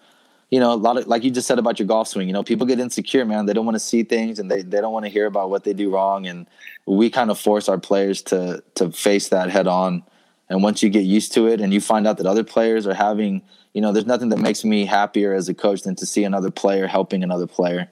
[0.49, 2.27] you know, a lot of like you just said about your golf swing.
[2.27, 3.45] You know, people get insecure, man.
[3.45, 5.65] They don't want to see things, and they they don't want to hear about what
[5.65, 6.25] they do wrong.
[6.25, 6.47] And
[6.85, 10.03] we kind of force our players to to face that head on.
[10.49, 12.93] And once you get used to it, and you find out that other players are
[12.93, 13.41] having,
[13.73, 16.51] you know, there's nothing that makes me happier as a coach than to see another
[16.51, 17.89] player helping another player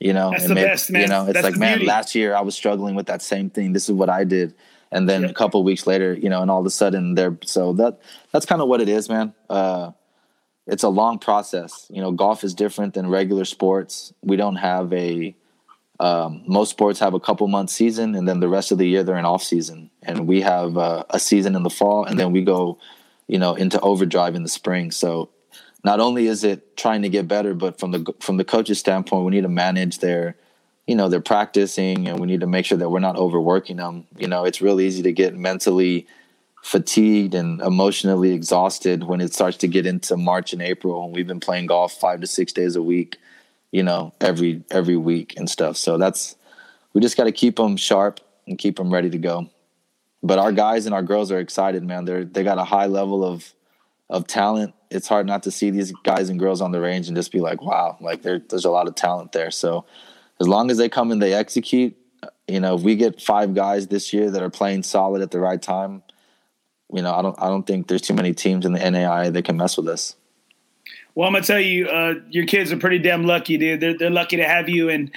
[0.00, 1.86] you know that's the best man you know it's that's like man beauty.
[1.86, 4.52] last year i was struggling with that same thing this is what i did
[4.92, 7.72] and then a couple weeks later, you know, and all of a sudden they're so
[7.72, 7.98] that
[8.30, 9.34] that's kind of what it is, man.
[9.48, 9.92] Uh,
[10.66, 11.86] it's a long process.
[11.88, 14.12] You know, golf is different than regular sports.
[14.22, 15.34] We don't have a
[15.98, 19.02] um, most sports have a couple months season, and then the rest of the year
[19.02, 22.32] they're in off season, and we have uh, a season in the fall, and then
[22.32, 22.78] we go,
[23.26, 24.90] you know, into overdrive in the spring.
[24.90, 25.30] So
[25.84, 29.24] not only is it trying to get better, but from the from the coach's standpoint,
[29.24, 30.36] we need to manage their
[30.86, 34.06] you know they're practicing and we need to make sure that we're not overworking them.
[34.16, 36.06] You know it's really easy to get mentally
[36.62, 41.26] fatigued and emotionally exhausted when it starts to get into march and april and we've
[41.26, 43.18] been playing golf five to six days a week
[43.72, 45.76] you know every every week and stuff.
[45.76, 46.36] So that's
[46.92, 49.50] we just got to keep them sharp and keep them ready to go
[50.22, 53.24] but our guys and our girls are excited man they're they got a high level
[53.24, 53.54] of
[54.10, 57.16] of talent it's hard not to see these guys and girls on the range and
[57.16, 59.84] just be like wow like there's a lot of talent there so
[60.42, 61.96] as long as they come and they execute,
[62.48, 65.38] you know, if we get five guys this year that are playing solid at the
[65.38, 66.02] right time,
[66.92, 69.44] you know, I don't I don't think there's too many teams in the NAIA that
[69.44, 70.16] can mess with us.
[71.14, 73.80] Well, I'm gonna tell you, uh, your kids are pretty damn lucky, dude.
[73.80, 75.12] They're they're lucky to have you, and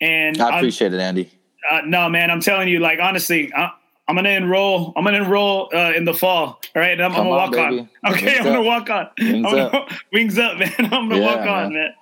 [0.00, 1.30] and I appreciate I'm, it, Andy.
[1.70, 3.72] Uh, no, man, I'm telling you, like honestly, I,
[4.08, 4.92] I'm gonna enroll.
[4.96, 6.60] I'm gonna enroll uh, in the fall.
[6.76, 7.78] All right, I'm, I'm gonna walk on.
[7.80, 7.88] on.
[8.12, 9.08] Okay, wings I'm gonna walk on.
[9.18, 9.90] Wings, gonna, up.
[10.12, 10.72] wings up, man.
[10.78, 11.72] I'm gonna yeah, walk on, man.
[11.72, 11.94] man.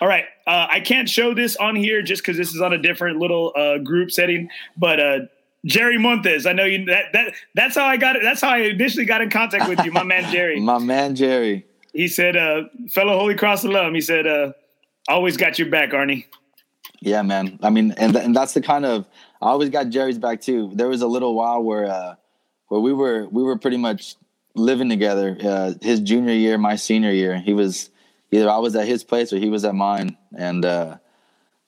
[0.00, 2.78] All right, uh, I can't show this on here just because this is on a
[2.78, 4.50] different little uh, group setting.
[4.76, 5.18] But uh,
[5.64, 6.84] Jerry Montes, I know you.
[6.84, 8.22] That that that's how I got it.
[8.22, 10.60] That's how I initially got in contact with you, my man Jerry.
[10.60, 11.64] my man Jerry.
[11.94, 14.52] He said, uh, "Fellow Holy Cross alum." He said, uh,
[15.08, 16.26] "Always got your back, Arnie."
[17.00, 17.58] Yeah, man.
[17.62, 19.06] I mean, and th- and that's the kind of
[19.40, 20.70] I always got Jerry's back too.
[20.74, 22.14] There was a little while where uh,
[22.68, 24.16] where we were we were pretty much
[24.54, 25.36] living together.
[25.42, 27.90] Uh, his junior year, my senior year, he was
[28.30, 30.96] either I was at his place or he was at mine, and uh,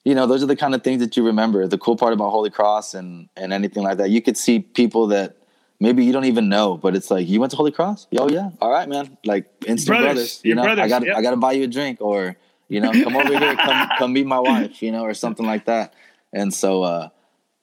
[0.03, 1.67] you know those are the kind of things that you remember.
[1.67, 5.07] The cool part about Holy Cross and and anything like that, you could see people
[5.07, 5.37] that
[5.79, 8.07] maybe you don't even know, but it's like you went to Holy Cross.
[8.17, 9.17] Oh yeah, all right, man.
[9.23, 10.13] Like instant brothers.
[10.13, 11.17] brothers you know, brothers, I got yep.
[11.17, 12.35] I got to buy you a drink or
[12.67, 15.65] you know come over here, come come meet my wife, you know, or something like
[15.65, 15.93] that.
[16.33, 16.81] And so.
[16.81, 17.09] uh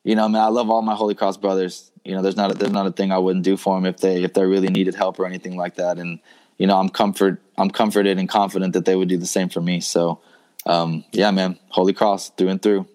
[0.06, 1.90] you know, I mean, I love all my Holy Cross brothers.
[2.04, 3.96] You know, there's not a, there's not a thing I wouldn't do for them if
[3.96, 5.98] they if they really needed help or anything like that.
[5.98, 6.20] And
[6.58, 9.60] you know, I'm comfort I'm comforted and confident that they would do the same for
[9.60, 9.80] me.
[9.80, 10.20] So,
[10.64, 12.86] um, yeah, man, Holy Cross through and through.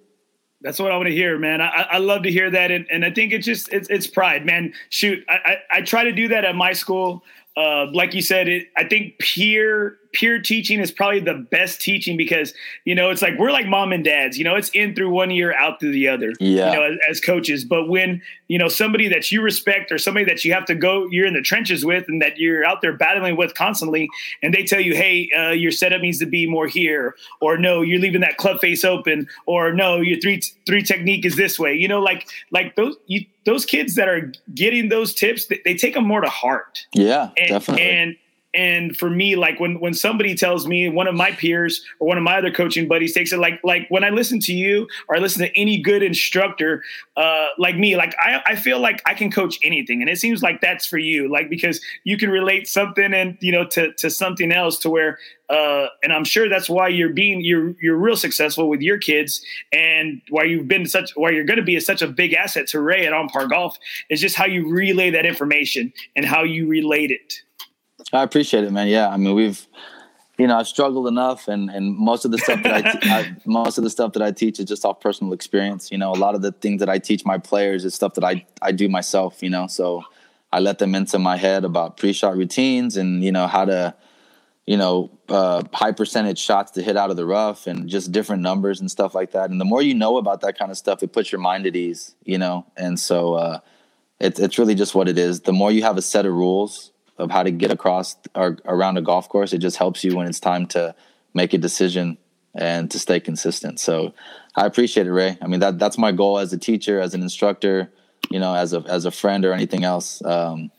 [0.61, 1.59] That's what I want to hear, man.
[1.59, 4.45] I, I love to hear that, and, and I think it's just it's, it's pride,
[4.45, 4.73] man.
[4.89, 7.25] Shoot, I, I, I try to do that at my school.
[7.57, 12.17] Uh, like you said, it, I think peer peer teaching is probably the best teaching
[12.17, 12.53] because
[12.85, 15.31] you know it's like we're like mom and dads you know it's in through one
[15.31, 16.71] ear out through the other yeah.
[16.71, 17.63] you know as, as, coaches.
[17.63, 21.07] But when you know somebody that you respect or somebody that you have to go
[21.09, 24.09] you're in the trenches with and that you're out there battling with constantly
[24.41, 27.81] and they tell you hey uh, your setup needs to be more here or no
[27.81, 31.73] you're leaving that club face open or no your three three technique is this way
[31.73, 35.75] you know like like those you those kids that are getting those tips they, they
[35.75, 36.85] take them more to heart.
[36.93, 37.89] Yeah and, definitely.
[37.89, 38.15] and
[38.53, 42.17] and for me like when when somebody tells me one of my peers or one
[42.17, 45.15] of my other coaching buddies takes it like like when i listen to you or
[45.15, 46.83] i listen to any good instructor
[47.17, 50.43] uh like me like i i feel like i can coach anything and it seems
[50.43, 54.09] like that's for you like because you can relate something and you know to to
[54.09, 55.17] something else to where
[55.51, 59.45] uh, and I'm sure that's why you're being you're you're real successful with your kids,
[59.73, 62.67] and why you've been such why you're going to be a, such a big asset
[62.67, 63.77] to Ray at On Par Golf
[64.09, 67.41] is just how you relay that information and how you relate it.
[68.13, 68.87] I appreciate it, man.
[68.87, 69.67] Yeah, I mean, we've,
[70.37, 73.35] you know, I've struggled enough, and and most of the stuff that I, te- I,
[73.45, 75.91] most of the stuff that I teach is just off personal experience.
[75.91, 78.23] You know, a lot of the things that I teach my players is stuff that
[78.23, 79.41] I I do myself.
[79.41, 80.03] You know, so
[80.51, 83.95] I let them into my head about pre-shot routines and you know how to,
[84.65, 88.41] you know, uh, high percentage shots to hit out of the rough and just different
[88.41, 89.49] numbers and stuff like that.
[89.49, 91.75] And the more you know about that kind of stuff, it puts your mind at
[91.75, 92.15] ease.
[92.25, 93.35] You know, and so.
[93.35, 93.59] Uh,
[94.19, 95.41] it's it's really just what it is.
[95.41, 96.90] The more you have a set of rules
[97.21, 100.27] of how to get across or around a golf course, it just helps you when
[100.27, 100.95] it's time to
[101.33, 102.17] make a decision
[102.53, 103.79] and to stay consistent.
[103.79, 104.13] So
[104.55, 105.37] I appreciate it, Ray.
[105.41, 107.91] I mean that that's my goal as a teacher, as an instructor,
[108.29, 110.23] you know, as a as a friend or anything else.
[110.25, 110.71] Um,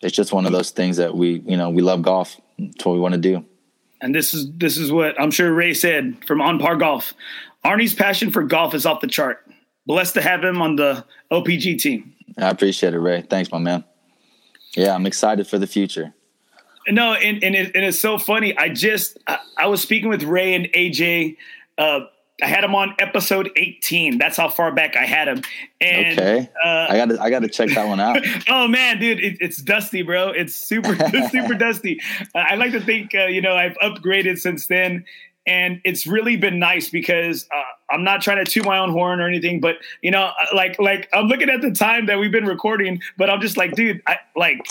[0.00, 2.40] it's just one of those things that we you know we love golf.
[2.58, 3.44] It's what we want to do.
[4.00, 7.14] And this is this is what I'm sure Ray said from On Par Golf.
[7.64, 9.46] Arnie's passion for golf is off the chart.
[9.86, 12.12] Blessed to have him on the OPG team.
[12.36, 13.22] I appreciate it, Ray.
[13.22, 13.84] Thanks, my man.
[14.76, 16.14] Yeah, I'm excited for the future.
[16.88, 18.56] No, and and, it, and it's so funny.
[18.56, 21.36] I just I, I, was speaking with Ray and AJ.
[21.78, 22.00] Uh,
[22.42, 24.18] I had him on episode 18.
[24.18, 25.42] That's how far back I had him.
[25.80, 28.24] And, okay, uh, I got to I got to check that one out.
[28.48, 30.30] oh man, dude, it, it's dusty, bro.
[30.30, 30.96] It's super
[31.30, 32.00] super dusty.
[32.34, 35.04] Uh, I like to think uh, you know I've upgraded since then,
[35.46, 37.62] and it's really been nice because uh,
[37.94, 40.78] I'm not trying to toot my own horn or anything, but you know, uh, like
[40.78, 44.02] like I'm looking at the time that we've been recording, but I'm just like, dude,
[44.06, 44.66] I like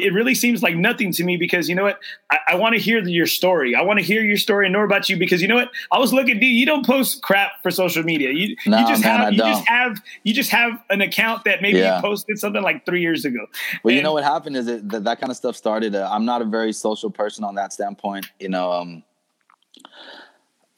[0.00, 1.98] it really seems like nothing to me because you know what
[2.30, 3.74] I, I want to hear your story.
[3.74, 5.98] I want to hear your story and know about you because you know what I
[5.98, 6.34] was looking.
[6.40, 8.30] Dude, you don't post crap for social media.
[8.30, 9.52] You, no, you just man, have I you don't.
[9.52, 11.96] just have you just have an account that maybe Yeah.
[11.96, 13.46] you posted something like three years ago.
[13.82, 15.94] Well, you know what happened is that that kind of stuff started.
[15.94, 18.26] Uh, I'm not a very social person on that standpoint.
[18.38, 19.02] You know, um,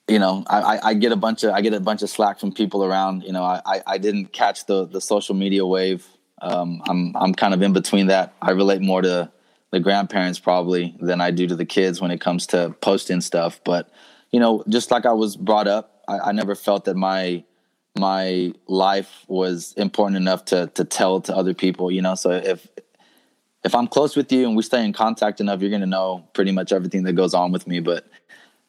[0.09, 2.53] you know, I, I, get a bunch of I get a bunch of slack from
[2.53, 3.25] people around.
[3.25, 6.07] You know, I, I, I didn't catch the the social media wave.
[6.41, 8.35] Um, I'm I'm kind of in between that.
[8.41, 9.33] I relate more to
[9.73, 13.61] the grandparents probably than I do to the kids when it comes to posting stuff.
[13.65, 13.91] But
[14.31, 17.45] you know, just like I was brought up, I, I never felt that my
[17.99, 21.91] my life was important enough to to tell to other people.
[21.91, 22.69] You know, so if
[23.65, 26.53] if I'm close with you and we stay in contact enough, you're gonna know pretty
[26.53, 27.81] much everything that goes on with me.
[27.81, 28.07] But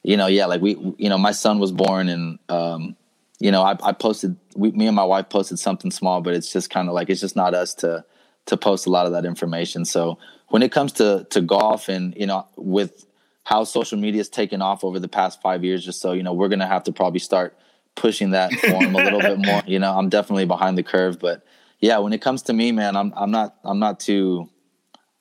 [0.07, 2.95] you know, yeah, like we, you know, my son was born and, um,
[3.39, 6.49] you know, I, I posted, we, me and my wife posted something small, but it's
[6.49, 8.05] just kind of like, it's just not us to,
[8.45, 9.83] to post a lot of that information.
[9.83, 10.17] So
[10.47, 13.05] when it comes to, to golf and, you know, with
[13.43, 16.31] how social media has taken off over the past five years or so, you know,
[16.31, 17.57] we're going to have to probably start
[17.95, 21.45] pushing that form a little bit more, you know, I'm definitely behind the curve, but
[21.81, 24.49] yeah, when it comes to me, man, I'm, I'm not, I'm not too,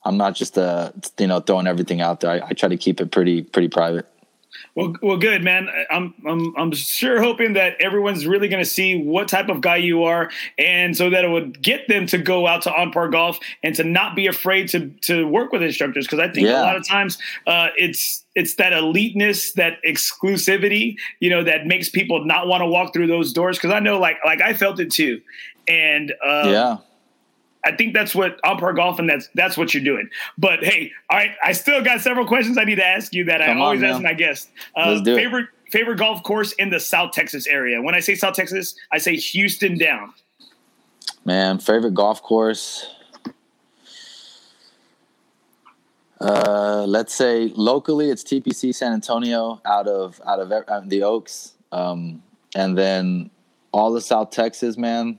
[0.05, 2.31] I'm not just, uh, you know, throwing everything out there.
[2.31, 4.07] I, I try to keep it pretty, pretty private.
[4.75, 5.69] Well, well, good man.
[5.91, 9.77] I'm, I'm, I'm sure hoping that everyone's really going to see what type of guy
[9.77, 13.09] you are, and so that it would get them to go out to on par
[13.09, 16.07] golf and to not be afraid to to work with instructors.
[16.07, 16.61] Because I think Yeah.
[16.61, 21.89] a lot of times uh, it's it's that eliteness, that exclusivity, you know, that makes
[21.89, 23.57] people not want to walk through those doors.
[23.57, 25.21] Because I know, like, like I felt it too,
[25.67, 26.77] and uh, yeah.
[27.67, 30.09] I think that's what on par golf, and that's that's what you're doing.
[30.39, 33.43] But hey, all right, I still got several questions I need to ask you that
[33.43, 33.95] I Come on, always man.
[33.95, 34.49] ask my guests.
[34.77, 35.17] Uh, do it.
[35.17, 37.83] favorite favorite golf course in the South Texas area.
[37.83, 40.15] When I say South Texas, I say Houston down.
[41.25, 42.87] Man, favorite golf course.
[46.21, 51.03] Uh, let's say locally, it's TPC San Antonio out of out of, out of the
[51.03, 52.23] Oaks, um,
[52.55, 53.31] and then
[53.73, 55.19] all of South Texas, man.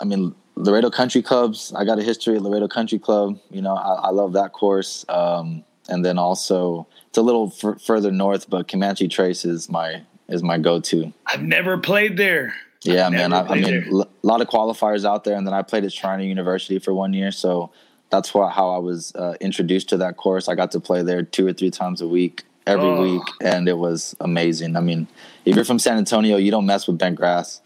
[0.00, 1.72] I mean, Laredo Country Clubs.
[1.76, 3.38] I got a history at Laredo Country Club.
[3.50, 5.04] You know, I, I love that course.
[5.08, 10.02] Um, and then also, it's a little f- further north, but Comanche Trace is my
[10.28, 11.12] is my go to.
[11.26, 12.54] I've never played there.
[12.82, 13.32] Yeah, I've man.
[13.32, 16.24] I, I mean, a lot of qualifiers out there, and then I played at Schreiner
[16.24, 17.70] University for one year, so
[18.10, 20.48] that's why, how I was uh, introduced to that course.
[20.48, 23.02] I got to play there two or three times a week, every Oh.
[23.02, 24.76] week, and it was amazing.
[24.76, 25.06] I mean,
[25.44, 27.60] if you're from San Antonio, you don't mess with bent grass,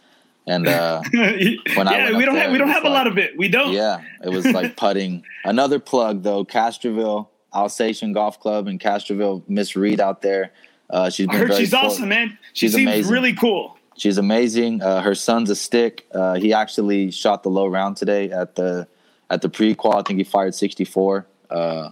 [0.50, 3.06] and uh, When I yeah, went we don't there, have we don't have a lot
[3.06, 3.36] of it.
[3.38, 3.72] We don't.
[3.72, 5.24] yeah, it was like putting.
[5.44, 9.42] Another plug though, Castroville Alsatian Golf Club in Castroville.
[9.48, 10.52] Miss Reed out there.
[10.88, 12.38] Uh, she's I been heard she's for- awesome, man.
[12.52, 13.12] She She's seems amazing.
[13.12, 13.76] really cool.
[13.96, 14.82] She's amazing.
[14.82, 16.06] Uh, her son's a stick.
[16.12, 18.88] Uh, he actually shot the low round today at the
[19.28, 19.94] at the pre-qual.
[19.98, 21.26] I think he fired 64.
[21.50, 21.90] Uh,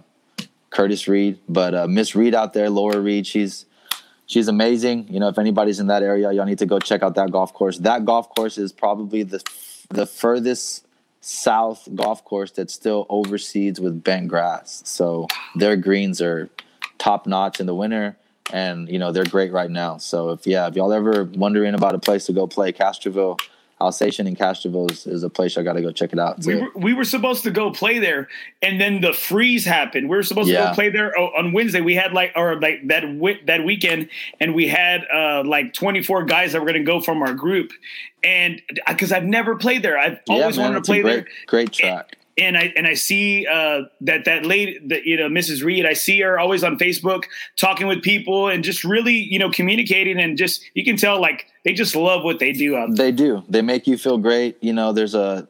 [0.71, 3.65] Curtis Reed, but uh, Miss Reed out there, Laura Reed, she's
[4.29, 5.07] she's amazing.
[5.09, 7.53] You know, if anybody's in that area, y'all need to go check out that golf
[7.53, 7.79] course.
[7.79, 9.43] That golf course is probably the
[9.89, 10.85] the furthest
[11.19, 14.81] south golf course that still overseeds with bent grass.
[14.85, 16.49] So their greens are
[16.97, 18.15] top notch in the winter,
[18.53, 19.97] and you know they're great right now.
[19.97, 23.39] So if yeah, if y'all ever wondering about a place to go play, Castroville,
[23.81, 26.45] Alsatian in Castroville is, is a place I got to go check it out.
[26.45, 28.27] We were, we were supposed to go play there,
[28.61, 30.09] and then the freeze happened.
[30.09, 31.81] We were supposed to go play there on Wednesday.
[31.81, 36.25] We had like, or like that wi- that weekend, and we had uh, like 24
[36.25, 37.71] guys that were going to go from our group.
[38.21, 41.27] And because I've never played there, I've yeah, always man, wanted to play great, there.
[41.47, 42.17] great track.
[42.39, 45.63] And I and I see uh, that that lady, that you know, Mrs.
[45.63, 45.85] Reed.
[45.85, 47.25] I see her always on Facebook
[47.57, 51.47] talking with people and just really you know communicating and just you can tell like
[51.63, 53.07] they just love what they do out there.
[53.07, 53.43] They do.
[53.49, 54.57] They make you feel great.
[54.61, 55.47] You know, there's a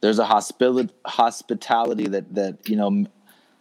[0.00, 3.06] there's a hospitality hospitality that that you know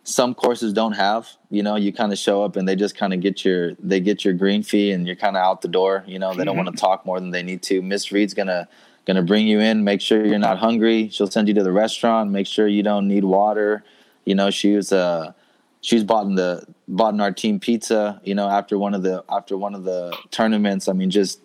[0.04, 1.30] some courses don't have.
[1.50, 4.00] You know, you kind of show up and they just kind of get your they
[4.00, 6.04] get your green fee and you're kind of out the door.
[6.08, 7.82] You know, they don't want to talk more than they need to.
[7.82, 8.68] Miss Reed's gonna
[9.06, 11.10] gonna bring you in, make sure you're not hungry.
[11.10, 13.84] She'll send you to the restaurant, make sure you don't need water.
[14.26, 15.34] You know, she was uh
[15.82, 18.22] she's bought in the bought in our team pizza.
[18.24, 20.88] You know, after one of the after one of the tournaments.
[20.88, 21.42] I mean, just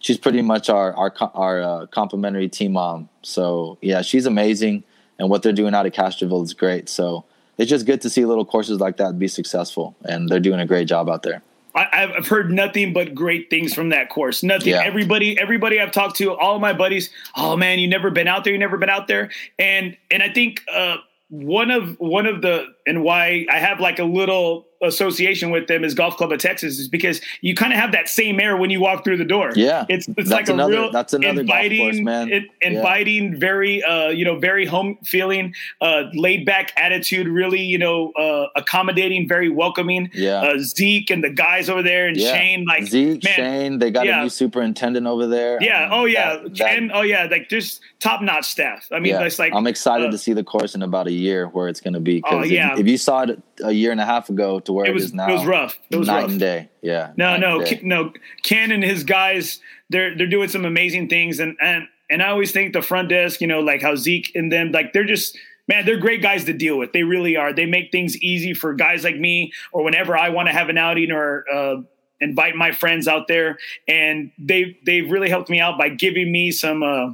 [0.00, 3.08] she's pretty much our our our uh, complimentary team mom.
[3.22, 4.84] So yeah, she's amazing,
[5.18, 6.88] and what they're doing out of Castroville is great.
[6.88, 7.24] So
[7.56, 10.66] it's just good to see little courses like that be successful, and they're doing a
[10.66, 11.42] great job out there.
[11.74, 14.42] I, have heard nothing but great things from that course.
[14.42, 14.68] Nothing.
[14.68, 14.82] Yeah.
[14.82, 17.10] Everybody, everybody I've talked to, all my buddies.
[17.36, 18.52] Oh man, you never been out there.
[18.52, 19.30] You never been out there.
[19.58, 20.96] And and I think uh,
[21.28, 25.84] one of one of the and why I have like a little association with them
[25.84, 28.70] is Golf Club of Texas is because you kind of have that same air when
[28.70, 29.52] you walk through the door.
[29.54, 32.32] Yeah, it's it's like another, a real that's another inviting, course, man.
[32.32, 33.38] It, inviting, yeah.
[33.38, 38.46] very uh, you know, very home feeling, uh, laid back attitude, really you know, uh,
[38.56, 40.10] accommodating, very welcoming.
[40.14, 42.32] Yeah, uh, Zeke and the guys over there and yeah.
[42.32, 44.20] Shane, like Zeke, man, Shane, they got yeah.
[44.20, 45.58] a new superintendent over there.
[45.60, 45.88] Yeah.
[45.90, 46.36] oh yeah.
[46.36, 46.88] That, Ken.
[46.88, 47.26] That, oh yeah.
[47.30, 48.86] Like just top notch staff.
[48.92, 49.22] I mean, yeah.
[49.22, 51.80] it's like I'm excited uh, to see the course in about a year where it's
[51.80, 52.22] going to be.
[52.30, 52.74] Oh yeah.
[52.74, 55.04] If, if you saw it a year and a half ago to where it, was,
[55.04, 55.28] it is now.
[55.28, 55.78] It was rough.
[55.90, 56.30] It was night rough.
[56.30, 56.68] and day.
[56.82, 57.12] Yeah.
[57.16, 58.12] No, no, no.
[58.42, 59.60] Ken and his guys,
[59.90, 63.40] they're they're doing some amazing things, and and and I always think the front desk,
[63.40, 66.52] you know, like how Zeke and them, like they're just man, they're great guys to
[66.52, 66.92] deal with.
[66.92, 67.52] They really are.
[67.52, 70.78] They make things easy for guys like me, or whenever I want to have an
[70.78, 71.44] outing or.
[71.52, 71.82] Uh,
[72.20, 76.50] invite my friends out there and they they've really helped me out by giving me
[76.50, 77.10] some uh,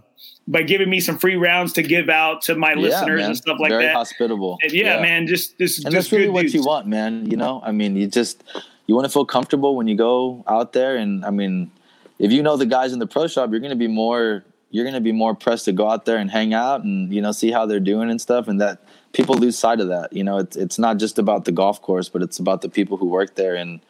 [0.46, 3.30] by giving me some free rounds to give out to my listeners man.
[3.30, 3.94] and stuff like Very that.
[3.94, 4.58] hospitable.
[4.62, 5.84] And yeah, yeah, man, just this.
[5.84, 6.54] And that's really what dudes.
[6.54, 7.30] you want, man.
[7.30, 8.44] You know, I mean, you just
[8.86, 11.70] you want to feel comfortable when you go out there, and I mean,
[12.18, 14.84] if you know the guys in the pro shop, you're going to be more you're
[14.84, 17.32] going to be more pressed to go out there and hang out and you know
[17.32, 20.12] see how they're doing and stuff, and that people lose sight of that.
[20.12, 22.96] You know, it's it's not just about the golf course, but it's about the people
[22.96, 23.80] who work there and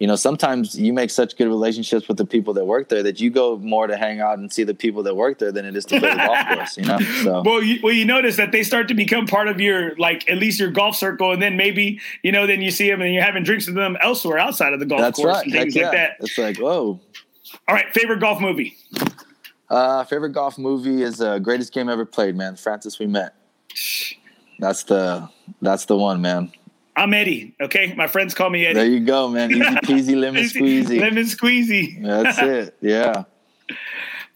[0.00, 3.20] you know, sometimes you make such good relationships with the people that work there that
[3.20, 5.76] you go more to hang out and see the people that work there than it
[5.76, 6.76] is to play the golf course.
[6.78, 9.60] You know, so well, you, well, you notice that they start to become part of
[9.60, 12.88] your like at least your golf circle, and then maybe you know, then you see
[12.88, 15.44] them and you're having drinks with them elsewhere outside of the golf That's course right.
[15.44, 15.98] and things Heck like yeah.
[15.98, 16.16] that.
[16.20, 16.98] It's like whoa.
[17.68, 18.78] All right, favorite golf movie.
[19.68, 22.56] Uh, favorite golf movie is uh, greatest game ever played, man.
[22.56, 23.34] Francis, we met.
[24.58, 25.28] That's the
[25.60, 26.52] that's the one, man.
[26.96, 27.54] I'm Eddie.
[27.60, 28.74] Okay, my friends call me Eddie.
[28.74, 29.50] There you go, man.
[29.50, 29.62] Easy
[30.14, 31.00] peasy lemon squeezy.
[31.00, 32.02] Lemon squeezy.
[32.02, 32.76] That's it.
[32.80, 33.24] Yeah.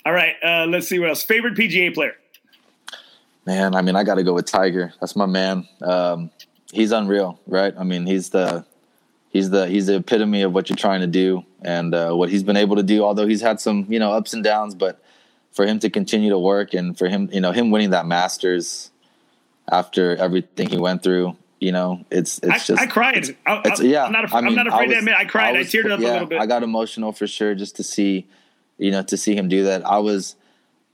[0.06, 0.34] All right.
[0.42, 1.22] Uh, let's see what else.
[1.22, 2.14] Favorite PGA player.
[3.46, 4.92] Man, I mean, I got to go with Tiger.
[5.00, 5.68] That's my man.
[5.82, 6.30] Um,
[6.72, 7.74] he's unreal, right?
[7.78, 8.64] I mean, he's the
[9.30, 12.42] he's the he's the epitome of what you're trying to do and uh, what he's
[12.42, 13.04] been able to do.
[13.04, 15.02] Although he's had some you know ups and downs, but
[15.52, 18.90] for him to continue to work and for him, you know, him winning that Masters
[19.70, 22.82] after everything he went through, you know, it's it's I, just.
[22.82, 23.16] I cried.
[23.16, 25.24] It's, I, it's, yeah, I'm not, af- I am not afraid was, to admit I
[25.24, 25.56] cried.
[25.56, 26.38] I, was, I teared up yeah, a little bit.
[26.38, 28.26] I got emotional for sure just to see,
[28.76, 29.86] you know, to see him do that.
[29.86, 30.36] I was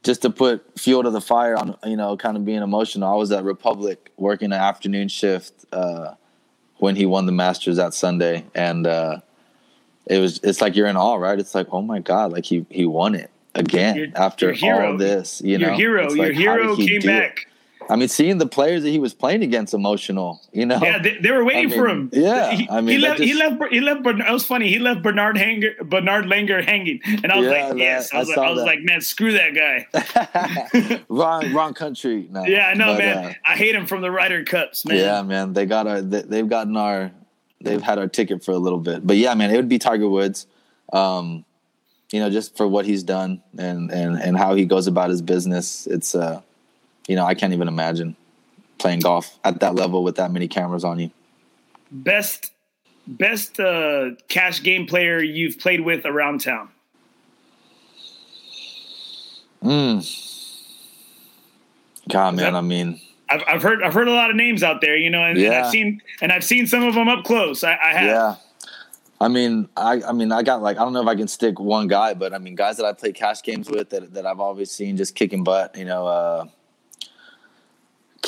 [0.05, 3.13] just to put fuel to the fire on, you know, kind of being emotional.
[3.13, 6.15] I was at Republic working an afternoon shift uh,
[6.77, 9.21] when he won the Masters that Sunday, and uh,
[10.07, 11.39] it was it's like you're in awe, right?
[11.41, 14.97] It's like, oh my god, like he he won it again your, after your all
[14.97, 15.43] this.
[15.45, 17.41] You know, your hero, like, your hero came back.
[17.41, 17.47] It?
[17.91, 20.79] I mean, seeing the players that he was playing against emotional, you know.
[20.81, 22.11] Yeah, they, they were waiting I mean, for him.
[22.13, 23.19] Yeah, he, I mean, he left.
[23.19, 23.73] Just, he left.
[23.73, 24.07] He left.
[24.07, 24.69] It was funny.
[24.69, 28.15] He left Bernard Hanger, Bernard Langer hanging, and I was yeah, like, yes.
[28.15, 31.03] I was, I like, I was like, man, screw that guy.
[31.09, 32.29] wrong, wrong country.
[32.31, 33.25] No, yeah, I know, but, man.
[33.25, 34.97] Uh, I hate him from the Ryder Cups, man.
[34.97, 35.53] Yeah, man.
[35.53, 36.01] They got our.
[36.01, 37.11] They, have gotten our.
[37.61, 40.09] They've had our ticket for a little bit, but yeah, man, it would be Tiger
[40.09, 40.47] Woods.
[40.93, 41.45] Um,
[42.13, 45.23] you know, just for what he's done and and and how he goes about his
[45.23, 45.87] business.
[45.87, 46.41] It's uh,
[47.11, 48.15] you know, I can't even imagine
[48.79, 51.11] playing golf at that level with that many cameras on you.
[51.91, 52.53] Best
[53.05, 56.69] best uh, cash game player you've played with around town.
[59.61, 59.99] Hmm.
[62.09, 62.55] God, man.
[62.55, 65.25] I mean, I've, I've heard I've heard a lot of names out there, you know,
[65.25, 65.47] and, yeah.
[65.49, 67.65] and I've seen and I've seen some of them up close.
[67.65, 68.07] I, I have.
[68.07, 68.37] Yeah.
[69.21, 71.59] I mean, I, I mean, I got like I don't know if I can stick
[71.59, 74.39] one guy, but I mean, guys that I play cash games with that, that I've
[74.39, 75.77] always seen just kicking butt.
[75.77, 76.45] You know, uh,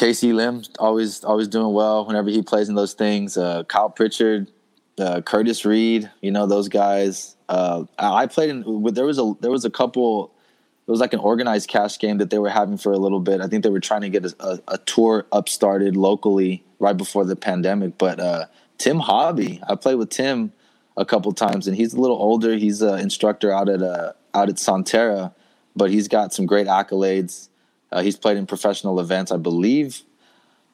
[0.02, 3.36] Casey Lim always always doing well whenever he plays in those things.
[3.36, 4.50] Uh, Kyle Pritchard,
[4.98, 7.36] uh, Curtis Reed, you know those guys.
[7.48, 8.82] Uh, I played in.
[8.94, 10.34] There was a there was a couple
[10.88, 13.40] it was like an organized cash game that they were having for a little bit.
[13.40, 16.96] I think they were trying to get a, a, a tour up started locally right
[16.96, 17.96] before the pandemic.
[17.96, 18.46] But uh,
[18.78, 20.52] Tim Hobby, I played with Tim
[20.96, 22.56] a couple times, and he's a little older.
[22.56, 25.32] He's an instructor out at uh, out at Sonterra,
[25.76, 27.50] but he's got some great accolades.
[27.92, 30.02] Uh, he's played in professional events, I believe.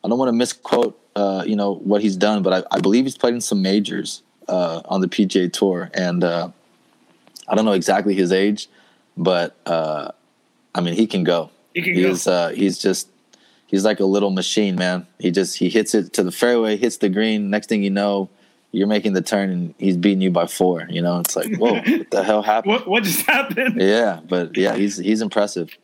[0.05, 3.05] I don't want to misquote, uh, you know, what he's done, but I, I, believe
[3.05, 6.51] he's played in some majors uh, on the PGA Tour, and uh,
[7.49, 8.69] I don't know exactly his age,
[9.17, 10.13] but uh,
[10.75, 11.51] I mean, he can go.
[11.75, 12.33] He can he's, go.
[12.33, 13.09] Uh, he's just
[13.67, 15.07] he's like a little machine, man.
[15.19, 17.51] He just he hits it to the fairway, hits the green.
[17.51, 18.29] Next thing you know,
[18.71, 20.87] you're making the turn and he's beating you by four.
[20.89, 22.73] You know, it's like, whoa, what the hell happened?
[22.73, 23.81] What, what just happened?
[23.81, 25.77] Yeah, but yeah, he's he's impressive.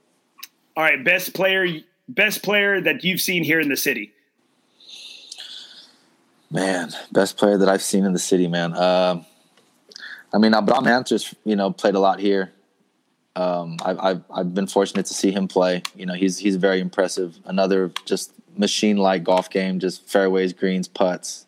[0.76, 1.66] All right, best player,
[2.08, 4.12] best player that you've seen here in the city.
[6.50, 8.76] Man, best player that I've seen in the city, man.
[8.76, 9.24] Um,
[10.32, 12.52] I mean, Abraham Ancer's, you know, played a lot here.
[13.36, 15.82] Um, I've, I've, I've been fortunate to see him play.
[15.94, 17.38] You know, he's he's very impressive.
[17.44, 21.46] Another just machine-like golf game, just fairways, greens, putts.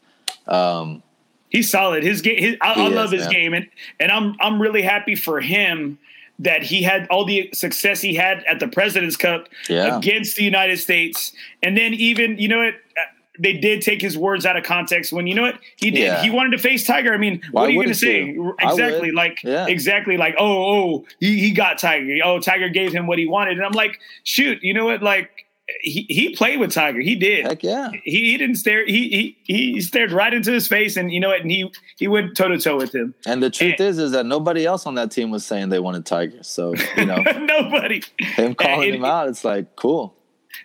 [0.48, 1.02] Um,
[1.48, 2.02] he's solid.
[2.02, 3.30] His game, his, I, I love his man.
[3.30, 3.68] game, and
[4.00, 5.98] and I'm I'm really happy for him
[6.38, 9.96] that he had all the success he had at the President's Cup yeah.
[9.96, 11.32] against the United States,
[11.62, 12.74] and then even you know what?
[12.74, 13.02] Uh,
[13.38, 16.00] they did take his words out of context when you know what he did.
[16.00, 16.22] Yeah.
[16.22, 17.12] He wanted to face Tiger.
[17.12, 18.34] I mean, Why what are you going to say?
[18.60, 19.66] Exactly, like Yeah.
[19.66, 22.16] exactly, like oh oh he he got Tiger.
[22.24, 25.02] Oh Tiger gave him what he wanted, and I'm like, shoot, you know what?
[25.02, 25.45] Like
[25.80, 27.00] he he played with Tiger.
[27.00, 27.44] He did.
[27.46, 27.90] Heck yeah.
[28.04, 28.86] He, he didn't stare.
[28.86, 31.40] He, he he stared right into his face, and you know what?
[31.40, 33.14] And he he went toe to toe with him.
[33.26, 36.06] And the truth is, is that nobody else on that team was saying they wanted
[36.06, 36.42] Tiger.
[36.42, 38.02] So you know, Nobody.
[38.18, 40.14] him calling And- him out, it's like cool.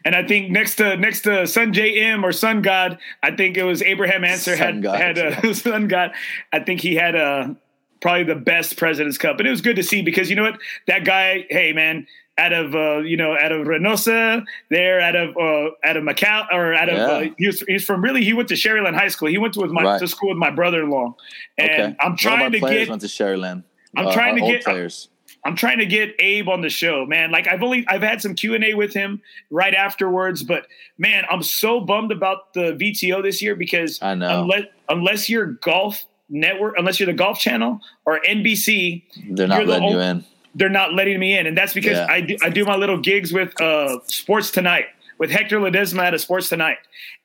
[0.05, 3.63] And I think next to next to Sun JM or Sun God, I think it
[3.63, 6.11] was Abraham Ancer had God, had a Sun God.
[6.53, 7.57] I think he had a
[8.01, 10.59] probably the best President's Cup, and it was good to see because you know what
[10.87, 11.45] that guy.
[11.49, 12.07] Hey man,
[12.41, 16.47] out of uh, you know out of Reynosa, there out of uh, out of Macau
[16.51, 17.03] or out of Yeah.
[17.05, 19.29] uh, he was he's from really he went to Sharyland High School.
[19.29, 19.99] He went to with my Right.
[19.99, 21.15] to school with my brother-in-law,
[21.57, 21.95] and Okay.
[21.99, 23.63] I'm trying to players get went to Sharyland.
[23.95, 25.07] I'm Uh, trying to get- players.
[25.43, 27.31] I'm trying to get Abe on the show, man.
[27.31, 30.67] Like I've only I've had some Q and A with him right afterwards, but
[30.99, 34.41] man, I'm so bummed about the VTO this year because I know.
[34.41, 39.65] unless unless you're golf network, unless you're the Golf Channel or NBC, They're not you're
[39.65, 40.23] the letting you in.
[40.55, 42.07] They're not letting me in, and that's because Yeah.
[42.09, 44.85] I do I do my little gigs with uh Sports Tonight
[45.17, 46.77] with Hector Ledesma at a Sports Tonight,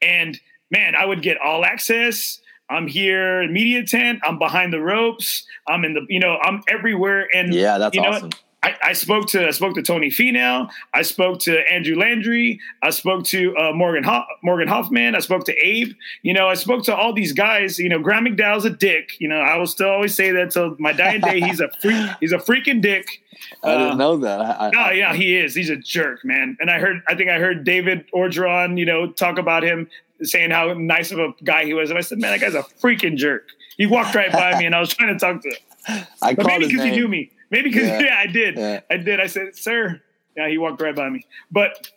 [0.03, 0.39] and
[0.71, 2.41] man, I would get all access.
[2.69, 4.21] I'm here media tent.
[4.25, 5.47] I'm behind the ropes.
[5.69, 8.31] I'm in the you know I'm everywhere, and Yeah, that's you know awesome.
[8.63, 10.69] I, I spoke to I spoke to Tony Finau.
[10.93, 12.59] I spoke to Andrew Landry.
[12.83, 15.15] I spoke to uh, Morgan Ho- Morgan Hoffman.
[15.15, 15.93] I spoke to Abe.
[16.23, 17.79] You know, I spoke to all these guys.
[17.79, 19.21] You know, Graham McDowell's a dick.
[19.21, 21.41] You know, I will still always say that till my dying day.
[21.41, 22.11] He's a freak.
[22.21, 23.07] He's a freaking dick.
[23.63, 24.41] I Uh, didn't know that.
[24.41, 25.55] I, I, Oh yeah, he is.
[25.55, 26.57] He's a jerk, man.
[26.59, 29.89] And I heard, I think I heard David Ogrin, you know, talk about him
[30.23, 32.63] saying how nice of a guy he was, and I said, man, that guy's a
[32.83, 33.45] freaking jerk.
[33.77, 36.47] He walked right by me, and I was trying to talk to him, I but
[36.47, 37.31] called maybe because he knew me.
[37.51, 38.01] Maybe because Yeah.
[38.01, 38.19] yeah.
[38.19, 38.81] I did, Yeah.
[38.91, 39.21] I did.
[39.21, 40.01] I said, sir,
[40.37, 41.25] yeah, he walked right by me.
[41.51, 41.91] But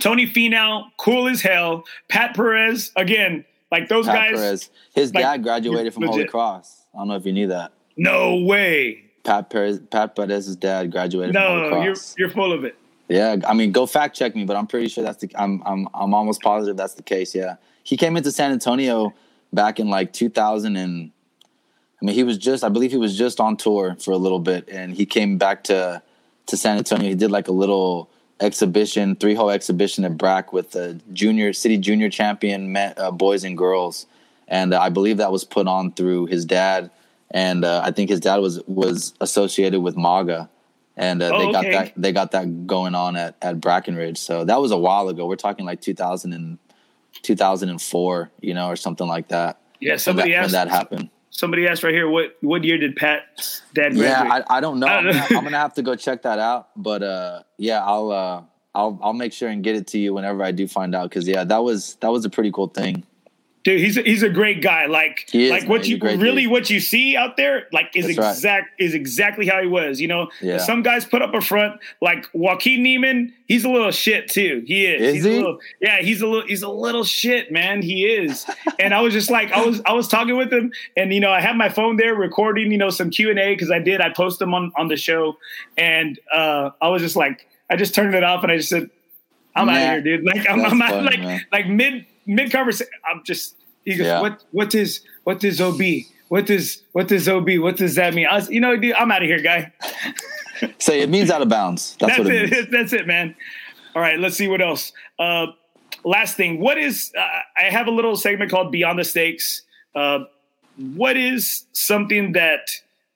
[0.00, 1.84] Tony Finau, cool as hell.
[2.08, 4.40] Pat Perez, again, like those Pat guys.
[4.40, 4.70] Perez.
[4.94, 6.26] His like, dad graduated from Holy.
[6.26, 6.84] Cross.
[6.94, 7.72] I don't know if you knew that.
[7.96, 9.02] No way.
[9.24, 12.76] Pat Perez, Pat Perez's dad graduated from Holy No, you're you're full of it.
[13.08, 15.30] Yeah, I mean, go fact check me, but I'm pretty sure that's the.
[15.36, 17.34] I'm I'm I'm almost positive that's the case.
[17.34, 19.12] Yeah, he came into San Antonio
[19.52, 21.12] back in like 2000 and.
[22.00, 22.62] I mean, he was just.
[22.62, 25.64] I believe he was just on tour for a little bit, and he came back
[25.64, 26.02] to
[26.46, 27.08] to San Antonio.
[27.08, 28.10] He did like a little
[28.40, 33.44] exhibition, three hole exhibition at Brack with the junior city junior champion men, uh, boys
[33.44, 34.06] and girls,
[34.46, 36.90] and uh, I believe that was put on through his dad,
[37.30, 40.50] and uh, I think his dad was was associated with MAGA,
[40.98, 41.72] and uh, Oh, they got okay.
[41.72, 44.18] that they got that going on at at Brackenridge.
[44.18, 45.26] So that was a while ago.
[45.26, 46.58] We're talking like 2000 and
[47.22, 49.60] 2004, you know, or something like that.
[49.80, 51.10] Yeah, When somebody that, when that happened.
[51.36, 54.08] Somebody asked right here, what what year did Pat's dad graduate?
[54.08, 54.86] Yeah, I, I don't know.
[54.90, 55.36] I I'm don't gonna, know.
[55.36, 56.68] I'm gonna have to go check that out.
[56.74, 58.42] But uh, yeah, I'll uh,
[58.74, 61.10] I'll I'll make sure and get it to you whenever I do find out.
[61.10, 63.04] Because yeah, that was that was a pretty cool thing.
[63.66, 64.86] Dude, he's a, he's a great guy.
[64.86, 65.70] Like is, like man.
[65.70, 66.52] what He's you really dude.
[66.52, 68.30] what you see out there like is That's right.
[68.30, 70.00] exact is exactly how he was.
[70.00, 70.58] You know, Yeah.
[70.58, 73.34] some guys put up a front like Joaquin Niemann.
[73.48, 74.62] He's a little shit too.
[74.68, 75.02] He is.
[75.02, 75.30] Is he's he?
[75.32, 77.82] A little, yeah, he's a little he's a little shit, man.
[77.82, 78.46] He is.
[78.78, 81.32] and I was just like I was I was talking with him, and you know
[81.32, 84.00] I had my phone there recording you know some Q and A because I did
[84.00, 85.38] I post them on on the show,
[85.76, 88.90] and uh, I was just like I just turned it off and I just said.
[89.58, 90.24] I'm out of here, dude.
[90.26, 91.46] Like I'm, I'm out, funny, like man.
[91.50, 92.92] like mid mid conversation.
[93.08, 94.20] I'm just he goes, Yeah.
[94.20, 95.80] what what is what is OB?
[96.28, 97.48] What does what does OB?
[97.58, 98.26] What does that mean?
[98.26, 99.72] I was, you know, dude, I'm out of here, guy.
[100.78, 101.96] Say it means out of bounds.
[102.00, 102.70] That's, That's what it, it.
[102.72, 103.34] That's it, man.
[103.94, 104.92] All right, let's see what else.
[105.18, 105.46] Uh,
[106.04, 107.12] last thing, what is?
[107.16, 107.22] Uh,
[107.56, 109.62] I have a little segment called Beyond the Stakes.
[109.94, 110.20] Uh,
[110.94, 112.68] what is something that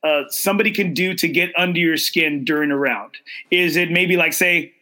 [0.03, 3.15] uh, somebody can do to get under your skin during a round?
[3.51, 4.73] Is it maybe like say,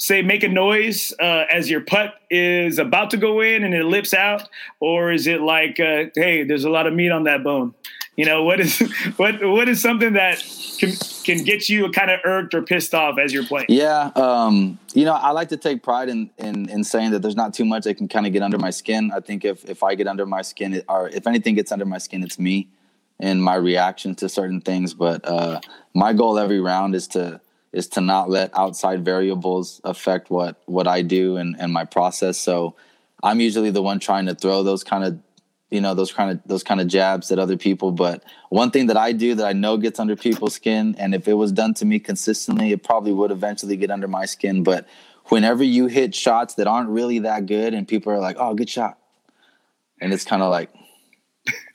[0.00, 3.84] say make a noise uh, as your putt is about to go in and it
[3.84, 4.48] lips out,
[4.80, 7.74] or is it like, uh, hey, there's a lot of meat on that bone?
[8.16, 8.78] You know, what is
[9.16, 10.42] what what is something that
[10.78, 10.92] can
[11.24, 13.66] can get you kind of irked or pissed off as you're playing?
[13.68, 17.36] Yeah, um, you know, I like to take pride in, in in saying that there's
[17.36, 19.12] not too much that can kind of get under my skin.
[19.14, 21.98] I think if if I get under my skin, or if anything gets under my
[21.98, 22.68] skin, it's me
[23.20, 24.94] and my reaction to certain things.
[24.94, 25.60] But uh,
[25.94, 27.40] my goal every round is to
[27.72, 32.38] is to not let outside variables affect what what I do and and my process.
[32.38, 32.74] So
[33.22, 35.18] I'm usually the one trying to throw those kind of
[35.70, 38.88] you know those kind of those kind of jabs at other people but one thing
[38.88, 41.72] that i do that i know gets under people's skin and if it was done
[41.74, 44.88] to me consistently it probably would eventually get under my skin but
[45.26, 48.68] whenever you hit shots that aren't really that good and people are like oh good
[48.68, 48.98] shot
[50.00, 50.70] and it's kind of like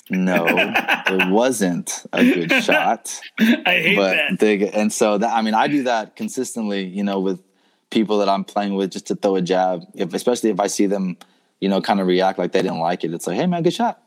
[0.10, 4.40] no it wasn't a good shot I hate but that.
[4.40, 7.42] they, and so that i mean i do that consistently you know with
[7.90, 10.86] people that i'm playing with just to throw a jab if especially if i see
[10.86, 11.18] them
[11.60, 13.74] you know kind of react like they didn't like it it's like hey man good
[13.74, 14.02] shot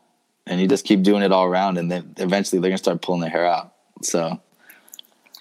[0.47, 3.21] and you just keep doing it all around and then eventually they're gonna start pulling
[3.21, 4.39] their hair out so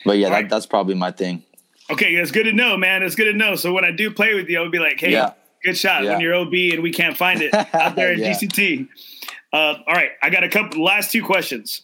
[0.04, 1.42] but yeah that, that's probably my thing
[1.90, 3.02] Okay, that's good to know, man.
[3.02, 3.54] It's good to know.
[3.54, 5.32] So when I do play with you, I'll be like, hey, Yeah.
[5.64, 6.10] good shot Yeah.
[6.10, 8.34] when you're OB and we can't find it out there at Yeah.
[8.34, 8.88] GCT.
[9.52, 11.82] Uh, all right, I got a couple last two questions.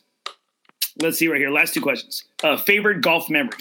[1.01, 1.51] Let's see right here.
[1.51, 2.25] Last two questions.
[2.43, 3.59] Uh, favorite golf memory.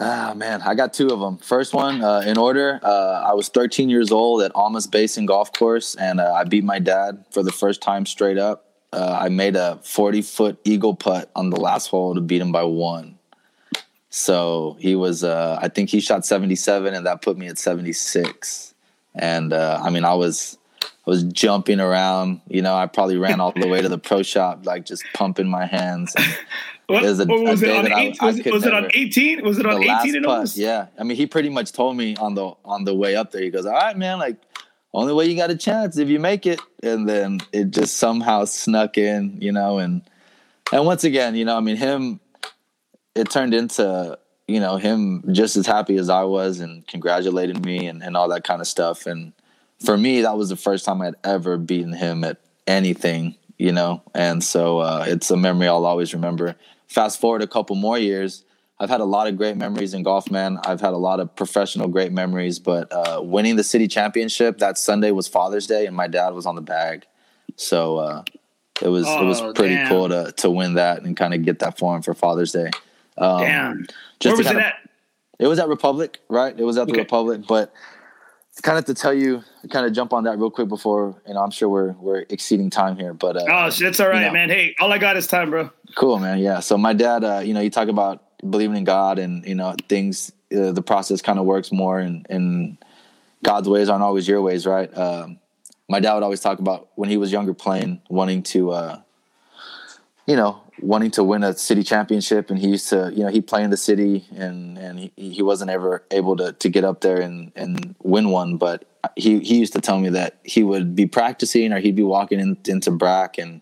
[0.00, 1.38] Ah man, I got two of them.
[1.38, 5.52] First one, uh, in order, uh, I was 13 years old at Olmos Basin Golf
[5.52, 8.72] Course, and uh, I beat my dad for the first time straight up.
[8.92, 12.52] Uh, I made a 40 foot eagle putt on the last hole to beat him
[12.52, 13.18] by one.
[14.10, 18.74] So he was, uh, I think he shot 77, and that put me at 76.
[19.14, 20.58] And uh, I mean, I was,
[21.06, 22.40] I was jumping around.
[22.48, 25.48] You know, I probably ran all the way to the pro shop, like just pumping
[25.48, 26.14] my hands.
[26.86, 28.16] What, was a- what was a it on that eight?
[28.20, 29.44] I Was, it- was it on 18?
[29.44, 30.86] Was it on 18 and putt, yeah.
[30.98, 33.42] I mean, he pretty much told me on the on the way up there.
[33.42, 34.18] He goes, "All right, man.
[34.18, 34.36] Like,
[34.94, 38.44] only way you got a chance if you make it." And then it just somehow
[38.44, 39.78] snuck in, you know.
[39.78, 40.02] And
[40.72, 42.20] and once again, you know, I mean, him.
[43.14, 44.18] It turned into
[44.48, 48.28] you know him just as happy as I was and congratulating me and and all
[48.28, 49.06] that kind of stuff.
[49.06, 49.32] And
[49.84, 54.02] for me, that was the first time I'd ever beaten him at anything, you know.
[54.14, 56.56] And so uh, it's a memory I'll always remember.
[56.88, 58.44] Fast forward a couple more years,
[58.78, 60.58] I've had a lot of great memories in golf, man.
[60.64, 64.76] I've had a lot of professional great memories, but uh, winning the city championship that
[64.76, 67.06] Sunday was Father's Day, and my dad was on the bag,
[67.56, 68.22] so uh,
[68.80, 69.88] it was it was Oh, pretty damn.
[69.88, 72.70] cool to to win that and kind of get that for him for Father's Day.
[73.18, 73.86] Um, Damn.
[74.24, 74.74] Where was it at?
[75.38, 76.58] it was at Republic, right?
[76.58, 77.02] It was at the Okay.
[77.02, 77.72] Republic, but
[78.62, 81.40] kind of to tell you, kind of jump on that real quick before, you know,
[81.40, 84.32] I'm sure we're we're exceeding time here, but uh, Oh, that's all right, you know.
[84.32, 84.48] man.
[84.50, 85.70] Hey, all I got is time, bro.
[85.96, 86.38] Cool, man.
[86.38, 86.60] Yeah.
[86.60, 89.74] So my dad, uh, you know, you talk about believing in God and, you know,
[89.88, 92.76] things, uh, the process kind of works more and, and
[93.44, 94.96] God's ways aren't always your ways, right?
[94.96, 95.38] Um,
[95.88, 99.00] my dad would always talk about when he was younger playing, wanting to, uh,
[100.32, 102.48] you know, wanting to win a city championship.
[102.48, 105.42] And he used to, you know, he'd play in the city and, and he, he
[105.42, 108.56] wasn't ever able to, to get up there and, and win one.
[108.56, 112.02] But he, he used to tell me that he would be practicing or he'd be
[112.02, 113.60] walking in, into Brack and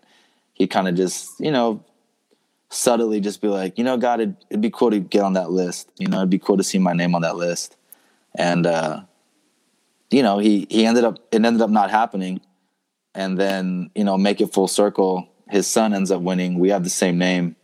[0.53, 1.83] he kind of just, you know,
[2.69, 5.51] subtly just be like, you know, God, it'd, it'd be cool to get on that
[5.51, 5.89] list.
[5.97, 7.75] You know, it'd be cool to see my name on that list.
[8.33, 9.01] And, uh,
[10.09, 12.39] you know, he, he ended up, it ended up not happening.
[13.13, 15.27] And then, you know, make it full circle.
[15.51, 16.59] His son ends up winning.
[16.59, 17.55] We have the same name.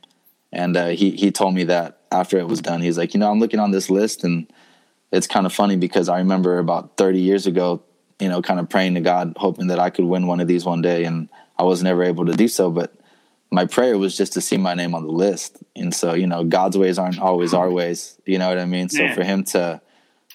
[0.52, 3.32] And, uh, he, he told me that after it was done, he's like, you know,
[3.32, 4.48] I'm looking on this list and
[5.12, 7.82] it's kind of funny because I remember about 30 years ago,
[8.20, 10.66] you know, kind of praying to God, hoping that I could win one of these
[10.66, 11.06] one day.
[11.06, 12.94] And I was never able to do so, but
[13.52, 15.58] my prayer was just to see my name on the list.
[15.76, 18.20] And so, you know, God's ways aren't always our ways.
[18.26, 18.90] You know what I mean?
[18.90, 19.14] So Yeah.
[19.14, 19.82] for him to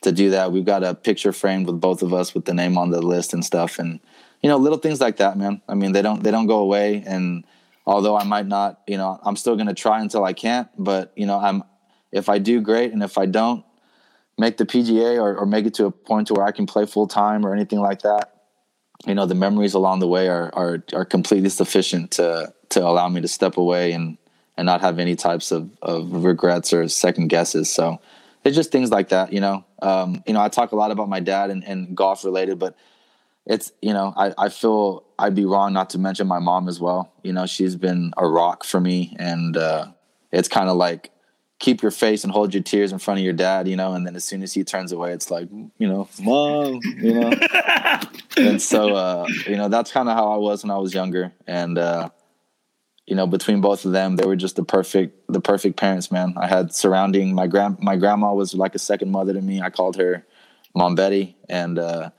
[0.03, 2.77] to do that, we've got a picture framed with both of us with the name
[2.77, 3.79] on the list and stuff.
[3.79, 4.01] And
[4.43, 5.63] you know, little things like that, man.
[5.69, 7.03] I mean, they don't they don't go away.
[7.07, 7.45] And
[7.87, 10.69] although I might not, you know, I'm still gonna try until I can't.
[10.77, 11.63] But you know, I'm
[12.11, 13.65] if I do great, and if I don't
[14.39, 16.87] make the PGA or, or make it to a point to where I can play
[16.87, 18.33] full time or anything like that,
[19.07, 23.09] you know the memories along the way are are are completely sufficient to to allow
[23.09, 24.19] me to step away and
[24.57, 28.01] and not have any types of of regrets or second guesses so
[28.45, 31.09] it's just things like that you know um you know i talk a lot about
[31.09, 32.77] my dad and, and golf related but
[33.47, 36.79] it's you know I, I feel i'd be wrong not to mention my mom as
[36.79, 39.87] well you know she's been a rock for me and uh
[40.31, 41.13] it's kind of like
[41.63, 44.05] keep your face and hold your tears in front of your dad, you know, and
[44.05, 45.49] then as soon as he turns away, it's like,
[45.79, 47.31] you know, mom, you know.
[48.37, 51.33] and so, uh, you know, that's kind of how I was when I was younger.
[51.47, 52.11] And, uh,
[53.07, 56.35] you know, between both of them, they were just the perfect, the perfect parents, man.
[56.37, 59.63] I had surrounding my grand, my grandma was like a second mother to me.
[59.63, 60.27] I called her
[60.75, 61.37] Mom Betty.
[61.49, 62.11] And, uh,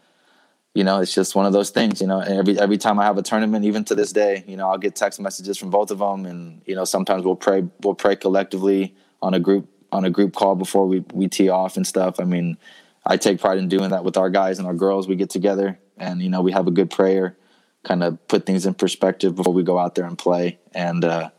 [0.74, 3.18] you know, it's just one of those things, you know, every, every time I have
[3.18, 6.00] a tournament, even to this day, you know, I'll get text messages from both of
[6.00, 6.26] them.
[6.26, 10.34] And, you know, sometimes we'll pray, we'll pray collectively on a group on a group
[10.34, 12.20] call before we we tee off and stuff.
[12.20, 12.58] I mean,
[13.06, 15.08] I take pride in doing that with our guys and our girls.
[15.08, 17.38] We get together and you know we have a good prayer,
[17.84, 20.58] kind of put things in perspective before we go out there and play.
[20.74, 21.30] And uh,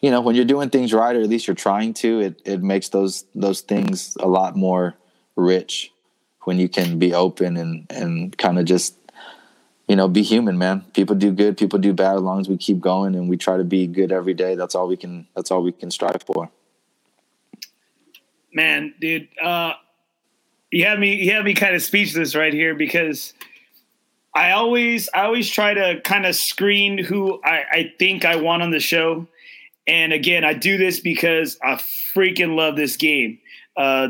[0.00, 2.62] you know when you're doing things right, or at least you're trying to, it it
[2.62, 4.96] makes those those things a lot more
[5.36, 5.92] rich
[6.44, 8.96] when you can be open and and kind of just
[9.88, 12.56] you know be human man people do good people do bad as long as we
[12.56, 15.50] keep going and we try to be good every day that's all we can that's
[15.50, 16.50] all we can strive for
[18.52, 19.74] man, dude, uh,
[20.70, 23.34] you have me you have me kind of speechless right here because
[24.34, 28.62] I always I always try to kind of screen who I, I think I want
[28.62, 29.26] on the show.
[29.86, 33.40] And again, I do this because I freaking love this game.
[33.76, 34.08] Uh,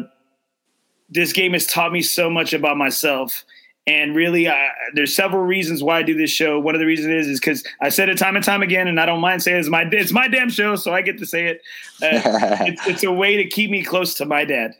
[1.10, 3.44] this game has taught me so much about myself.
[3.86, 6.60] And really, I, there's several reasons why I do this show.
[6.60, 9.00] One of the reasons is is because I said it time and time again, and
[9.00, 11.46] I don't mind saying it's my it's my damn show, so I get to say
[11.46, 11.62] it.
[12.02, 12.10] Uh,
[12.66, 14.74] it's, it's a way to keep me close to my dad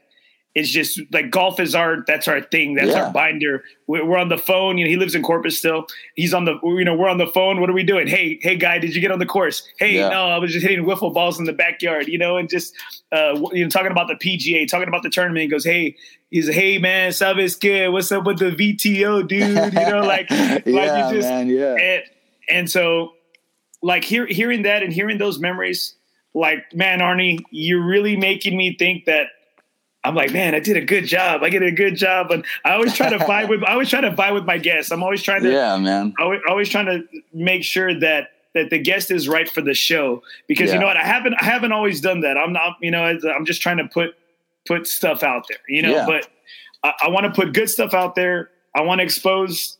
[0.54, 2.74] it's just like golf is our that's our thing.
[2.74, 3.04] That's yeah.
[3.04, 5.86] our binder we're on the phone you know he lives in corpus still.
[6.16, 7.60] He's on the you know we're on the phone.
[7.60, 8.08] What are we doing?
[8.08, 9.66] Hey hey guy did you get on the course?
[9.78, 10.08] Hey yeah.
[10.08, 12.74] no i was just hitting wiffle balls in the backyard you know and just
[13.12, 15.42] uh you know talking about the pga talking about the tournament.
[15.42, 15.96] He goes hey
[16.30, 17.90] he's hey man sabes good.
[17.90, 19.40] What's up with the vto dude?
[19.40, 21.74] You know like yeah, like you just man, yeah.
[21.74, 22.02] and,
[22.48, 23.12] and so
[23.82, 25.94] like hear, hearing that and hearing those memories
[26.34, 29.26] like man arnie you're really making me think that
[30.02, 31.42] I'm like, man, I did a good job.
[31.42, 33.62] I did a good job, and I always try to vibe with.
[33.64, 34.90] I always try to vibe with my guests.
[34.90, 35.52] I'm always trying to.
[35.52, 36.14] Yeah, man.
[36.18, 40.22] Always, always trying to make sure that that the guest is right for the show
[40.48, 40.74] because yeah.
[40.74, 42.36] you know what I haven't I haven't always done that.
[42.36, 44.14] I'm not you know I'm just trying to put
[44.66, 45.90] put stuff out there, you know.
[45.90, 46.06] Yeah.
[46.06, 46.28] But
[46.82, 48.50] I, I want to put good stuff out there.
[48.74, 49.78] I want to expose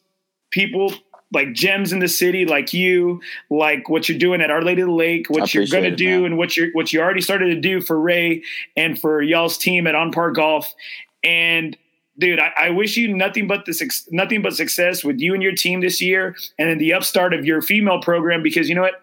[0.51, 0.93] people
[1.33, 3.21] like gems in the city, like you,
[3.51, 6.23] like what you're doing at Our Lady of the Lake, what you're going to do,
[6.23, 6.25] man.
[6.27, 8.43] and what you're what you already started to do for Ray
[8.77, 10.75] and for y'all's team at On Par Golf.
[11.23, 11.77] And
[12.19, 15.55] dude, I, I, wish you nothing but the nothing but success with you and your
[15.55, 18.43] team this year, and in the upstart of your female program.
[18.43, 19.03] Because you know what,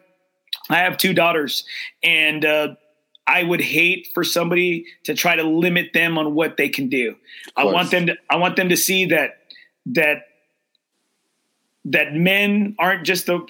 [0.69, 1.65] I have two daughters,
[2.03, 2.75] and uh,
[3.25, 7.15] I would hate for somebody to try to limit them on what they can do.
[7.55, 9.37] I want them to I want them to see that
[9.87, 10.23] that
[11.87, 13.45] that men aren't just the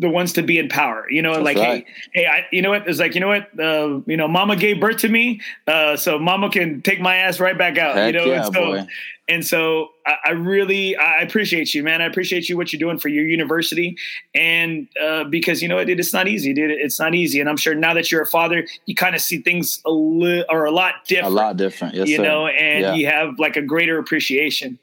[0.00, 1.04] the ones to be in power.
[1.10, 1.84] You know, That's like right.
[2.12, 2.88] hey, hey, I, you know what?
[2.88, 3.48] It's like you know what?
[3.60, 7.38] Uh, you know, Mama gave birth to me, uh, so Mama can take my ass
[7.38, 7.96] right back out.
[7.96, 8.86] Heck you know, yeah, and so boy.
[9.28, 12.00] and so I, I, really I appreciate you, man.
[12.00, 13.98] I appreciate you what you're doing for your university,
[14.34, 16.70] and uh, because you know it, it's not easy, dude.
[16.70, 19.42] It's not easy, and I'm sure now that you're a father, you kind of see
[19.42, 22.22] things a little or a lot different, a lot different, yes, you sir.
[22.22, 22.94] know, and yeah.
[22.94, 24.78] you have like a greater appreciation.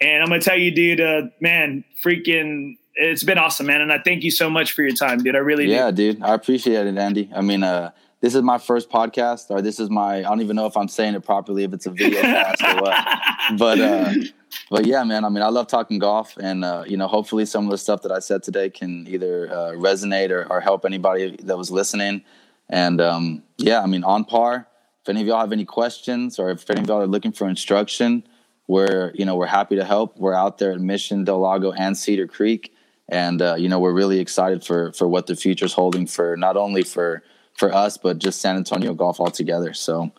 [0.00, 3.80] And I'm gonna tell you, dude, uh, man, freaking it's been awesome, man.
[3.80, 5.36] And I thank you so much for your time, dude.
[5.36, 6.14] I really yeah, do.
[6.14, 6.22] dude.
[6.22, 7.30] I appreciate it, Andy.
[7.34, 10.56] I mean, uh, this is my first podcast, or this is my I don't even
[10.56, 13.04] know if I'm saying it properly, if it's a video cast or what.
[13.56, 14.12] But uh,
[14.68, 15.24] but yeah, man.
[15.24, 18.02] I mean, I love talking golf, and uh, you know, hopefully, some of the stuff
[18.02, 22.24] that I said today can either uh, resonate or, or help anybody that was listening.
[22.68, 24.68] And um, yeah, I mean, on par.
[25.02, 27.48] If any of y'all have any questions, or if any of y'all are looking for
[27.48, 28.24] instruction,
[28.68, 30.16] we're you know we're happy to help.
[30.16, 32.72] We're out there at Mission, Del Lago, and Cedar Creek
[33.08, 36.36] and uh, you know we're really excited for for what the future is holding for
[36.36, 37.22] not only for
[37.54, 39.72] for us but just San Antonio golf altogether.
[39.72, 40.12] So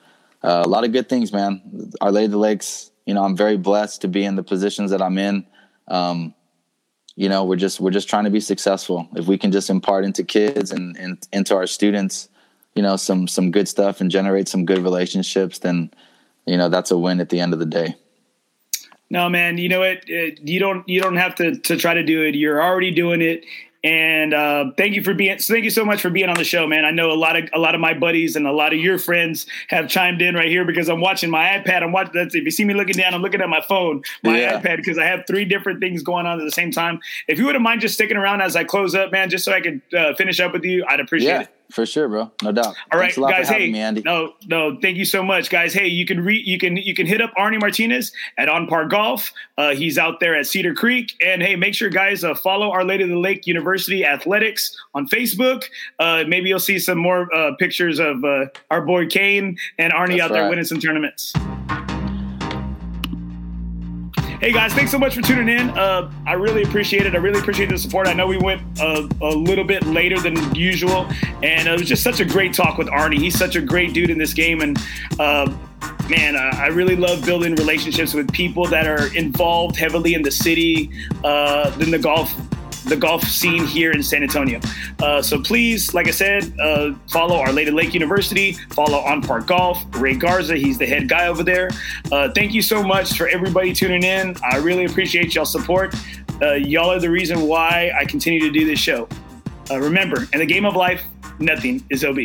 [0.43, 1.91] uh, a lot of good things, man.
[2.01, 4.91] Our Lady of the Lakes, you know, I'm very blessed to be in the positions
[4.91, 5.45] that I'm in.
[5.87, 6.33] Um,
[7.15, 9.07] you know, we're just we're just trying to be successful.
[9.15, 12.29] If we can just impart into kids and, and into our students,
[12.75, 15.91] you know, some some good stuff and generate some good relationships, then
[16.45, 17.95] you know that's a win at the end of the day.
[19.09, 19.57] No, man.
[19.57, 20.07] You know what?
[20.07, 20.87] You don't.
[20.87, 22.35] You don't have to to try to do it.
[22.35, 23.45] You're already doing it.
[23.81, 25.37] And uh, thank you for being.
[25.37, 26.83] Thank you so much for being on the show, man.
[26.83, 28.99] I know a lot of a lot of my buddies and a lot of your
[28.99, 31.81] friends have chimed in right here because I'm watching my iPad.
[31.81, 32.11] I'm watching.
[32.13, 34.59] That's if you see me looking down, I'm looking at my phone, my yeah.
[34.59, 36.99] iPad, because I have three different things going on at the same time.
[37.29, 39.61] If you wouldn't mind just sticking around as I close up, man, just so I
[39.61, 41.41] could uh, finish up with you, I'd appreciate yeah.
[41.43, 41.55] it.
[41.71, 42.31] For sure, bro.
[42.41, 42.75] No doubt.
[42.91, 43.47] All right, guys.
[43.47, 44.01] hey, me, Andy.
[44.01, 45.71] no, no, thank you so much, guys.
[45.71, 48.87] Hey, you can re- you can you can hit up Arnie Martinez at On Par
[48.87, 49.31] Golf.
[49.57, 52.83] Uh, he's out there at Cedar Creek, and hey, make sure guys uh, follow Our
[52.83, 55.65] Lady of the Lake University Athletics on Facebook.
[55.99, 60.17] Uh, maybe you'll see some more uh, pictures of uh, our boy Kane and Arnie
[60.17, 61.33] That's out there winning some tournaments.
[64.39, 65.69] Hey guys, thanks so much for tuning in.
[65.71, 67.13] Uh, I really appreciate it.
[67.13, 68.07] I really appreciate the support.
[68.07, 71.09] I know we went uh, a little bit later than usual,
[71.43, 73.17] and it was just such a great talk with Arnie.
[73.17, 74.77] He's such a great dude in this game, and
[75.19, 75.53] uh,
[76.09, 80.89] man, I really love building relationships with people that are involved heavily in the city,
[81.25, 82.33] uh, in the golf
[82.85, 84.59] the golf scene here in San Antonio.
[84.99, 89.41] Uh, so please, like I said, uh, follow Our Lady Lake University, follow On Par
[89.41, 91.69] Golf, Ray Garza, he's the head guy over there.
[92.11, 94.35] Uh, thank you so much for everybody tuning in.
[94.43, 95.93] I really appreciate y'all support.
[96.41, 99.07] Uh, y'all are the reason why I continue to do this show.
[99.69, 101.03] Uh, remember, in the game of life,
[101.39, 102.17] nothing is OB.